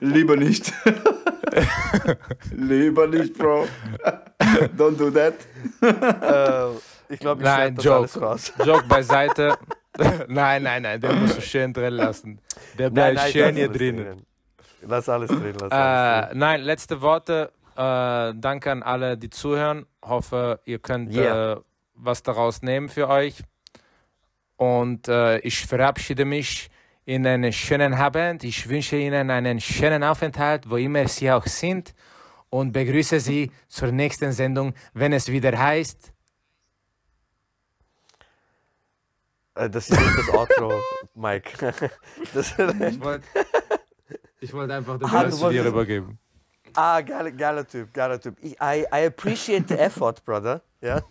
Lieber 0.00 0.36
nicht. 0.36 0.72
Lieber 2.52 3.06
nicht, 3.06 3.36
Bro. 3.36 3.66
Don't 4.76 4.96
do 4.96 5.10
that. 5.10 5.34
Äh, 5.82 6.76
ich 7.12 7.20
glaube, 7.20 7.42
ich 7.42 7.46
Nein, 7.48 7.74
das 7.76 7.84
Joke. 7.84 7.96
alles 7.98 8.20
raus. 8.20 8.52
Joke 8.64 8.84
beiseite. 8.88 9.56
nein, 10.28 10.62
nein, 10.62 10.82
nein, 10.82 11.00
den 11.00 11.20
musst 11.20 11.36
du 11.38 11.40
schön 11.42 11.72
drin 11.72 11.94
lassen. 11.94 12.40
Der 12.78 12.90
bleibt 12.90 13.20
schön 13.32 13.54
hier 13.56 13.66
alles 13.66 13.76
drinnen. 13.78 14.26
Lass 14.82 15.08
alles 15.08 15.28
drin. 15.30 15.54
Lass 15.60 15.70
alles 15.72 16.30
Äh, 16.32 16.34
nein, 16.36 16.60
letzte 16.62 17.00
Worte. 17.02 17.50
Äh, 17.80 18.34
danke 18.36 18.70
an 18.70 18.82
alle, 18.82 19.16
die 19.16 19.30
zuhören. 19.30 19.86
Hoffe, 20.04 20.60
ihr 20.66 20.78
könnt 20.80 21.14
Yeah. 21.14 21.52
äh, 21.54 21.60
was 21.94 22.22
daraus 22.22 22.60
nehmen 22.60 22.90
für 22.90 23.08
euch. 23.08 23.42
Und 24.56 25.08
äh, 25.08 25.38
ich 25.38 25.64
verabschiede 25.66 26.26
mich 26.26 26.68
in 27.06 27.26
einen 27.26 27.52
schönen 27.54 27.94
Abend. 27.94 28.44
Ich 28.44 28.68
wünsche 28.68 28.96
Ihnen 28.96 29.30
einen 29.30 29.60
schönen 29.60 30.04
Aufenthalt, 30.04 30.68
wo 30.68 30.76
immer 30.76 31.08
Sie 31.08 31.30
auch 31.32 31.46
sind. 31.46 31.94
Und 32.50 32.72
begrüße 32.72 33.18
Sie 33.20 33.50
zur 33.68 33.92
nächsten 33.92 34.32
Sendung, 34.32 34.74
wenn 34.92 35.14
es 35.14 35.28
wieder 35.28 35.56
heißt. 35.58 36.12
Äh, 39.54 39.70
das 39.70 39.88
ist 39.88 39.98
nicht 39.98 40.18
das 40.18 40.28
Outro, 40.34 40.72
Mike. 41.14 41.72
Das, 42.34 42.50
Ich 42.58 43.00
wollte 43.00 43.24
wollt 44.52 44.70
einfach 44.70 44.98
den 44.98 45.08
Ah, 45.08 45.20
Rest 45.22 45.38
dir 45.38 45.42
wolltest- 45.44 45.64
rübergeben. 45.66 46.18
Ah, 46.74 47.00
geiler, 47.00 47.30
geiler 47.30 47.66
Typ, 47.66 47.92
geiler 47.92 48.20
Typ. 48.20 48.36
Ich, 48.40 48.52
I, 48.60 48.84
I 48.92 49.06
appreciate 49.06 49.68
the 49.68 49.78
effort, 49.78 50.24
brother. 50.24 50.62
Ja? 50.80 51.02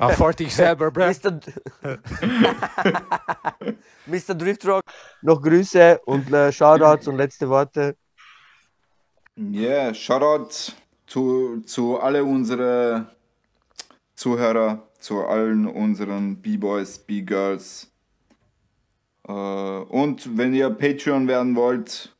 Auf 0.00 0.36
dich 0.36 0.54
selber, 0.54 0.90
Bro. 0.90 1.08
Mr. 1.08 1.40
Mr. 4.06 4.34
Driftrock, 4.34 4.82
noch 5.22 5.42
Grüße 5.42 6.00
und 6.04 6.32
äh, 6.32 6.52
Shoutouts 6.52 7.06
und 7.08 7.16
letzte 7.16 7.48
Worte. 7.48 7.96
Yeah, 9.38 9.92
Shoutout 9.92 10.72
zu, 11.06 11.60
zu 11.66 12.00
alle 12.00 12.24
unsere 12.24 13.06
Zuhörer, 14.14 14.88
zu 14.98 15.26
allen 15.26 15.66
unseren 15.66 16.36
B-Boys, 16.40 16.98
B-Girls. 17.00 17.90
Äh, 19.28 19.32
und 19.32 20.38
wenn 20.38 20.54
ihr 20.54 20.70
Patreon 20.70 21.28
werden 21.28 21.54
wollt, 21.54 22.15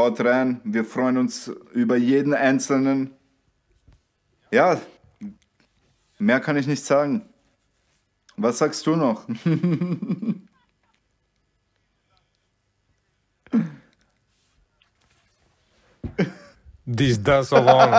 haut 0.00 0.20
rein. 0.24 0.60
Wir 0.64 0.84
freuen 0.84 1.18
uns 1.18 1.48
über 1.72 1.96
jeden 1.96 2.34
Einzelnen. 2.34 3.14
Ja, 4.50 4.80
mehr 6.18 6.40
kann 6.40 6.56
ich 6.56 6.66
nicht 6.66 6.84
sagen. 6.84 7.28
Was 8.36 8.58
sagst 8.58 8.86
du 8.86 8.96
noch? 8.96 9.26
Dies, 16.84 17.22
das, 17.22 17.50
so 17.50 17.56
long. 17.56 17.92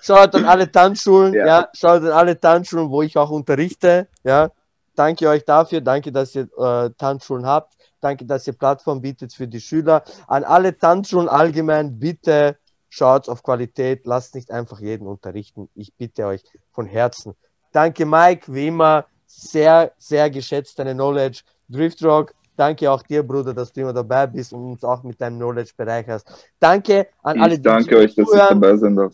Schaut 0.00 0.34
an 0.34 0.44
alle 0.44 0.70
Tanzschulen, 0.70 1.34
ja. 1.34 1.46
Ja. 1.46 1.68
schaut 1.72 2.02
an 2.02 2.10
alle 2.10 2.38
Tanzschulen, 2.38 2.90
wo 2.90 3.02
ich 3.02 3.16
auch 3.16 3.30
unterrichte, 3.30 4.08
ja. 4.24 4.50
Danke 4.96 5.28
euch 5.28 5.44
dafür, 5.44 5.80
danke, 5.80 6.10
dass 6.12 6.34
ihr 6.34 6.48
äh, 6.58 6.90
Tanzschulen 6.98 7.46
habt, 7.46 7.73
danke, 8.04 8.24
dass 8.26 8.46
ihr 8.46 8.52
Plattform 8.52 9.00
bietet 9.00 9.32
für 9.32 9.48
die 9.48 9.60
Schüler. 9.60 10.04
An 10.26 10.44
alle 10.44 10.76
Tanzschulen 10.76 11.28
allgemein, 11.28 11.98
bitte 11.98 12.56
schaut 12.88 13.28
auf 13.28 13.42
Qualität, 13.42 14.06
lasst 14.06 14.34
nicht 14.34 14.50
einfach 14.50 14.78
jeden 14.80 15.06
unterrichten. 15.06 15.68
Ich 15.74 15.92
bitte 15.94 16.26
euch 16.26 16.44
von 16.72 16.86
Herzen. 16.86 17.34
Danke, 17.72 18.06
Mike, 18.06 18.52
wie 18.54 18.68
immer, 18.68 19.06
sehr, 19.26 19.92
sehr 19.98 20.30
geschätzt 20.30 20.78
deine 20.78 20.94
Knowledge. 20.94 21.42
Driftrock, 21.68 22.32
danke 22.56 22.88
auch 22.90 23.02
dir, 23.02 23.22
Bruder, 23.24 23.52
dass 23.52 23.72
du 23.72 23.80
immer 23.80 23.92
dabei 23.92 24.28
bist 24.28 24.52
und 24.52 24.72
uns 24.72 24.84
auch 24.84 25.02
mit 25.02 25.20
deinem 25.20 25.38
Knowledge 25.38 25.72
bereicherst. 25.76 26.30
Danke 26.60 27.08
an 27.22 27.40
alle, 27.40 27.54
Ich 27.54 27.62
danke 27.62 27.96
euch, 27.96 28.14
dass 28.14 28.32
ich 28.32 28.38
dabei 28.38 28.76
sein 28.76 28.94
darf. 28.94 29.12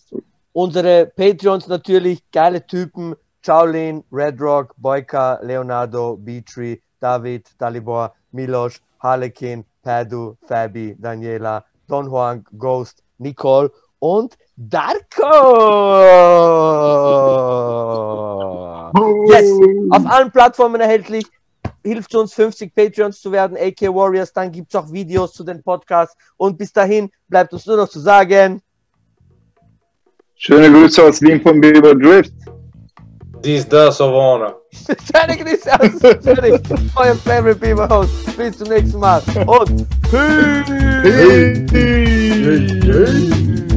unsere 0.52 1.06
Patreons 1.06 1.68
natürlich, 1.68 2.22
geile 2.30 2.66
Typen. 2.66 3.14
Shaolin, 3.42 4.04
Red 4.12 4.38
Rock, 4.38 4.74
Boyka, 4.76 5.40
Leonardo, 5.42 6.18
Beatree, 6.18 6.76
David, 7.00 7.48
Dalibor, 7.56 8.12
Milos, 8.32 8.80
Harlequin, 9.00 9.64
Padu, 9.82 10.36
Fabi, 10.46 10.96
Daniela, 10.98 11.64
Don 11.88 12.06
Juan, 12.06 12.44
Ghost, 12.56 13.02
Nicole 13.18 13.70
und 13.98 14.36
Darko. 14.56 15.30
Yes, 19.28 19.50
auf 19.90 20.06
allen 20.06 20.30
Plattformen 20.30 20.80
erhältlich. 20.80 21.24
Hilft 21.82 22.14
uns, 22.14 22.34
50 22.34 22.74
Patreons 22.74 23.20
zu 23.20 23.32
werden, 23.32 23.56
AK 23.56 23.82
Warriors. 23.94 24.32
Dann 24.32 24.52
gibt 24.52 24.74
es 24.74 24.78
auch 24.78 24.92
Videos 24.92 25.32
zu 25.32 25.44
den 25.44 25.62
Podcasts. 25.62 26.14
Und 26.36 26.58
bis 26.58 26.72
dahin 26.72 27.10
bleibt 27.28 27.52
uns 27.52 27.64
nur 27.64 27.78
noch 27.78 27.88
zu 27.88 28.00
sagen. 28.00 28.60
Schöne 30.34 30.70
Grüße 30.70 31.02
aus 31.02 31.22
Wien 31.22 31.40
von 31.40 31.60
Beaver 31.60 31.94
Drift. 31.94 32.34
Dies, 33.42 33.66
das, 33.68 33.96
Savona. 33.96 34.54
Schöne 34.70 35.36
Grüße 35.36 35.72
aus 35.72 36.22
Zürich, 36.22 36.60
euer 36.96 37.14
Favorite 37.16 37.58
Beaver 37.58 37.88
Host. 37.88 38.36
Bis 38.36 38.58
zum 38.58 38.68
nächsten 38.68 38.98
Mal. 38.98 39.22
Und 39.46 39.86
Hey, 40.12 41.64
hey, 41.72 42.80
hey. 42.82 43.69